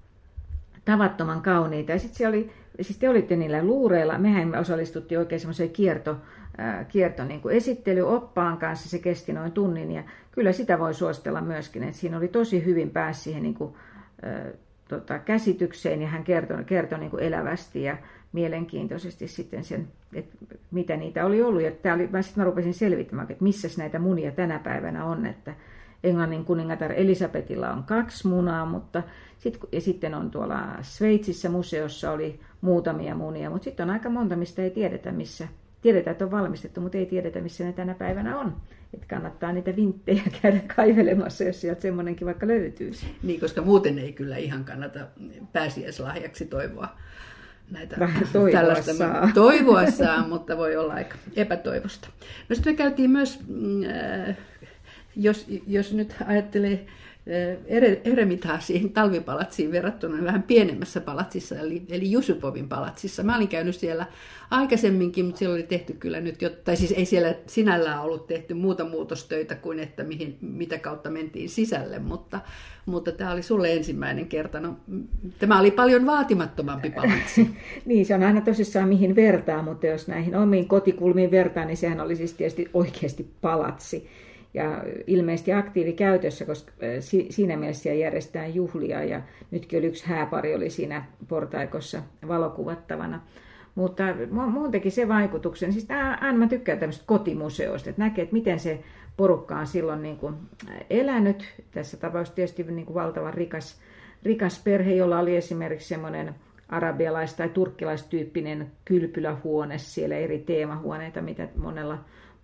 tavattoman 0.85 1.41
kauniita. 1.41 1.91
Ja 1.91 1.99
sitten 1.99 2.29
oli, 2.29 2.51
siis 2.81 2.97
te 2.97 3.09
olitte 3.09 3.35
niillä 3.35 3.63
luureilla, 3.63 4.17
mehän 4.17 4.47
me 4.47 4.59
osallistuttiin 4.59 5.19
oikein 5.19 5.39
semmoiseen 5.39 5.69
kierto, 5.69 6.17
äh, 6.59 6.87
kierto 6.87 7.23
niin 7.23 7.41
kuin 7.41 7.55
esittelyoppaan 7.55 8.57
kanssa, 8.57 8.89
se 8.89 8.99
kesti 8.99 9.33
noin 9.33 9.51
tunnin 9.51 9.91
ja 9.91 10.03
kyllä 10.31 10.51
sitä 10.51 10.79
voi 10.79 10.93
suositella 10.93 11.41
myöskin, 11.41 11.83
että 11.83 11.95
siinä 11.95 12.17
oli 12.17 12.27
tosi 12.27 12.65
hyvin 12.65 12.89
pääsi 12.89 13.21
siihen 13.21 13.43
niin 13.43 13.55
kuin, 13.55 13.73
äh, 14.25 14.53
tota, 14.87 15.19
käsitykseen 15.19 16.01
ja 16.01 16.07
hän 16.07 16.23
kertoi, 16.23 16.63
kertoi 16.63 16.99
niin 16.99 17.11
kuin 17.11 17.23
elävästi 17.23 17.83
ja 17.83 17.97
mielenkiintoisesti 18.31 19.27
sitten 19.27 19.63
sen, 19.63 19.87
että 20.13 20.35
mitä 20.71 20.97
niitä 20.97 21.25
oli 21.25 21.41
ollut. 21.41 21.61
Ja 21.61 21.71
tää 21.71 21.93
oli, 21.95 22.07
mä 22.07 22.21
sitten 22.21 22.41
mä 22.41 22.45
rupesin 22.45 22.73
selvittämään, 22.73 23.31
että 23.31 23.43
missä 23.43 23.67
näitä 23.77 23.99
munia 23.99 24.31
tänä 24.31 24.59
päivänä 24.59 25.05
on, 25.05 25.25
että 25.25 25.55
Englannin 26.03 26.45
kuningatar 26.45 26.91
Elisabetilla 26.91 27.73
on 27.73 27.83
kaksi 27.83 28.27
munaa, 28.27 28.65
mutta 28.65 29.03
sit, 29.37 29.59
ja 29.71 29.81
sitten 29.81 30.13
on 30.13 30.31
tuolla 30.31 30.75
Sveitsissä 30.81 31.49
museossa 31.49 32.11
oli 32.11 32.39
muutamia 32.61 33.15
munia, 33.15 33.49
mutta 33.49 33.63
sitten 33.63 33.83
on 33.83 33.89
aika 33.89 34.09
monta, 34.09 34.35
mistä 34.35 34.61
ei 34.61 34.69
tiedetä, 34.69 35.11
missä 35.11 35.47
tiedetään, 35.81 36.11
että 36.11 36.25
on 36.25 36.31
valmistettu, 36.31 36.81
mutta 36.81 36.97
ei 36.97 37.05
tiedetä, 37.05 37.41
missä 37.41 37.63
ne 37.63 37.73
tänä 37.73 37.93
päivänä 37.93 38.39
on. 38.39 38.55
Että 38.93 39.05
kannattaa 39.09 39.51
niitä 39.51 39.75
vinttejä 39.75 40.21
käydä 40.41 40.59
kaivelemassa, 40.75 41.43
jos 41.43 41.61
sieltä 41.61 41.81
semmoinenkin 41.81 42.25
vaikka 42.25 42.47
löytyisi. 42.47 43.15
Niin, 43.23 43.39
koska 43.39 43.61
muuten 43.61 43.99
ei 43.99 44.13
kyllä 44.13 44.37
ihan 44.37 44.65
kannata 44.65 44.99
pääsiäislahjaksi 45.53 46.45
toivoa 46.45 46.97
näitä 47.71 47.95
Vähän 47.99 48.27
toivoa 48.33 48.59
tällaista. 48.59 48.93
Saa. 48.93 49.29
Toivoa 49.33 49.91
saa, 49.91 50.27
mutta 50.27 50.57
voi 50.57 50.75
olla 50.75 50.93
aika 50.93 51.15
epätoivosta. 51.35 52.09
No 52.49 52.55
sitten 52.55 52.73
me 52.73 52.77
käytiin 52.77 53.11
myös, 53.11 53.39
äh, 54.29 54.37
jos, 55.15 55.45
jos 55.67 55.93
nyt 55.93 56.15
ajattelee 56.25 56.85
eremitaasiin 58.03 58.93
talvipalatsiin 58.93 59.71
verrattuna 59.71 60.23
vähän 60.23 60.43
pienemmässä 60.43 61.01
palatsissa, 61.01 61.55
eli, 61.55 61.81
eli 61.89 62.11
Jusupovin 62.11 62.69
palatsissa. 62.69 63.23
Mä 63.23 63.35
olin 63.35 63.47
käynyt 63.47 63.75
siellä 63.75 64.05
aikaisemminkin, 64.51 65.25
mutta 65.25 65.39
siellä 65.39 65.53
oli 65.53 65.63
tehty 65.63 65.93
kyllä 65.93 66.21
nyt, 66.21 66.41
jo, 66.41 66.49
tai 66.49 66.77
siis 66.77 66.91
ei 66.91 67.05
siellä 67.05 67.35
sinällään 67.47 68.01
ollut 68.01 68.27
tehty 68.27 68.53
muuta 68.53 68.85
muutostöitä 68.85 69.55
kuin 69.55 69.79
että 69.79 70.03
mihin, 70.03 70.37
mitä 70.41 70.77
kautta 70.77 71.09
mentiin 71.09 71.49
sisälle, 71.49 71.99
mutta, 71.99 72.39
mutta 72.85 73.11
tämä 73.11 73.31
oli 73.31 73.43
sulle 73.43 73.73
ensimmäinen 73.73 74.27
kerta. 74.27 74.59
No, 74.59 74.77
tämä 75.39 75.59
oli 75.59 75.71
paljon 75.71 76.05
vaatimattomampi 76.05 76.89
palatsi. 76.89 77.49
niin, 77.85 78.05
se 78.05 78.15
on 78.15 78.23
aina 78.23 78.41
tosissaan 78.41 78.89
mihin 78.89 79.15
vertaa, 79.15 79.61
mutta 79.63 79.87
jos 79.87 80.07
näihin 80.07 80.35
omiin 80.35 80.67
kotikulmiin 80.67 81.31
vertaa, 81.31 81.65
niin 81.65 81.77
sehän 81.77 82.01
oli 82.01 82.15
siis 82.15 82.33
tietysti 82.33 82.69
oikeasti 82.73 83.31
palatsi 83.41 84.09
ja 84.53 84.83
ilmeisesti 85.07 85.53
aktiivikäytössä, 85.53 86.45
koska 86.45 86.71
siinä 87.29 87.57
mielessä 87.57 87.93
järjestetään 87.93 88.55
juhlia 88.55 89.03
ja 89.03 89.21
nytkin 89.51 89.79
oli 89.79 89.87
yksi 89.87 90.07
hääpari 90.07 90.55
oli 90.55 90.69
siinä 90.69 91.05
portaikossa 91.27 92.01
valokuvattavana. 92.27 93.21
Mutta 93.75 94.03
muun 94.29 94.71
teki 94.71 94.89
se 94.89 95.07
vaikutuksen, 95.07 95.73
siis 95.73 95.87
aina 96.21 96.37
mä 96.37 96.47
tykkään 96.47 96.79
tämmöistä 96.79 97.03
kotimuseoista, 97.07 97.89
että 97.89 98.01
näkee, 98.01 98.23
että 98.23 98.33
miten 98.33 98.59
se 98.59 98.83
porukka 99.17 99.59
on 99.59 99.67
silloin 99.67 100.01
niin 100.01 100.17
kuin 100.17 100.35
elänyt. 100.89 101.63
Tässä 101.71 101.97
tapauksessa 101.97 102.35
tietysti 102.35 102.63
niin 102.63 102.85
kuin 102.85 102.95
valtavan 102.95 103.33
rikas, 103.33 103.81
rikas 104.23 104.61
perhe, 104.63 104.93
jolla 104.93 105.19
oli 105.19 105.35
esimerkiksi 105.35 105.87
semmoinen 105.87 106.35
arabialais- 106.69 107.33
tai 107.37 107.49
turkkilaistyyppinen 107.49 108.71
kylpylähuone, 108.85 109.77
siellä 109.77 110.15
eri 110.15 110.39
teemahuoneita, 110.39 111.21
mitä 111.21 111.47
monella 111.55 111.97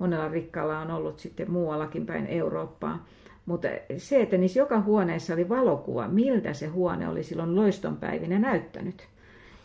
monella 0.04 0.28
rikkaalla 0.28 0.80
on 0.80 0.92
ollut 0.92 1.20
sitten 1.20 1.52
muuallakin 1.52 2.06
päin 2.06 2.28
Eurooppaa. 2.28 3.06
Mutta 3.46 3.68
se, 3.98 4.22
että 4.22 4.38
niissä 4.38 4.60
joka 4.60 4.82
huoneessa 4.82 5.34
oli 5.34 5.50
valokuva, 5.50 6.08
miltä 6.08 6.54
se 6.54 6.68
huone 6.68 7.08
oli 7.08 7.24
silloin 7.24 7.56
loistonpäivinä 7.56 8.40
näyttänyt. 8.40 9.08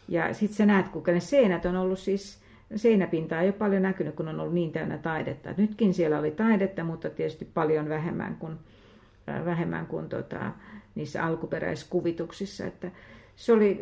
Ja 0.08 0.34
sitten 0.34 0.56
sä 0.56 0.66
näet, 0.66 0.88
kuinka 0.88 1.12
ne 1.12 1.20
seinät 1.20 1.66
on 1.66 1.76
ollut 1.76 1.98
siis, 1.98 2.38
seinäpinta 2.76 3.40
ei 3.40 3.48
ole 3.48 3.52
paljon 3.52 3.82
näkynyt, 3.82 4.14
kun 4.14 4.28
on 4.28 4.40
ollut 4.40 4.54
niin 4.54 4.72
täynnä 4.72 4.98
taidetta. 4.98 5.54
Nytkin 5.56 5.94
siellä 5.94 6.18
oli 6.18 6.30
taidetta, 6.30 6.84
mutta 6.84 7.10
tietysti 7.10 7.44
paljon 7.54 7.88
vähemmän 7.88 8.36
kuin, 8.36 8.56
äh, 9.28 9.44
vähemmän 9.44 9.86
kuin 9.86 10.08
tota, 10.08 10.52
niissä 10.94 11.24
alkuperäiskuvituksissa. 11.24 12.66
Että 12.66 12.90
se 13.38 13.52
oli, 13.52 13.78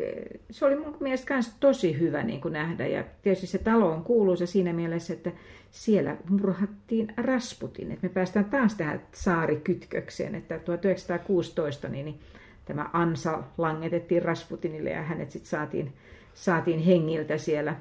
se 0.51 0.65
oli 0.65 0.75
mun 0.75 0.97
mielestä 0.99 1.33
myös 1.33 1.51
tosi 1.59 1.99
hyvä 1.99 2.23
niin 2.23 2.41
kuin 2.41 2.53
nähdä. 2.53 2.87
Ja 2.87 3.03
tietysti 3.21 3.47
se 3.47 3.57
talo 3.57 3.91
on 3.91 4.03
kuuluisa 4.03 4.45
siinä 4.45 4.73
mielessä, 4.73 5.13
että 5.13 5.31
siellä 5.71 6.17
murhattiin 6.29 7.13
Rasputin. 7.17 7.91
Että 7.91 8.07
me 8.07 8.13
päästään 8.13 8.45
taas 8.45 8.75
tähän 8.75 9.01
saarikytkökseen, 9.11 10.35
että 10.35 10.59
1916 10.59 11.87
niin, 11.87 12.05
niin 12.05 12.19
tämä 12.65 12.89
ansa 12.93 13.43
langetettiin 13.57 14.21
Rasputinille 14.21 14.89
ja 14.89 15.01
hänet 15.01 15.31
sitten 15.31 15.49
saatiin, 15.49 15.93
saatiin 16.33 16.79
hengiltä 16.79 17.37
siellä, 17.37 17.75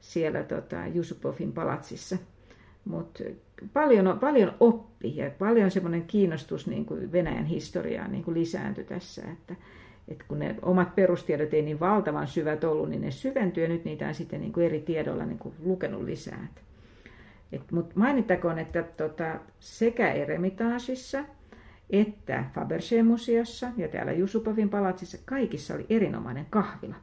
siellä 0.00 0.42
tota, 0.42 0.86
Jusupovin 0.86 1.52
palatsissa. 1.52 2.16
Mutta 2.84 3.24
paljon, 3.72 4.18
paljon 4.20 4.52
oppi 4.60 5.16
ja 5.16 5.30
paljon 5.38 5.70
semmoinen 5.70 6.02
kiinnostus 6.02 6.66
niin 6.66 6.86
kuin 6.86 7.12
Venäjän 7.12 7.46
historiaan 7.46 8.12
niin 8.12 8.24
kuin 8.24 8.34
lisääntyi 8.40 8.84
tässä, 8.84 9.22
että, 9.32 9.54
että 10.08 10.24
kun 10.28 10.38
ne 10.38 10.56
omat 10.62 10.94
perustiedot 10.94 11.54
ei 11.54 11.62
niin 11.62 11.80
valtavan 11.80 12.26
syvät 12.26 12.64
ollut, 12.64 12.88
niin 12.88 13.02
ne 13.02 13.10
syventyi 13.10 13.62
ja 13.62 13.68
nyt 13.68 13.84
niitä 13.84 14.08
on 14.08 14.14
sitten 14.14 14.40
niin 14.40 14.52
kuin 14.52 14.66
eri 14.66 14.80
tiedolla 14.80 15.24
niin 15.24 15.38
kuin 15.38 15.54
lukenut 15.64 16.02
lisää. 16.02 16.46
Mutta 17.70 17.92
mainittakoon, 17.94 18.58
että 18.58 18.82
tota, 18.82 19.34
sekä 19.60 20.12
Eremitaasissa 20.12 21.24
että 21.90 22.44
Fabergé-museossa 22.54 23.66
ja 23.76 23.88
täällä 23.88 24.12
Jusupovin 24.12 24.68
palatsissa 24.68 25.18
kaikissa 25.24 25.74
oli 25.74 25.86
erinomainen 25.90 26.46
kahvila. 26.50 26.94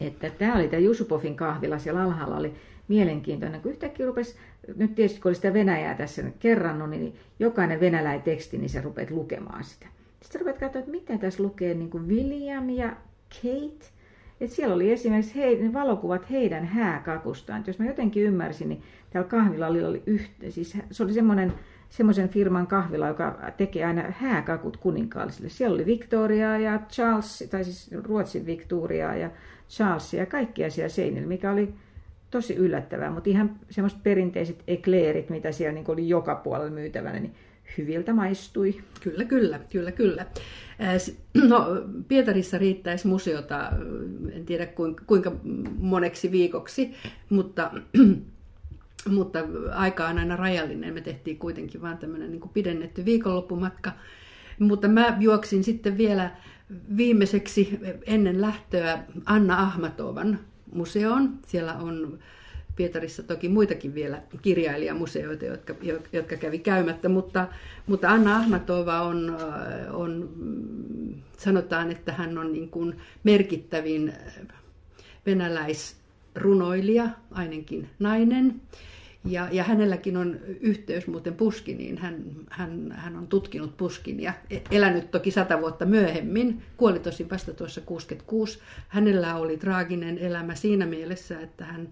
Että 0.00 0.30
tämä 0.30 0.56
oli 0.56 0.68
tämä 0.68 0.80
Jusupovin 0.80 1.36
kahvila, 1.36 1.78
siellä 1.78 2.02
alhaalla 2.02 2.36
oli 2.36 2.54
mielenkiintoinen, 2.88 3.60
kun 3.60 3.70
yhtäkkiä 3.70 4.06
rupesi, 4.06 4.36
nyt 4.76 4.94
tietysti 4.94 5.20
kun 5.20 5.28
oli 5.28 5.34
sitä 5.34 5.54
Venäjää 5.54 5.94
tässä 5.94 6.22
kerrannut, 6.38 6.90
niin 6.90 7.16
jokainen 7.38 7.80
venäläinen 7.80 8.22
teksti, 8.22 8.58
niin 8.58 8.70
sä 8.70 8.80
rupeat 8.80 9.10
lukemaan 9.10 9.64
sitä. 9.64 9.86
Sitten 10.22 10.40
rupeat 10.40 10.58
katsoa, 10.58 10.78
että 10.78 10.90
mitä 10.90 11.18
tässä 11.18 11.42
lukee 11.42 11.74
niin 11.74 11.90
kuin 11.90 12.08
William 12.08 12.70
ja 12.70 12.96
Kate. 13.42 13.86
Että 14.40 14.56
siellä 14.56 14.74
oli 14.74 14.92
esimerkiksi 14.92 15.36
he, 15.36 15.54
ne 15.54 15.72
valokuvat 15.72 16.30
heidän 16.30 16.64
hääkakustaan. 16.64 17.60
Et 17.60 17.66
jos 17.66 17.78
mä 17.78 17.86
jotenkin 17.86 18.22
ymmärsin, 18.22 18.68
niin 18.68 18.82
täällä 19.10 19.28
kahvilalla 19.28 19.88
oli 19.88 20.02
yhtä, 20.06 20.50
siis 20.50 20.76
se 20.90 21.02
oli 21.02 21.12
semmoinen 21.12 21.52
semmoisen 21.92 22.28
firman 22.28 22.66
kahvila, 22.66 23.08
joka 23.08 23.52
tekee 23.56 23.84
aina 23.84 24.02
hääkakut 24.10 24.76
kuninkaallisille. 24.76 25.48
Siellä 25.48 25.74
oli 25.74 25.86
Victoria 25.86 26.58
ja 26.58 26.80
Charles, 26.88 27.48
tai 27.50 27.64
siis 27.64 27.90
Ruotsin 27.92 28.46
Victoria 28.46 29.14
ja 29.14 29.30
Charles 29.68 30.14
ja 30.14 30.26
kaikkia 30.26 30.70
siellä 30.70 30.88
seinillä, 30.88 31.28
mikä 31.28 31.50
oli 31.50 31.74
tosi 32.30 32.54
yllättävää, 32.54 33.10
mutta 33.10 33.30
ihan 33.30 33.60
semmoiset 33.70 34.02
perinteiset 34.02 34.62
ekleerit, 34.66 35.30
mitä 35.30 35.52
siellä 35.52 35.72
niin 35.72 35.84
oli 35.90 36.08
joka 36.08 36.34
puolella 36.34 36.70
myytävänä, 36.70 37.20
niin 37.20 37.34
hyviltä 37.78 38.12
maistui. 38.12 38.82
Kyllä, 39.00 39.24
kyllä, 39.24 39.60
kyllä, 39.70 39.92
kyllä. 39.92 40.26
No, 41.48 41.66
Pietarissa 42.08 42.58
riittäisi 42.58 43.08
museota, 43.08 43.72
en 44.32 44.46
tiedä 44.46 44.66
kuinka 45.06 45.32
moneksi 45.78 46.30
viikoksi, 46.30 46.94
mutta, 47.30 47.70
mutta 49.16 49.38
aika 49.72 50.08
on 50.08 50.18
aina 50.18 50.36
rajallinen. 50.36 50.94
Me 50.94 51.00
tehtiin 51.00 51.38
kuitenkin 51.38 51.82
vain 51.82 51.98
tämmöinen 51.98 52.30
niin 52.30 52.50
pidennetty 52.52 53.04
viikonloppumatka. 53.04 53.92
Mutta 54.58 54.88
mä 54.88 55.16
juoksin 55.20 55.64
sitten 55.64 55.98
vielä 55.98 56.30
viimeiseksi 56.96 57.78
ennen 58.06 58.40
lähtöä 58.40 59.04
Anna 59.26 59.62
Ahmatovan 59.62 60.38
museoon. 60.74 61.38
Siellä 61.46 61.74
on 61.74 62.18
Pietarissa 62.76 63.22
toki 63.22 63.48
muitakin 63.48 63.94
vielä 63.94 64.22
kirjailijamuseoita, 64.42 65.44
jotka, 65.44 65.74
jotka 66.12 66.36
kävi 66.36 66.58
käymättä, 66.58 67.08
mutta, 67.08 67.48
mutta 67.86 68.10
Anna 68.10 68.36
Ahmatova 68.36 69.00
on, 69.00 69.36
äh, 69.40 69.94
on, 69.94 70.30
sanotaan, 71.38 71.90
että 71.90 72.12
hän 72.12 72.38
on 72.38 72.52
niin 72.52 72.68
kuin 72.68 72.96
merkittävin 73.24 74.08
äh, 74.08 74.58
venäläisrunoilija, 75.26 77.08
ainakin 77.30 77.88
nainen. 77.98 78.60
Ja, 79.24 79.48
ja 79.52 79.64
hänelläkin 79.64 80.16
on 80.16 80.36
yhteys 80.60 81.06
muuten 81.06 81.34
Puskiniin. 81.34 81.98
Hän, 81.98 82.24
hän, 82.50 82.92
hän 82.96 83.16
on 83.16 83.26
tutkinut 83.26 83.76
Puskinia, 83.76 84.32
e, 84.50 84.58
elänyt 84.70 85.10
toki 85.10 85.30
sata 85.30 85.60
vuotta 85.60 85.86
myöhemmin, 85.86 86.62
kuoli 86.76 86.98
tosi 86.98 87.30
vasta 87.30 87.54
tuossa 87.54 87.80
66. 87.80 88.58
Hänellä 88.88 89.34
oli 89.34 89.56
traaginen 89.56 90.18
elämä 90.18 90.54
siinä 90.54 90.86
mielessä, 90.86 91.40
että 91.40 91.64
hän, 91.64 91.88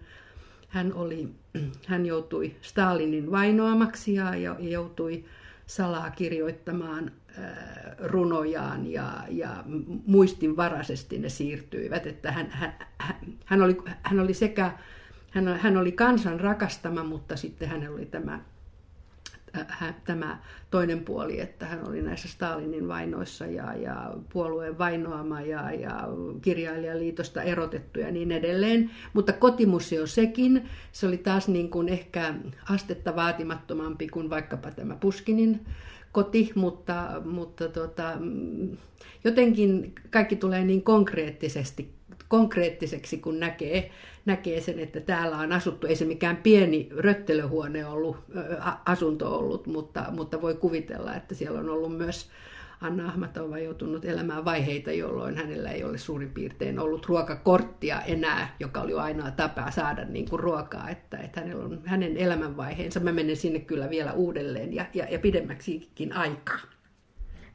hän, 0.70 0.92
oli, 0.94 1.28
hän 1.86 2.06
joutui 2.06 2.56
Stalinin 2.60 3.30
vainoamaksi 3.30 4.14
ja, 4.14 4.34
joutui 4.58 5.24
salaa 5.66 6.10
kirjoittamaan 6.10 7.12
runojaan 7.98 8.92
ja, 8.92 9.24
ja 9.28 9.64
muistinvaraisesti 10.06 11.18
ne 11.18 11.28
siirtyivät. 11.28 12.06
Että 12.06 12.32
hän, 12.32 12.46
hän, 12.50 12.74
hän, 13.44 13.62
oli, 13.62 13.76
hän 14.02 14.20
oli 14.20 14.34
sekä 14.34 14.72
hän, 15.30 15.58
hän 15.60 15.76
oli 15.76 15.92
kansan 15.92 16.40
rakastama, 16.40 17.04
mutta 17.04 17.36
sitten 17.36 17.68
hänellä 17.68 17.96
oli 17.96 18.06
tämä 18.06 18.40
Tämä 20.04 20.38
toinen 20.70 21.04
puoli, 21.04 21.40
että 21.40 21.66
hän 21.66 21.88
oli 21.88 22.02
näissä 22.02 22.28
Stalinin 22.28 22.88
vainoissa 22.88 23.46
ja, 23.46 23.74
ja 23.74 24.14
puolueen 24.32 24.78
vainoama 24.78 25.40
ja, 25.40 25.72
ja 25.72 26.08
kirjailijaliitosta 26.42 27.42
erotettu 27.42 28.00
ja 28.00 28.10
niin 28.10 28.32
edelleen. 28.32 28.90
Mutta 29.12 29.32
kotimuseo 29.32 30.06
sekin, 30.06 30.68
se 30.92 31.06
oli 31.06 31.18
taas 31.18 31.48
niin 31.48 31.70
kuin 31.70 31.88
ehkä 31.88 32.34
astetta 32.70 33.16
vaatimattomampi 33.16 34.08
kuin 34.08 34.30
vaikkapa 34.30 34.70
tämä 34.70 34.96
Puskinin 34.96 35.66
koti, 36.12 36.52
mutta, 36.54 37.22
mutta 37.24 37.68
tota, 37.68 38.12
jotenkin 39.24 39.94
kaikki 40.10 40.36
tulee 40.36 40.64
niin 40.64 40.82
konkreettisesti 40.82 41.99
konkreettiseksi, 42.28 43.18
kun 43.18 43.40
näkee, 43.40 43.90
näkee 44.24 44.60
sen, 44.60 44.78
että 44.78 45.00
täällä 45.00 45.38
on 45.38 45.52
asuttu. 45.52 45.86
Ei 45.86 45.96
se 45.96 46.04
mikään 46.04 46.36
pieni 46.36 46.88
röttelöhuone 46.96 47.86
ollut, 47.86 48.16
asunto 48.84 49.38
ollut, 49.38 49.66
mutta, 49.66 50.04
mutta 50.10 50.42
voi 50.42 50.54
kuvitella, 50.54 51.14
että 51.14 51.34
siellä 51.34 51.60
on 51.60 51.70
ollut 51.70 51.96
myös 51.96 52.30
Anna 52.80 53.08
Ahmatova 53.08 53.58
joutunut 53.58 54.04
elämään 54.04 54.44
vaiheita, 54.44 54.92
jolloin 54.92 55.36
hänellä 55.36 55.70
ei 55.70 55.84
ole 55.84 55.98
suurin 55.98 56.30
piirtein 56.30 56.78
ollut 56.78 57.06
ruokakorttia 57.06 58.00
enää, 58.00 58.54
joka 58.60 58.80
oli 58.80 58.94
ainoa 58.94 59.30
tapa 59.30 59.70
saada 59.70 60.04
niin 60.04 60.28
kuin 60.30 60.40
ruokaa, 60.40 60.90
että, 60.90 61.18
että 61.18 61.40
hänellä 61.40 61.64
on 61.64 61.80
hänen 61.84 62.16
elämänvaiheensa. 62.16 63.00
Mä 63.00 63.12
menen 63.12 63.36
sinne 63.36 63.60
kyllä 63.60 63.90
vielä 63.90 64.12
uudelleen 64.12 64.74
ja, 64.74 64.84
ja, 64.94 65.06
ja 65.10 65.18
pidemmäksikin 65.18 66.12
aikaa. 66.12 66.60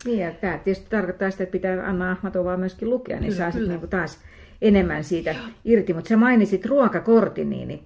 Niin, 0.05 0.19
ja 0.19 0.31
tämä 0.31 0.57
tietysti 0.57 0.89
tarkoittaa 0.89 1.31
sitä, 1.31 1.43
että 1.43 1.51
pitää 1.51 1.87
Anna 1.87 2.11
Ahmatovaa 2.11 2.57
myöskin 2.57 2.89
lukea, 2.89 3.19
niin 3.19 3.33
kyllä, 3.33 3.37
saa 3.37 3.51
sitten 3.51 3.79
niin 3.79 3.89
taas 3.89 4.19
enemmän 4.61 5.03
siitä 5.03 5.35
irti. 5.65 5.93
Mutta 5.93 6.07
sä 6.07 6.17
mainitsit 6.17 6.65
ruokakortin, 6.65 7.49
niin, 7.49 7.83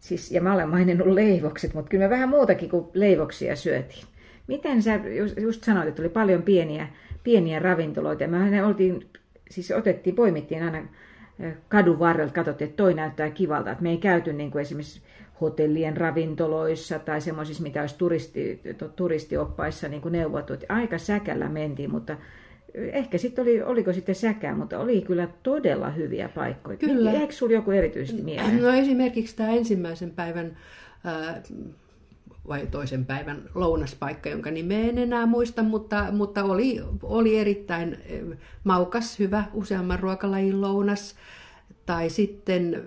siis, 0.00 0.32
ja 0.32 0.40
mä 0.40 0.54
olen 0.54 0.68
maininnut 0.68 1.08
leivokset, 1.08 1.74
mutta 1.74 1.88
kyllä 1.88 2.04
me 2.04 2.10
vähän 2.10 2.28
muutakin 2.28 2.70
kuin 2.70 2.86
leivoksia 2.94 3.56
syötiin. 3.56 4.04
Miten 4.46 4.82
sä 4.82 5.00
just, 5.40 5.64
sanoit, 5.64 5.88
että 5.88 6.02
oli 6.02 6.08
paljon 6.08 6.42
pieniä, 6.42 6.88
pieniä 7.24 7.58
ravintoloita, 7.58 8.22
ja 8.22 8.28
me 8.28 8.64
oltiin, 8.64 9.06
siis 9.50 9.70
otettiin, 9.70 10.16
poimittiin 10.16 10.62
aina 10.62 10.88
kadun 11.68 11.98
varrelta, 11.98 12.34
katsottiin, 12.34 12.68
että 12.68 12.82
toi 12.82 12.94
näyttää 12.94 13.30
kivalta, 13.30 13.70
että 13.70 13.82
me 13.82 13.90
ei 13.90 13.98
käyty 13.98 14.32
niin 14.32 14.50
kuin 14.50 14.62
esimerkiksi 14.62 15.02
hotellien 15.40 15.96
ravintoloissa 15.96 16.98
tai 16.98 17.20
semmoisissa, 17.20 17.62
mitä 17.62 17.80
olisi 17.80 17.98
turisti, 17.98 18.60
turistioppaissa 18.96 19.88
niin 19.88 20.02
kuin 20.02 20.12
neuvottu. 20.12 20.52
Aika 20.68 20.98
säkällä 20.98 21.48
mentiin, 21.48 21.90
mutta 21.90 22.16
ehkä 22.74 23.18
sitten 23.18 23.42
oli, 23.42 23.62
oliko 23.62 23.92
sitten 23.92 24.14
säkää, 24.14 24.54
mutta 24.54 24.78
oli 24.78 25.00
kyllä 25.00 25.28
todella 25.42 25.90
hyviä 25.90 26.28
paikkoja. 26.28 26.76
Kyllä. 26.76 27.12
Eikö 27.12 27.32
sinulla 27.32 27.54
joku 27.54 27.70
erityisesti 27.70 28.22
mieleen? 28.22 28.62
No 28.62 28.68
esimerkiksi 28.68 29.36
tämä 29.36 29.50
ensimmäisen 29.50 30.10
päivän 30.10 30.56
vai 32.48 32.66
toisen 32.66 33.04
päivän 33.04 33.42
lounaspaikka, 33.54 34.28
jonka 34.28 34.50
nimeä 34.50 34.88
en 34.88 34.98
enää 34.98 35.26
muista, 35.26 35.62
mutta, 35.62 36.06
mutta 36.12 36.44
oli, 36.44 36.80
oli 37.02 37.38
erittäin 37.38 37.98
maukas, 38.64 39.18
hyvä, 39.18 39.44
useamman 39.54 39.98
ruokalajin 39.98 40.60
lounas. 40.60 41.14
Tai 41.86 42.10
sitten 42.10 42.84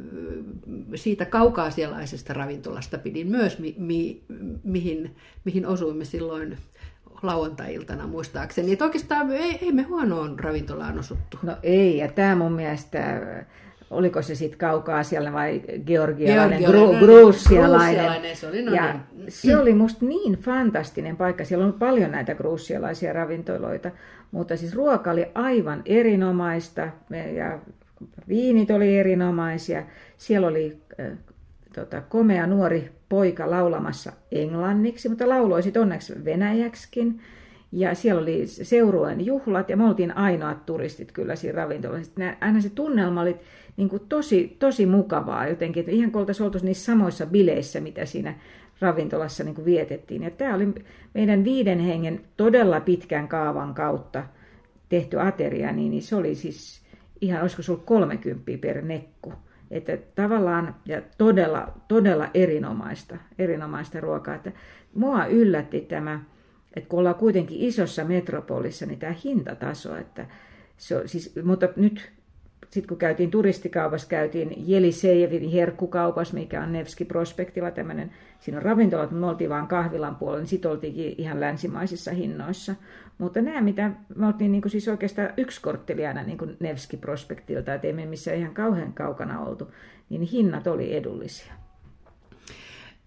siitä 0.96 1.26
kaukaasialaisesta 1.26 2.34
ravintolasta 2.34 2.98
pidin 2.98 3.28
myös, 3.32 3.60
mi, 3.60 3.76
mi, 3.78 4.22
mihin, 4.64 5.16
mihin 5.46 5.68
osuimme 5.68 6.06
silloin 6.06 6.58
lauantai-iltana 7.24 8.08
muistaakseni. 8.08 8.74
Että 8.74 8.86
oikeastaan 8.86 9.32
ei, 9.32 9.60
ei 9.62 9.72
me 9.72 9.82
huonoon 9.82 10.40
ravintolaan 10.40 11.00
osuttu. 11.00 11.38
No 11.44 11.58
ei, 11.64 11.98
ja 11.98 12.08
tämä 12.08 12.36
mun 12.36 12.52
mielestä, 12.52 13.22
oliko 13.90 14.22
se 14.22 14.36
sitten 14.36 14.60
kaukaa 14.60 15.04
siellä 15.04 15.34
vai 15.34 15.62
georgialainen, 15.86 16.60
Georgialainen 16.60 17.00
gru, 17.00 17.06
gruusialainen. 17.06 18.36
Se 18.36 18.48
oli, 18.48 18.62
no 18.62 18.74
ja 18.74 18.94
niin. 18.94 19.26
se 19.30 19.58
oli 19.58 19.74
musta 19.74 20.06
niin 20.06 20.34
fantastinen 20.34 21.18
paikka. 21.18 21.46
Siellä 21.46 21.66
on 21.66 21.74
paljon 21.74 22.12
näitä 22.12 22.36
gruusialaisia 22.36 23.14
ravintoloita, 23.14 23.92
mutta 24.32 24.58
siis 24.58 24.76
ruoka 24.76 25.12
oli 25.12 25.26
aivan 25.36 25.82
erinomaista 25.86 26.88
ja 27.36 27.60
viinit 28.28 28.72
oli 28.72 28.98
erinomaisia. 28.98 29.84
Siellä 30.18 30.48
oli 30.48 30.82
tota, 31.74 32.02
komea 32.02 32.48
nuori 32.48 32.92
poika 33.10 33.50
laulamassa 33.50 34.12
englanniksi, 34.32 35.10
mutta 35.10 35.30
lauloi 35.30 35.64
sitten 35.64 35.82
onneksi 35.82 36.26
venäjäksikin. 36.26 37.20
Ja 37.72 37.96
siellä 37.96 38.22
oli 38.22 38.48
seurueen 38.48 39.26
juhlat 39.26 39.70
ja 39.70 39.78
me 39.78 39.86
oltiin 39.86 40.18
ainoat 40.18 40.66
turistit 40.66 41.12
kyllä 41.12 41.36
siinä 41.36 41.56
ravintolassa. 41.56 42.12
Aina 42.42 42.62
se 42.62 42.70
tunnelma 42.70 43.22
oli 43.22 43.36
niin 43.78 43.90
kuin 43.90 44.02
tosi, 44.10 44.56
tosi 44.60 44.86
mukavaa 44.86 45.48
jotenkin, 45.48 45.82
että 45.82 45.92
ihan 45.92 46.12
kuin 46.12 46.20
oltaisiin 46.20 46.46
oltu 46.46 46.60
niissä 46.62 46.86
samoissa 46.86 47.26
bileissä, 47.26 47.80
mitä 47.80 48.06
siinä 48.06 48.36
ravintolassa 48.80 49.44
niin 49.44 49.56
kuin 49.56 49.66
vietettiin. 49.66 50.24
Ja 50.24 50.32
tämä 50.32 50.56
oli 50.56 50.74
meidän 51.14 51.44
viiden 51.44 51.80
hengen 51.80 52.22
todella 52.38 52.80
pitkän 52.80 53.28
kaavan 53.28 53.74
kautta 53.74 54.24
tehty 54.90 55.20
ateria, 55.20 55.72
niin, 55.72 55.92
niin 55.92 56.04
se 56.04 56.16
oli 56.16 56.36
siis 56.36 56.82
ihan, 57.22 57.42
olisiko 57.42 57.62
se 57.62 57.72
ollut 57.72 57.86
30 57.86 58.52
per 58.62 58.82
nekku. 58.82 59.34
Että 59.74 59.98
tavallaan 60.16 60.76
ja 60.86 61.02
todella, 61.18 61.74
todella 61.88 62.30
erinomaista, 62.34 63.18
erinomaista 63.40 64.00
ruokaa. 64.00 64.36
Että 64.36 64.52
mua 64.94 65.26
yllätti 65.26 65.82
tämä, 65.82 66.20
että 66.76 66.90
kun 66.90 67.00
ollaan 67.00 67.16
kuitenkin 67.16 67.60
isossa 67.60 68.04
metropolissa, 68.04 68.86
niin 68.86 69.00
tämä 69.00 69.16
hintataso, 69.24 69.96
että 69.96 70.26
se 70.78 70.98
on, 70.98 71.08
siis, 71.08 71.36
mutta 71.44 71.70
nyt 71.76 72.12
sitten 72.74 72.88
kun 72.88 72.98
käytiin 72.98 73.32
turistikaupassa, 73.32 74.08
käytiin 74.08 74.54
Jelisejevin 74.58 75.50
herkkukaupassa, 75.50 76.34
mikä 76.34 76.64
on 76.64 76.74
Nevski 76.74 77.06
Prospektilla 77.06 77.72
tämmöinen, 77.72 78.12
siinä 78.40 78.58
on 78.58 78.64
ravintolat, 78.64 79.12
mutta 79.12 79.20
me 79.20 79.28
oltiin 79.28 79.50
vaan 79.50 79.68
kahvilan 79.68 80.16
puolella, 80.16 80.40
niin 80.40 80.48
sitten 80.48 80.72
oltiinkin 80.72 81.16
ihan 81.18 81.40
länsimaisissa 81.40 82.12
hinnoissa. 82.12 82.76
Mutta 83.18 83.42
nämä, 83.42 83.62
mitä 83.62 83.92
me 84.16 84.28
oltiin 84.28 84.52
niin 84.52 84.62
kuin 84.62 84.72
siis 84.72 84.88
oikeastaan 84.88 85.30
yksi 85.38 85.62
kortteli 85.62 86.06
aina 86.06 86.24
niin 86.24 86.58
Nevski 86.60 86.98
Prospektilta, 86.98 87.74
että 87.74 87.88
ei 87.88 87.94
me 87.94 88.06
missään 88.06 88.38
ihan 88.38 88.54
kauhean 88.54 88.94
kaukana 88.94 89.40
oltu, 89.40 89.72
niin 90.10 90.22
hinnat 90.22 90.68
oli 90.68 90.96
edullisia. 90.96 91.54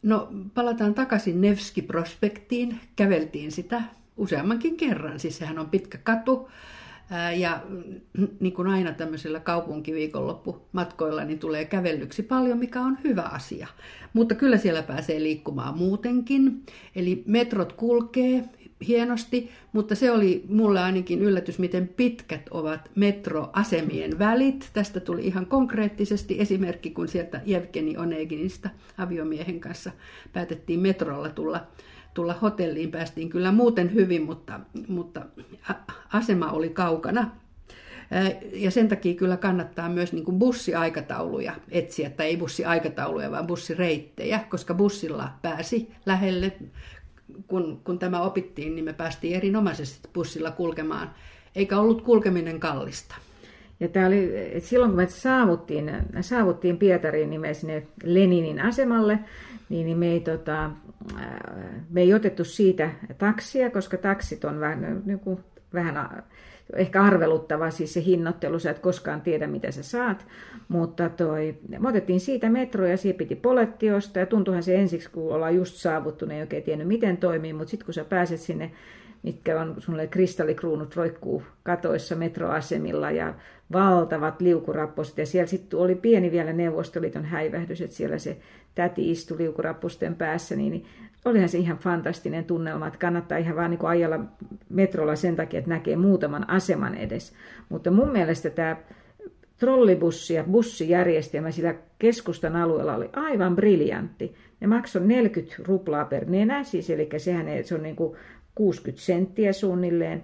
No 0.02 0.28
palataan 0.54 0.94
takaisin 0.94 1.40
Nevski 1.40 1.82
Prospektiin, 1.82 2.80
käveltiin 2.96 3.52
sitä 3.52 3.82
useammankin 4.16 4.76
kerran, 4.76 5.20
siis 5.20 5.38
sehän 5.38 5.58
on 5.58 5.70
pitkä 5.70 5.98
katu, 6.04 6.48
ja 7.36 7.62
mm, 7.68 8.28
niin 8.40 8.52
kuin 8.52 8.68
aina 8.68 8.92
tämmöisellä 8.92 9.40
kaupunkiviikonloppumatkoilla, 9.40 11.24
niin 11.24 11.38
tulee 11.38 11.64
kävellyksi 11.64 12.22
paljon, 12.22 12.58
mikä 12.58 12.80
on 12.80 12.98
hyvä 13.04 13.22
asia. 13.22 13.66
Mutta 14.12 14.34
kyllä 14.34 14.58
siellä 14.58 14.82
pääsee 14.82 15.22
liikkumaan 15.22 15.78
muutenkin. 15.78 16.62
Eli 16.96 17.22
metrot 17.26 17.72
kulkee 17.72 18.44
hienosti, 18.86 19.50
mutta 19.72 19.94
se 19.94 20.10
oli 20.10 20.44
mulle 20.48 20.80
ainakin 20.80 21.22
yllätys, 21.22 21.58
miten 21.58 21.88
pitkät 21.88 22.48
ovat 22.50 22.90
metroasemien 22.94 24.18
välit. 24.18 24.70
Tästä 24.72 25.00
tuli 25.00 25.26
ihan 25.26 25.46
konkreettisesti 25.46 26.40
esimerkki, 26.40 26.90
kun 26.90 27.08
sieltä 27.08 27.40
Jevgeni 27.44 27.96
Oneginista 27.96 28.70
aviomiehen 28.98 29.60
kanssa 29.60 29.90
päätettiin 30.32 30.80
metrolla 30.80 31.28
tulla 31.28 31.66
tulla 32.16 32.34
hotelliin 32.42 32.90
päästiin 32.90 33.28
kyllä 33.28 33.52
muuten 33.52 33.94
hyvin, 33.94 34.22
mutta, 34.22 34.60
mutta 34.88 35.22
asema 36.12 36.50
oli 36.50 36.68
kaukana. 36.68 37.30
Ja 38.52 38.70
sen 38.70 38.88
takia 38.88 39.14
kyllä 39.14 39.36
kannattaa 39.36 39.88
myös 39.88 40.12
niin 40.12 40.24
kuin 40.24 40.38
bussiaikatauluja 40.38 41.52
etsiä, 41.70 42.10
tai 42.10 42.26
ei 42.26 42.36
bussiaikatauluja, 42.36 43.30
vaan 43.30 43.46
bussireittejä, 43.46 44.40
koska 44.48 44.74
bussilla 44.74 45.28
pääsi 45.42 45.90
lähelle. 46.06 46.52
Kun, 47.46 47.80
kun 47.84 47.98
tämä 47.98 48.20
opittiin, 48.20 48.74
niin 48.74 48.84
me 48.84 48.92
päästiin 48.92 49.36
erinomaisesti 49.36 50.08
bussilla 50.14 50.50
kulkemaan, 50.50 51.10
eikä 51.54 51.78
ollut 51.78 52.02
kulkeminen 52.02 52.60
kallista. 52.60 53.14
Ja 53.80 53.88
tämä 53.88 54.06
oli, 54.06 54.32
silloin 54.58 54.90
kun 54.90 54.96
me 54.96 55.06
saavuttiin, 55.06 55.92
saavuttiin 56.20 56.78
Pietariin, 56.78 57.30
niin 57.30 57.40
me 57.40 57.54
sinne 57.54 57.86
Leninin 58.04 58.60
asemalle, 58.60 59.18
niin, 59.68 59.86
niin 59.86 59.98
me, 59.98 60.06
ei, 60.06 60.20
tota, 60.20 60.70
me 61.90 62.00
ei 62.00 62.14
otettu 62.14 62.44
siitä 62.44 62.90
taksia, 63.18 63.70
koska 63.70 63.96
taksit 63.96 64.44
on 64.44 64.60
vähän, 64.60 65.02
niin 65.04 65.20
kuin, 65.20 65.40
vähän 65.74 66.24
ehkä 66.72 67.02
arveluttava, 67.02 67.70
siis 67.70 67.94
se 67.94 68.04
hinnoittelu, 68.04 68.58
sä 68.58 68.70
et 68.70 68.78
koskaan 68.78 69.20
tiedä, 69.20 69.46
mitä 69.46 69.70
sä 69.70 69.82
saat. 69.82 70.26
Mutta 70.68 71.08
toi, 71.08 71.58
me 71.78 71.88
otettiin 71.88 72.20
siitä 72.20 72.50
metroa 72.50 72.88
ja 72.88 72.96
siihen 72.96 73.18
piti 73.18 73.36
polettiosta 73.36 74.18
ja 74.18 74.26
tuntuuhan 74.26 74.62
se 74.62 74.76
ensiksi, 74.76 75.10
kun 75.10 75.34
ollaan 75.34 75.56
just 75.56 75.74
saavuttu, 75.74 76.26
ei 76.30 76.40
oikein 76.40 76.62
tiennyt, 76.62 76.88
miten 76.88 77.16
toimii, 77.16 77.52
mutta 77.52 77.70
sitten 77.70 77.84
kun 77.84 77.94
sä 77.94 78.04
pääset 78.04 78.40
sinne 78.40 78.70
mitkä 79.22 79.60
on 79.60 79.74
sulle 79.78 80.06
kristallikruunut 80.06 80.96
roikkuu 80.96 81.42
katoissa 81.62 82.16
metroasemilla 82.16 83.10
ja 83.10 83.34
valtavat 83.72 84.40
liukurapposet. 84.40 85.18
Ja 85.18 85.26
siellä 85.26 85.46
sitten 85.46 85.78
oli 85.78 85.94
pieni 85.94 86.30
vielä 86.30 86.52
Neuvostoliiton 86.52 87.24
häivähdys, 87.24 87.80
että 87.80 87.96
siellä 87.96 88.18
se 88.18 88.36
täti 88.76 89.10
istui 89.10 89.38
liukurappusten 89.38 90.14
päässä, 90.14 90.56
niin, 90.56 90.72
niin 90.72 90.86
olihan 91.24 91.48
se 91.48 91.58
ihan 91.58 91.78
fantastinen 91.78 92.44
tunnelma, 92.44 92.86
että 92.86 92.98
kannattaa 92.98 93.38
ihan 93.38 93.56
vaan 93.56 93.70
niin 93.70 93.86
ajalla 93.86 94.20
metrolla 94.68 95.16
sen 95.16 95.36
takia, 95.36 95.58
että 95.58 95.70
näkee 95.70 95.96
muutaman 95.96 96.50
aseman 96.50 96.94
edes. 96.94 97.32
Mutta 97.68 97.90
mun 97.90 98.12
mielestä 98.12 98.50
tämä 98.50 98.76
trollibussi 99.58 100.34
ja 100.34 100.44
bussijärjestelmä 100.44 101.50
sillä 101.50 101.74
keskustan 101.98 102.56
alueella 102.56 102.94
oli 102.94 103.10
aivan 103.12 103.56
briljantti. 103.56 104.34
Ne 104.60 104.66
maksoi 104.66 105.06
40 105.06 105.54
ruplaa 105.64 106.04
per 106.04 106.30
nenä, 106.30 106.64
siis 106.64 106.90
eli 106.90 107.08
sehän 107.16 107.48
ei, 107.48 107.64
se 107.64 107.74
on 107.74 107.82
niin 107.82 107.96
kuin 107.96 108.16
60 108.54 109.04
senttiä 109.04 109.52
suunnilleen. 109.52 110.22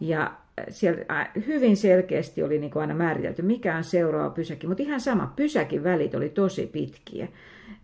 Ja 0.00 0.34
siellä 0.68 1.26
hyvin 1.46 1.76
selkeästi 1.76 2.42
oli 2.42 2.58
niin 2.58 2.70
kuin 2.70 2.80
aina 2.80 2.94
määritelty, 2.94 3.42
mikä 3.42 3.76
on 3.76 3.84
seuraava 3.84 4.30
pysäki. 4.30 4.66
Mutta 4.66 4.82
ihan 4.82 5.00
sama, 5.00 5.32
pysäkin 5.36 5.84
välit 5.84 6.14
oli 6.14 6.28
tosi 6.28 6.66
pitkiä. 6.66 7.28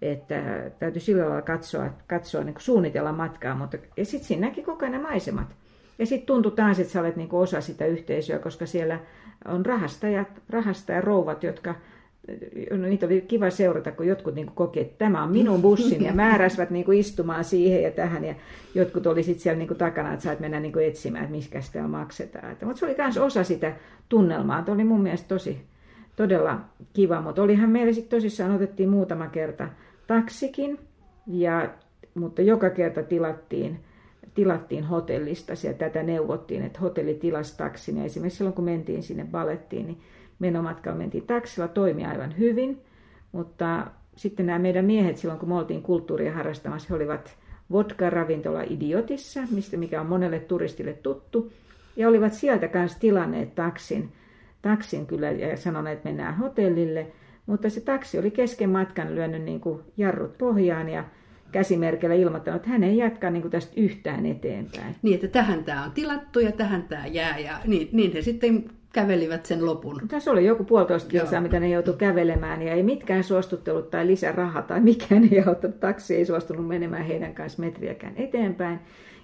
Että 0.03 0.71
täytyy 0.79 1.01
sillä 1.01 1.25
lailla 1.25 1.43
katsoa, 1.43 1.91
katsoa 2.07 2.45
niin 2.45 2.55
suunnitella 2.59 3.13
matkaa. 3.13 3.55
Mutta, 3.55 3.77
ja 3.97 4.05
sitten 4.05 4.29
siinä 4.29 4.47
näki 4.47 4.63
koko 4.63 4.87
ajan 4.87 5.03
maisemat. 5.03 5.47
Ja 5.99 6.07
sitten 6.07 6.27
tuntui 6.27 6.53
taas, 6.53 6.79
että 6.79 6.93
sä 6.93 7.01
olet 7.01 7.17
niin 7.17 7.29
osa 7.33 7.61
sitä 7.61 7.87
yhteisöä, 7.87 8.39
koska 8.39 8.67
siellä 8.67 8.99
on 9.49 9.67
rahastajat, 9.67 10.29
rahastajarouvat, 10.51 11.43
jotka 11.43 11.75
no 12.71 12.87
niitä 12.87 13.07
oli 13.07 13.21
kiva 13.21 13.51
seurata, 13.51 13.93
kun 13.93 14.07
jotkut 14.07 14.35
niin 14.35 14.51
koki, 14.55 14.81
että 14.81 14.99
tämä 14.99 15.23
on 15.23 15.31
minun 15.31 15.63
bussini 15.63 16.07
ja 16.07 16.13
määräsivät 16.13 16.71
niin 16.71 16.93
istumaan 16.93 17.45
siihen 17.45 17.83
ja 17.83 17.91
tähän 17.91 18.25
ja 18.25 18.35
jotkut 18.75 19.07
oli 19.07 19.23
sitten 19.23 19.43
siellä 19.43 19.59
niin 19.59 19.77
takana, 19.77 20.13
että 20.13 20.23
sait 20.23 20.41
mennä 20.41 20.61
niin 20.61 20.81
etsimään, 20.81 21.25
että 21.25 21.37
miskä 21.37 21.61
sitä 21.61 21.83
maksetaan. 21.83 22.57
Mutta 22.65 22.79
se 22.81 22.87
oli 22.87 22.95
myös 22.99 23.19
osa 23.19 23.45
sitä 23.45 23.73
tunnelmaa. 24.09 24.63
Tämä 24.63 24.75
oli 24.75 24.85
mun 24.85 25.03
mielestä 25.03 25.29
tosi, 25.29 25.61
todella 26.17 26.61
kiva, 26.93 27.21
mutta 27.21 27.43
olihan 27.43 27.71
meillä 27.71 27.93
sitten 27.93 28.19
tosissaan 28.19 28.55
otettiin 28.55 28.89
muutama 28.89 29.29
kerta 29.29 29.69
taksikin, 30.07 30.79
ja, 31.27 31.71
mutta 32.15 32.43
joka 32.43 32.71
kerta 32.71 33.03
tilattiin, 33.03 33.81
tilattiin 34.35 34.85
hotellista. 34.85 35.53
Ja 35.67 35.75
tätä 35.75 36.03
neuvottiin, 36.03 36.63
että 36.63 36.81
hotelli 36.81 37.15
tilasi 37.15 37.57
taksin 37.57 37.97
ja 37.97 38.05
esimerkiksi 38.05 38.37
silloin 38.37 38.55
kun 38.55 38.65
mentiin 38.65 39.03
sinne 39.03 39.27
balettiin, 39.31 39.87
niin 39.87 40.01
menomatkalla 40.39 40.99
mentiin 40.99 41.27
taksilla, 41.27 41.69
toimi 41.69 42.07
aivan 42.07 42.39
hyvin, 42.39 42.83
mutta 43.33 43.87
sitten 44.17 44.47
nämä 44.47 44.59
meidän 44.59 44.85
miehet 44.85 45.17
silloin, 45.17 45.41
kun 45.41 45.49
me 45.49 45.55
oltiin 45.55 45.83
kulttuuria 45.83 46.33
harrastamassa, 46.33 46.89
he 46.91 46.95
olivat 46.95 47.37
vodka-ravintola 47.73 48.63
Idiotissa, 48.63 49.41
mistä 49.51 49.77
mikä 49.77 50.01
on 50.01 50.07
monelle 50.07 50.41
turistille 50.41 50.93
tuttu, 50.93 51.53
ja 51.97 52.09
olivat 52.09 52.33
sieltä 52.33 52.69
kanssa 52.69 53.01
tilanneet 53.01 53.55
taksin, 53.55 54.13
taksin 54.63 55.07
kyllä 55.07 55.31
ja 55.31 55.57
sanoneet, 55.57 55.97
että 55.97 56.09
mennään 56.09 56.37
hotellille, 56.37 57.07
mutta 57.47 57.71
se 57.71 57.81
taksi 57.81 58.19
oli 58.19 58.31
kesken 58.31 58.71
matkan 58.71 59.15
lyönyt 59.15 59.43
niin 59.43 59.61
kuin 59.61 59.83
jarrut 59.97 60.39
pohjaan 60.39 60.89
ja 60.89 61.05
käsimerkillä 61.53 62.15
ilmoittanut, 62.15 62.57
että 62.57 62.71
hän 62.71 62.85
ei 62.85 62.97
jatka 62.97 63.31
niin 63.31 63.43
kuin 63.43 63.53
tästä 63.53 63.73
yhtään 63.77 64.27
eteenpäin. 64.27 64.97
Niin, 65.03 65.15
että 65.15 65.29
tähän 65.29 65.65
tämä 65.65 65.85
on 65.85 65.93
tilattu 65.93 66.41
ja 66.41 66.53
tähän 66.53 66.83
tämä 66.83 67.07
jää. 67.07 67.39
Ja 67.39 67.61
niin, 67.67 67.89
niin 67.93 68.13
he 68.13 68.23
sitten 68.23 68.71
kävelivät 68.93 69.47
sen 69.47 69.67
lopun. 69.67 70.01
Tässä 70.09 70.31
oli 70.31 70.47
joku 70.47 70.65
puolitoista 70.65 71.11
kilsaa, 71.11 71.41
mitä 71.41 71.61
ne 71.61 71.69
joutui 71.69 71.95
kävelemään, 71.95 72.63
ja 72.63 72.73
ei 72.73 72.83
mitkään 72.83 73.25
suostuttelut 73.25 73.91
tai 73.91 74.07
lisäraha 74.07 74.63
tai 74.63 74.81
mikään 74.81 75.29
ei 75.33 75.43
auttanut. 75.47 75.81
Taksi 75.81 76.17
ei 76.17 76.25
suostunut 76.25 76.69
menemään 76.69 77.05
heidän 77.05 77.35
kanssa 77.35 77.63
metriäkään 77.63 78.17
eteenpäin. 78.17 78.79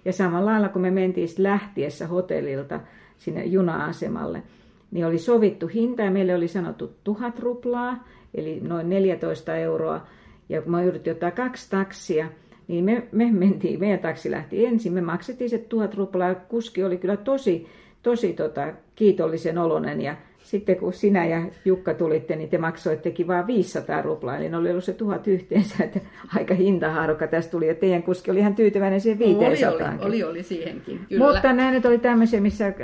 Ja 0.04 0.12
samalla 0.12 0.50
lailla, 0.50 0.68
kun 0.68 0.82
me 0.82 0.90
mentiin 0.90 1.28
lähtiessä 1.38 2.06
hotellilta 2.06 2.80
sinne 3.16 3.44
juna-asemalle, 3.44 4.42
niin 4.90 5.06
oli 5.06 5.18
sovittu 5.18 5.66
hinta, 5.66 6.02
ja 6.02 6.10
meille 6.10 6.34
oli 6.34 6.48
sanottu 6.48 6.96
tuhat 7.04 7.38
ruplaa, 7.38 8.08
eli 8.34 8.60
noin 8.60 8.88
14 8.88 9.56
euroa. 9.56 10.06
Ja 10.48 10.62
kun 10.62 10.72
me 10.72 10.84
jouduttiin 10.84 11.14
ottaa 11.14 11.30
kaksi 11.30 11.70
taksia, 11.70 12.28
niin 12.68 12.84
me, 12.84 13.08
me 13.12 13.32
mentiin, 13.32 13.80
meidän 13.80 13.98
taksi 13.98 14.30
lähti 14.30 14.66
ensin, 14.66 14.92
me 14.92 15.00
maksettiin 15.00 15.50
se 15.50 15.58
tuhat 15.58 15.94
ruplaa, 15.94 16.34
kuski 16.34 16.84
oli 16.84 16.98
kyllä 16.98 17.16
tosi 17.16 17.66
tosi 18.06 18.32
tota, 18.32 18.72
kiitollisen 18.94 19.58
olonen 19.58 20.00
ja 20.00 20.16
sitten 20.46 20.76
kun 20.76 20.92
sinä 20.92 21.26
ja 21.26 21.42
Jukka 21.64 21.94
tulitte, 21.94 22.36
niin 22.36 22.48
te 22.48 22.58
maksoittekin 22.58 23.26
vain 23.26 23.46
500 23.46 24.02
ruplaa, 24.02 24.36
eli 24.36 24.48
ne 24.48 24.56
oli 24.56 24.70
ollut 24.70 24.84
se 24.84 24.92
tuhat 24.92 25.26
yhteensä, 25.26 25.84
että 25.84 26.00
aika 26.36 26.54
hintahaarukka 26.54 27.26
tästä 27.26 27.50
tuli, 27.50 27.68
ja 27.68 27.74
teidän 27.74 28.02
kuski 28.02 28.30
oli 28.30 28.38
ihan 28.38 28.54
tyytyväinen 28.54 29.00
siihen 29.00 29.18
500. 29.18 29.70
Oli, 29.70 29.84
oli, 29.84 30.06
oli, 30.06 30.22
oli 30.22 30.42
siihenkin, 30.42 31.00
kyllä. 31.08 31.24
Mutta 31.24 31.52
nämä 31.52 31.70
nyt 31.70 31.86
oli 31.86 31.98
tämmöisiä, 31.98 32.40
missä 32.40 32.66
äh, 32.66 32.74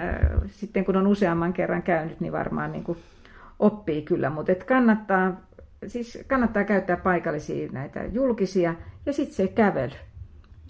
sitten 0.48 0.84
kun 0.84 0.96
on 0.96 1.06
useamman 1.06 1.52
kerran 1.52 1.82
käynyt, 1.82 2.20
niin 2.20 2.32
varmaan 2.32 2.72
niin 2.72 2.84
kuin 2.84 2.98
oppii 3.58 4.02
kyllä, 4.02 4.30
mutta 4.30 4.52
et 4.52 4.64
kannattaa, 4.64 5.40
siis 5.86 6.18
kannattaa 6.26 6.64
käyttää 6.64 6.96
paikallisia 6.96 7.68
näitä 7.72 8.04
julkisia, 8.12 8.74
ja 9.06 9.12
sitten 9.12 9.34
se 9.34 9.48
kävely. 9.48 9.92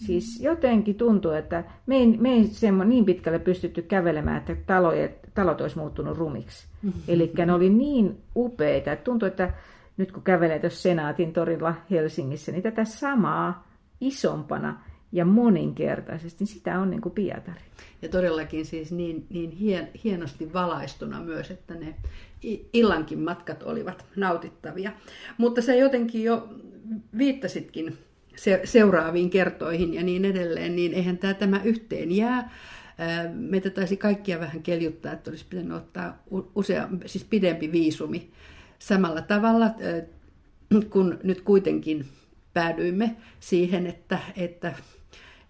Siis 0.07 0.40
jotenkin 0.40 0.94
tuntuu, 0.94 1.30
että 1.30 1.64
me 1.86 1.96
ei, 1.96 2.07
me 2.07 2.32
ei 2.32 2.44
semmo, 2.44 2.84
niin 2.84 3.05
pitkälle 3.05 3.38
pystytty 3.38 3.82
kävelemään, 3.82 4.36
että 4.36 4.57
taloja, 4.66 5.09
talot 5.34 5.61
olisi 5.61 5.78
muuttunut 5.78 6.18
rumiksi. 6.18 6.66
Mm-hmm. 6.82 7.03
Eli 7.09 7.32
ne 7.46 7.53
oli 7.53 7.70
niin 7.70 8.18
upeita, 8.36 8.92
että 8.92 9.05
tuntuu, 9.05 9.26
että 9.26 9.53
nyt 9.96 10.12
kun 10.12 10.22
kävelee 10.22 10.59
tuossa 10.59 10.82
Senaatin 10.82 11.32
torilla 11.32 11.74
Helsingissä, 11.90 12.53
niin 12.53 12.62
tätä 12.62 12.84
samaa 12.84 13.68
isompana 14.00 14.80
ja 15.12 15.24
moninkertaisesti, 15.24 16.44
niin 16.44 16.55
sitä 16.55 16.78
on 16.78 16.90
niin 16.90 17.00
kuin 17.00 17.12
Pietari. 17.12 17.61
Ja 18.03 18.09
todellakin 18.09 18.66
siis 18.66 18.92
niin, 18.92 19.26
niin 19.30 19.50
hien, 19.50 19.88
hienosti 20.05 20.53
valaistuna 20.53 21.20
myös, 21.20 21.50
että 21.50 21.74
ne 21.74 21.94
illankin 22.72 23.18
matkat 23.18 23.62
olivat 23.62 24.05
nautittavia. 24.16 24.92
Mutta 25.38 25.62
se 25.62 25.76
jotenkin 25.76 26.24
jo 26.24 26.48
viittasitkin 27.18 27.98
seuraaviin 28.64 29.30
kertoihin 29.30 29.95
ja 29.95 30.03
niin 30.03 30.24
edelleen, 30.24 30.76
niin 30.76 30.95
eihän 30.95 31.18
tämä, 31.18 31.35
tämä 31.35 31.61
yhteen 31.64 32.12
jää. 32.12 32.51
Meitä 33.35 33.70
taisi 33.70 33.97
kaikkia 33.97 34.41
vähän 34.41 34.62
keljuttaa, 34.62 35.12
että 35.12 35.30
olisi 35.30 35.47
pitänyt 35.51 35.72
ottaa 35.72 36.22
usea, 36.55 36.89
siis 37.07 37.24
pidempi 37.24 37.72
viisumi. 37.72 38.30
Samalla 38.78 39.22
tavalla, 39.22 39.66
kun 40.91 41.18
nyt 41.22 41.41
kuitenkin 41.41 42.07
päädyimme 42.55 43.16
siihen, 43.41 43.87
että, 43.87 44.18
että, 44.37 44.74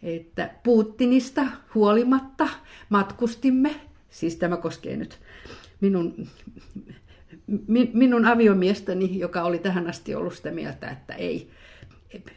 että 0.03 0.51
Putinista 0.63 1.47
huolimatta 1.75 2.49
matkustimme, 2.89 3.75
siis 4.11 4.37
tämä 4.37 4.57
koskee 4.57 4.97
nyt 4.97 5.19
minun, 5.81 6.29
minun 7.93 8.25
aviomiestäni, 8.25 9.19
joka 9.19 9.43
oli 9.43 9.59
tähän 9.59 9.87
asti 9.87 10.15
ollut 10.15 10.35
sitä 10.35 10.51
mieltä, 10.51 10.91
että 10.91 11.15
ei, 11.15 11.51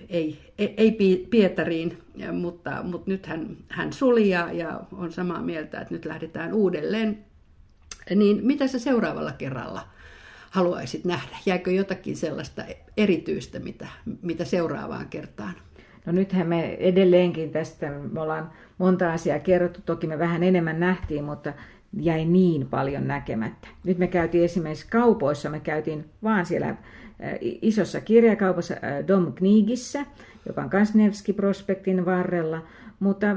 ei, 0.10 0.54
ei 0.58 1.26
Pietariin, 1.30 1.98
mutta, 2.34 2.84
mutta 2.84 3.12
nyt 3.12 3.26
hän, 3.26 3.58
hän 3.70 3.94
suli 3.94 4.30
ja, 4.30 4.52
ja 4.52 4.82
on 4.92 5.12
samaa 5.12 5.42
mieltä, 5.42 5.82
että 5.82 5.94
nyt 5.94 6.06
lähdetään 6.06 6.54
uudelleen. 6.54 7.26
Niin 8.16 8.46
mitä 8.46 8.68
sä 8.68 8.80
seuraavalla 8.80 9.32
kerralla 9.32 9.88
haluaisit 10.50 11.06
nähdä? 11.06 11.38
Jääkö 11.46 11.72
jotakin 11.72 12.18
sellaista 12.18 12.64
erityistä, 12.98 13.60
mitä, 13.60 13.88
mitä 14.22 14.46
seuraavaan 14.46 15.08
kertaan? 15.10 15.54
No 16.06 16.12
nythän 16.12 16.48
me 16.48 16.74
edelleenkin 16.74 17.52
tästä, 17.52 17.92
me 18.12 18.22
ollaan 18.22 18.52
monta 18.78 19.14
asiaa 19.14 19.40
kerrottu, 19.40 19.80
toki 19.86 20.08
me 20.08 20.20
vähän 20.20 20.44
enemmän 20.44 20.80
nähtiin, 20.80 21.24
mutta 21.24 21.54
jäi 22.00 22.26
niin 22.26 22.68
paljon 22.68 23.08
näkemättä. 23.08 23.68
Nyt 23.84 23.98
me 23.98 24.08
käytiin 24.08 24.44
esimerkiksi 24.44 24.88
kaupoissa, 24.90 25.50
me 25.50 25.60
käytiin 25.60 26.06
vaan 26.24 26.46
siellä 26.46 26.76
isossa 27.42 28.02
kirjakaupassa 28.02 28.76
Dom 29.08 29.34
Knigissä, 29.34 30.06
joka 30.48 30.62
on 30.62 30.70
myös 30.74 30.96
Nevski-prospektin 30.96 32.06
varrella, 32.06 32.64
mutta 33.00 33.36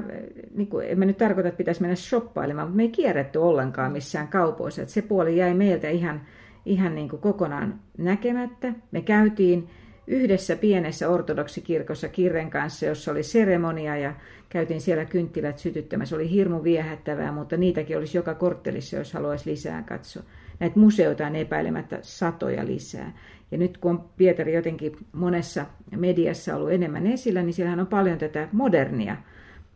niin 0.54 0.68
kuin, 0.68 0.88
en 0.88 0.98
mä 0.98 1.04
nyt 1.04 1.18
tarkoita, 1.18 1.48
että 1.48 1.58
pitäisi 1.58 1.80
mennä 1.80 1.96
shoppailemaan, 1.96 2.68
mutta 2.68 2.76
me 2.76 2.82
ei 2.82 2.88
kierretty 2.88 3.38
ollenkaan 3.38 3.92
missään 3.92 4.28
kaupoissa. 4.28 4.82
Että 4.82 4.94
se 4.94 5.02
puoli 5.02 5.36
jäi 5.36 5.54
meiltä 5.54 5.88
ihan, 5.88 6.20
ihan 6.66 6.94
niin 6.94 7.08
kuin 7.08 7.22
kokonaan 7.22 7.80
näkemättä. 7.98 8.72
Me 8.90 9.02
käytiin 9.02 9.68
yhdessä 10.08 10.56
pienessä 10.56 11.08
ortodoksikirkossa 11.08 12.08
kirren 12.08 12.50
kanssa, 12.50 12.86
jossa 12.86 13.10
oli 13.10 13.22
seremonia 13.22 13.96
ja 13.96 14.14
käytiin 14.48 14.80
siellä 14.80 15.04
kynttilät 15.04 15.58
sytyttämässä. 15.58 16.16
Oli 16.16 16.30
hirmu 16.30 16.62
viehättävää, 16.62 17.32
mutta 17.32 17.56
niitäkin 17.56 17.98
olisi 17.98 18.18
joka 18.18 18.34
korttelissa, 18.34 18.96
jos 18.96 19.12
haluaisi 19.12 19.50
lisää 19.50 19.82
katsoa. 19.82 20.22
Näitä 20.60 20.80
museoita 20.80 21.26
on 21.26 21.36
epäilemättä 21.36 21.98
satoja 22.02 22.66
lisää. 22.66 23.12
Ja 23.50 23.58
nyt 23.58 23.78
kun 23.78 23.90
on 23.90 24.04
Pietari 24.16 24.54
jotenkin 24.54 24.96
monessa 25.12 25.66
mediassa 25.96 26.56
ollut 26.56 26.72
enemmän 26.72 27.06
esillä, 27.06 27.42
niin 27.42 27.52
siellähän 27.54 27.80
on 27.80 27.86
paljon 27.86 28.18
tätä 28.18 28.48
modernia 28.52 29.16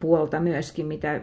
puolta 0.00 0.40
myöskin, 0.40 0.86
mitä 0.86 1.20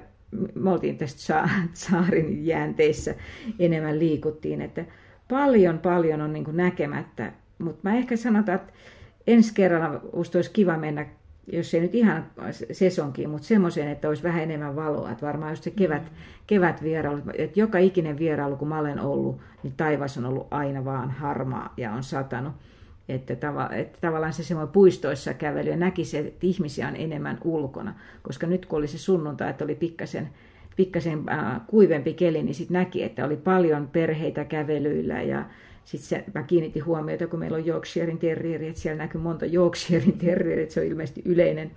me 0.56 0.70
oltiin 0.70 0.98
tästä 0.98 1.50
saarin 1.74 2.46
jäänteissä 2.46 3.16
enemmän 3.60 4.00
liikuttiin, 4.00 4.62
että 4.62 4.86
paljon 5.30 5.80
paljon 5.80 6.22
on 6.22 6.34
niin 6.34 6.46
näkemättä, 6.52 7.32
mutta 7.60 7.80
mä 7.84 7.98
ehkä 7.98 8.16
sanotaan, 8.16 8.56
että 8.56 8.74
ensi 9.28 9.54
kerralla 9.54 10.02
olisi 10.14 10.52
kiva 10.52 10.78
mennä 10.78 11.06
jos 11.52 11.74
ei 11.74 11.82
nyt 11.82 11.96
ihan 11.96 12.26
sesonkin, 12.72 13.30
mutta 13.30 13.48
semmoiseen, 13.48 13.88
että 13.88 14.08
olisi 14.08 14.24
vähän 14.24 14.44
enemmän 14.44 14.76
valoa. 14.76 15.12
Että 15.12 15.26
varmaan 15.26 15.52
just 15.52 15.64
se 15.64 15.72
kevät, 15.72 16.04
mm. 16.04 16.10
kevät 16.48 16.84
vierailu, 16.84 17.22
että 17.34 17.60
joka 17.60 17.78
ikinen 17.78 18.20
vierailu, 18.20 18.56
kun 18.56 18.68
mä 18.68 18.80
olen 18.80 19.00
ollut, 19.00 19.40
niin 19.64 19.74
taivas 19.78 20.18
on 20.18 20.26
ollut 20.26 20.48
aina 20.52 20.86
vaan 20.86 21.12
harmaa 21.12 21.74
ja 21.78 21.92
on 21.92 22.04
satanut. 22.04 22.54
Että, 23.10 23.36
tava, 23.36 23.70
että 23.72 23.98
tavallaan 24.02 24.34
se 24.34 24.44
semmoinen 24.44 24.74
puistoissa 24.74 25.34
kävely 25.34 25.70
ja 25.70 25.78
näki 25.78 26.06
se, 26.06 26.20
että 26.20 26.48
ihmisiä 26.48 26.88
on 26.88 26.96
enemmän 26.96 27.38
ulkona. 27.44 27.94
Koska 28.22 28.48
nyt 28.48 28.66
kun 28.66 28.78
oli 28.78 28.88
se 28.88 28.98
sunnuntai, 28.98 29.50
että 29.50 29.64
oli 29.64 29.76
pikkasen, 29.76 30.30
pikkasen 30.80 31.24
äh, 31.30 31.62
kuivempi 31.68 32.14
keli, 32.14 32.44
niin 32.44 32.56
sitten 32.56 32.74
näki, 32.74 33.04
että 33.04 33.26
oli 33.26 33.38
paljon 33.38 33.88
perheitä 33.88 34.46
kävelyillä 34.46 35.22
ja 35.22 35.46
sitten 35.86 36.24
mä 36.34 36.44
kiinnitin 36.44 36.86
huomiota, 36.86 37.28
kun 37.28 37.40
meillä 37.40 37.58
on 37.58 37.68
Yorkshirein 37.68 38.18
terrieri, 38.18 38.68
että 38.68 38.82
siellä 38.82 38.98
näkyy 39.04 39.22
monta 39.22 39.46
Yorkshirein 39.46 40.18
terrieri, 40.18 40.62
että 40.62 40.74
se 40.74 40.80
on 40.80 40.86
ilmeisesti 40.86 41.22
yleinen, 41.26 41.72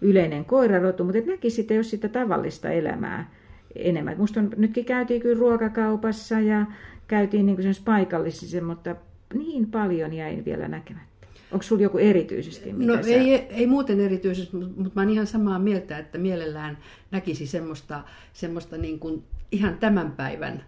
yleinen 0.00 0.44
koirarotu, 0.44 1.04
mutta 1.04 1.20
näki 1.26 1.50
sitten 1.50 1.76
jos 1.76 1.90
sitä 1.90 2.08
tavallista 2.08 2.70
elämää 2.70 3.30
enemmän. 3.76 4.18
Musta 4.18 4.40
on, 4.40 4.50
nytkin 4.56 4.84
käytiin 4.84 5.20
kyllä 5.20 5.40
ruokakaupassa 5.40 6.40
ja 6.40 6.66
käytiin 7.08 7.46
niin 7.46 7.58
paikallisissa, 7.84 8.60
mutta 8.60 8.96
niin 9.34 9.70
paljon 9.70 10.12
jäin 10.12 10.44
vielä 10.44 10.68
näkemättä. 10.68 11.15
Onko 11.52 11.62
sinulla 11.62 11.82
joku 11.82 11.98
erityisesti? 11.98 12.72
Mitä 12.72 12.96
no 12.96 13.02
sä... 13.02 13.08
ei, 13.08 13.34
ei 13.34 13.66
muuten 13.66 14.00
erityisesti, 14.00 14.56
mutta, 14.56 14.90
mä 14.94 15.02
olen 15.02 15.10
ihan 15.10 15.26
samaa 15.26 15.58
mieltä, 15.58 15.98
että 15.98 16.18
mielellään 16.18 16.78
näkisi 17.10 17.46
semmoista, 17.46 18.04
semmoista 18.32 18.76
niin 18.76 18.98
kuin 18.98 19.24
ihan 19.52 19.78
tämän 19.78 20.12
päivän 20.12 20.64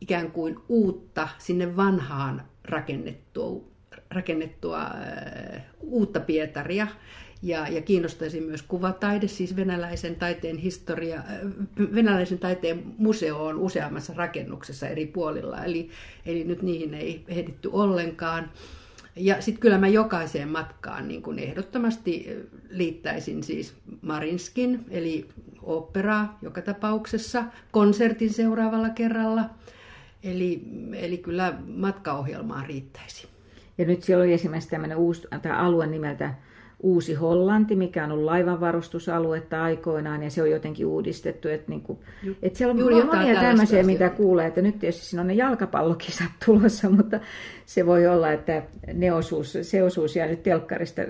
ikään 0.00 0.30
kuin 0.30 0.58
uutta 0.68 1.28
sinne 1.38 1.76
vanhaan 1.76 2.42
rakennettua, 2.64 3.64
rakennettua 4.10 4.82
äh, 4.82 5.62
uutta 5.80 6.20
Pietaria. 6.20 6.86
Ja, 7.44 7.68
ja 7.68 7.82
kiinnostaisi 7.82 8.40
myös 8.40 8.62
kuvataide, 8.62 9.28
siis 9.28 9.56
venäläisen 9.56 10.16
taiteen 10.16 10.56
historia, 10.56 11.16
äh, 11.16 11.24
venäläisen 11.94 12.38
taiteen 12.38 12.82
museo 12.98 13.44
on 13.44 13.58
useammassa 13.58 14.12
rakennuksessa 14.16 14.88
eri 14.88 15.06
puolilla, 15.06 15.64
eli, 15.64 15.90
eli 16.26 16.44
nyt 16.44 16.62
niihin 16.62 16.94
ei 16.94 17.24
ehditty 17.28 17.70
ollenkaan. 17.72 18.50
Ja 19.16 19.42
sitten 19.42 19.60
kyllä 19.60 19.78
mä 19.78 19.88
jokaiseen 19.88 20.48
matkaan 20.48 21.08
niin 21.08 21.22
kun 21.22 21.38
ehdottomasti 21.38 22.28
liittäisin 22.70 23.42
siis 23.42 23.74
Marinskin, 24.02 24.84
eli 24.90 25.28
operaa 25.62 26.38
joka 26.42 26.62
tapauksessa, 26.62 27.44
konsertin 27.70 28.32
seuraavalla 28.32 28.88
kerralla. 28.88 29.50
Eli, 30.22 30.62
eli 30.92 31.18
kyllä 31.18 31.54
matkaohjelmaa 31.66 32.64
riittäisi. 32.66 33.28
Ja 33.78 33.84
nyt 33.84 34.02
siellä 34.02 34.22
oli 34.22 34.32
esimerkiksi 34.32 34.70
tämmöinen 34.70 34.98
uusi, 34.98 35.28
alue 35.56 35.86
nimeltä 35.86 36.34
Uusi 36.82 37.14
Hollanti, 37.14 37.76
mikä 37.76 38.04
on 38.04 38.12
ollut 38.12 38.24
laivanvarustusaluetta 38.24 39.62
aikoinaan, 39.62 40.22
ja 40.22 40.30
se 40.30 40.42
on 40.42 40.50
jotenkin 40.50 40.86
uudistettu. 40.86 41.48
Että, 41.48 41.70
niin 41.70 41.80
kuin, 41.80 41.98
että 42.42 42.58
siellä 42.58 42.72
on 42.72 42.78
Juuri 42.78 43.04
monia 43.04 43.40
tämmöisiä, 43.40 43.82
mitä 43.82 44.10
kuulee, 44.10 44.46
että 44.46 44.62
nyt 44.62 44.78
tietysti 44.78 45.06
siinä 45.06 45.20
on 45.20 45.26
ne 45.26 45.34
jalkapallokisat 45.34 46.30
tulossa, 46.46 46.90
mutta 46.90 47.20
se 47.66 47.86
voi 47.86 48.06
olla, 48.06 48.32
että 48.32 48.62
ne 48.94 49.12
osuus, 49.12 49.58
se 49.62 49.82
osuus 49.82 50.16
jää 50.16 50.26
nyt 50.26 50.42
telkkarista 50.42 51.02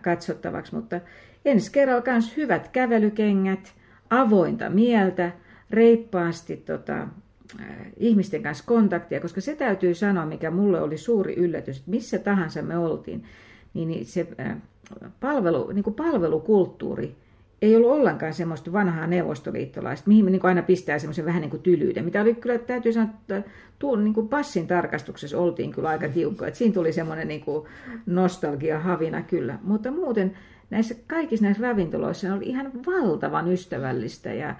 katsottavaksi. 0.00 0.74
Mutta 0.74 1.00
ensi 1.44 1.72
kerralla 1.72 2.02
myös 2.06 2.36
hyvät 2.36 2.68
kävelykengät, 2.68 3.74
avointa 4.10 4.70
mieltä, 4.70 5.32
reippaasti 5.70 6.56
tota, 6.56 7.08
ihmisten 7.96 8.42
kanssa 8.42 8.64
kontaktia, 8.66 9.20
koska 9.20 9.40
se 9.40 9.54
täytyy 9.54 9.94
sanoa, 9.94 10.26
mikä 10.26 10.50
mulle 10.50 10.80
oli 10.80 10.98
suuri 10.98 11.34
yllätys, 11.34 11.78
että 11.78 11.90
missä 11.90 12.18
tahansa 12.18 12.62
me 12.62 12.78
oltiin, 12.78 13.24
niin 13.74 14.06
se 14.06 14.26
palvelu, 15.20 15.70
niin 15.72 15.84
kuin 15.84 15.94
palvelukulttuuri 15.94 17.16
ei 17.62 17.76
ollut 17.76 17.90
ollenkaan 17.90 18.34
semmoista 18.34 18.72
vanhaa 18.72 19.06
neuvostoliittolaista, 19.06 20.08
mihin 20.08 20.24
me 20.24 20.30
niin 20.30 20.44
aina 20.44 20.62
pistää 20.62 20.98
semmoisen 20.98 21.24
vähän 21.24 21.40
niin 21.40 21.50
kuin 21.50 21.62
tylyyden, 21.62 22.04
mitä 22.04 22.20
oli 22.20 22.34
kyllä, 22.34 22.58
täytyy 22.58 22.92
sanoa, 22.92 23.10
että 23.20 23.42
tuon 23.78 24.04
niin 24.04 24.14
kuin 24.14 24.28
passin 24.28 24.66
tarkastuksessa 24.66 25.38
oltiin 25.38 25.72
kyllä 25.72 25.88
aika 25.88 26.08
tiukka, 26.08 26.46
että 26.46 26.58
siinä 26.58 26.74
tuli 26.74 26.92
semmoinen 26.92 27.28
niin 27.28 27.40
kuin 27.40 27.66
nostalgia 28.06 28.80
havina 28.80 29.22
kyllä, 29.22 29.58
mutta 29.62 29.90
muuten 29.90 30.36
näissä 30.70 30.94
kaikissa 31.06 31.44
näissä 31.44 31.62
ravintoloissa 31.62 32.34
oli 32.34 32.44
ihan 32.44 32.72
valtavan 32.86 33.52
ystävällistä 33.52 34.32
ja, 34.32 34.54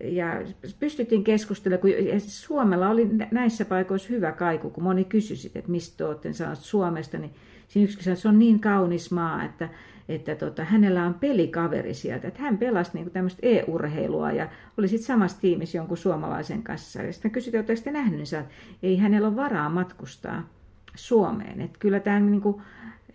ja 0.00 0.42
pystyttiin 0.80 1.24
keskustelemaan, 1.24 1.80
kun 1.80 1.90
Suomella 2.18 2.88
oli 2.88 3.08
näissä 3.30 3.64
paikoissa 3.64 4.08
hyvä 4.08 4.32
kaiku, 4.32 4.70
kun 4.70 4.84
moni 4.84 5.04
kysyi, 5.04 5.50
että 5.54 5.70
mistä 5.70 6.08
olette, 6.08 6.32
sanoit 6.32 6.58
Suomesta, 6.58 7.18
niin 7.18 7.34
Että 7.76 8.14
se 8.14 8.28
on 8.28 8.38
niin 8.38 8.60
kaunis 8.60 9.10
maa, 9.10 9.44
että, 9.44 9.68
että 10.08 10.34
tota, 10.34 10.64
hänellä 10.64 11.06
on 11.06 11.14
pelikaveri 11.14 11.94
sieltä. 11.94 12.28
Että 12.28 12.42
hän 12.42 12.58
pelasi 12.58 12.90
niin 12.94 13.10
tämmöistä 13.10 13.40
e-urheilua 13.42 14.32
ja 14.32 14.48
oli 14.78 14.88
sitten 14.88 15.06
samassa 15.06 15.40
tiimissä 15.40 15.78
jonkun 15.78 15.96
suomalaisen 15.96 16.62
kanssa. 16.62 17.02
Ja 17.02 17.12
sitten 17.12 17.30
kysyin, 17.30 17.56
että 17.56 17.72
oletteko 17.72 17.84
te 17.84 17.90
nähnyt, 17.90 18.20
niin 18.20 18.40
että 18.40 18.54
ei 18.82 18.96
hänellä 18.96 19.28
ole 19.28 19.36
varaa 19.36 19.68
matkustaa 19.68 20.48
Suomeen. 20.94 21.60
Että 21.60 21.78
kyllä 21.78 22.00
tämä 22.00 22.20
niin 22.20 22.40
kuin, 22.40 22.62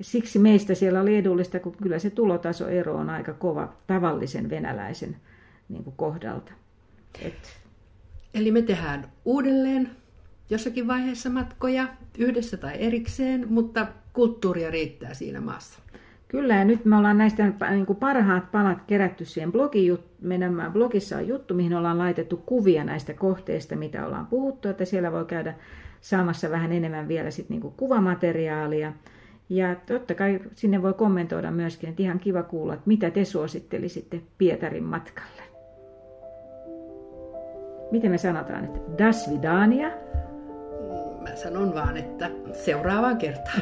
siksi 0.02 0.40
meistä 0.40 0.76
siellä 0.76 1.02
oli 1.02 1.18
edullista, 1.18 1.60
kun 1.60 1.76
kyllä 1.84 2.00
se 2.00 2.10
tulotasoero 2.10 2.96
on 2.96 3.10
aika 3.10 3.34
kova 3.34 3.74
tavallisen 3.88 4.50
venäläisen 4.50 5.16
niin 5.70 5.84
kuin 5.84 5.96
kohdalta. 5.96 6.52
Et... 7.22 7.60
Eli 8.34 8.52
me 8.52 8.62
tehdään 8.62 9.08
uudelleen 9.26 9.90
jossakin 10.50 10.88
vaiheessa 10.88 11.30
matkoja, 11.30 11.88
yhdessä 12.18 12.58
tai 12.58 12.74
erikseen, 12.80 13.46
mutta 13.50 13.88
kulttuuria 14.14 14.72
riittää 14.72 15.14
siinä 15.14 15.42
maassa. 15.42 15.80
Kyllä, 16.28 16.56
ja 16.56 16.66
nyt 16.66 16.86
me 16.86 16.98
ollaan 16.98 17.18
näistä 17.18 17.52
niin 17.70 17.86
kuin 17.86 17.98
parhaat 17.98 18.52
palat 18.52 18.78
kerätty 18.88 19.26
siihen 19.26 19.52
blogi, 19.52 20.00
meidän 20.22 20.70
blogissa 20.74 21.18
on 21.18 21.28
juttu, 21.28 21.54
mihin 21.54 21.74
ollaan 21.74 21.98
laitettu 21.98 22.38
kuvia 22.38 22.84
näistä 22.84 23.14
kohteista, 23.14 23.76
mitä 23.76 24.06
ollaan 24.06 24.28
puhuttu, 24.28 24.68
että 24.68 24.86
siellä 24.86 25.12
voi 25.12 25.26
käydä 25.26 25.54
saamassa 26.02 26.50
vähän 26.50 26.72
enemmän 26.72 27.08
vielä 27.08 27.32
sit 27.32 27.50
niin 27.50 27.62
kuin 27.62 27.74
kuvamateriaalia. 27.78 28.94
Ja 29.50 29.76
totta 29.76 30.16
kai 30.16 30.40
sinne 30.56 30.82
voi 30.82 30.94
kommentoida 30.94 31.52
myöskin, 31.52 31.90
että 31.90 32.04
ihan 32.04 32.20
kiva 32.20 32.44
kuulla, 32.44 32.74
että 32.74 32.88
mitä 32.88 33.10
te 33.10 33.26
suosittelisitte 33.26 34.22
Pietarin 34.38 34.84
matkalle. 34.84 35.44
Miten 37.92 38.12
me 38.12 38.18
sanotaan, 38.18 38.66
että 38.66 38.80
das 39.04 39.32
vidania? 39.32 39.92
Mä 41.30 41.36
sanon 41.36 41.74
vaan, 41.76 41.98
että 41.98 42.32
seuraavaan 42.66 43.18
kertaan. 43.18 43.62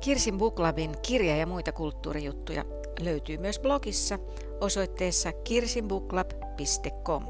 Kirsin 0.00 0.38
Buklabin 0.38 0.90
kirja 1.02 1.36
ja 1.36 1.46
muita 1.46 1.72
kulttuurijuttuja 1.72 2.64
löytyy 3.00 3.38
myös 3.38 3.60
blogissa 3.60 4.18
osoitteessa 4.60 5.32
kirsinbuklab.com. 5.32 7.26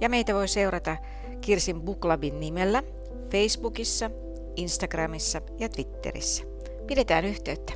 Ja 0.00 0.08
meitä 0.08 0.34
voi 0.34 0.48
seurata 0.48 0.96
Kirsin 1.40 1.82
Buklabin 1.82 2.40
nimellä 2.40 2.82
Facebookissa, 3.30 4.10
Instagramissa 4.56 5.42
ja 5.58 5.68
Twitterissä. 5.68 6.44
Pidetään 6.86 7.24
yhteyttä. 7.24 7.72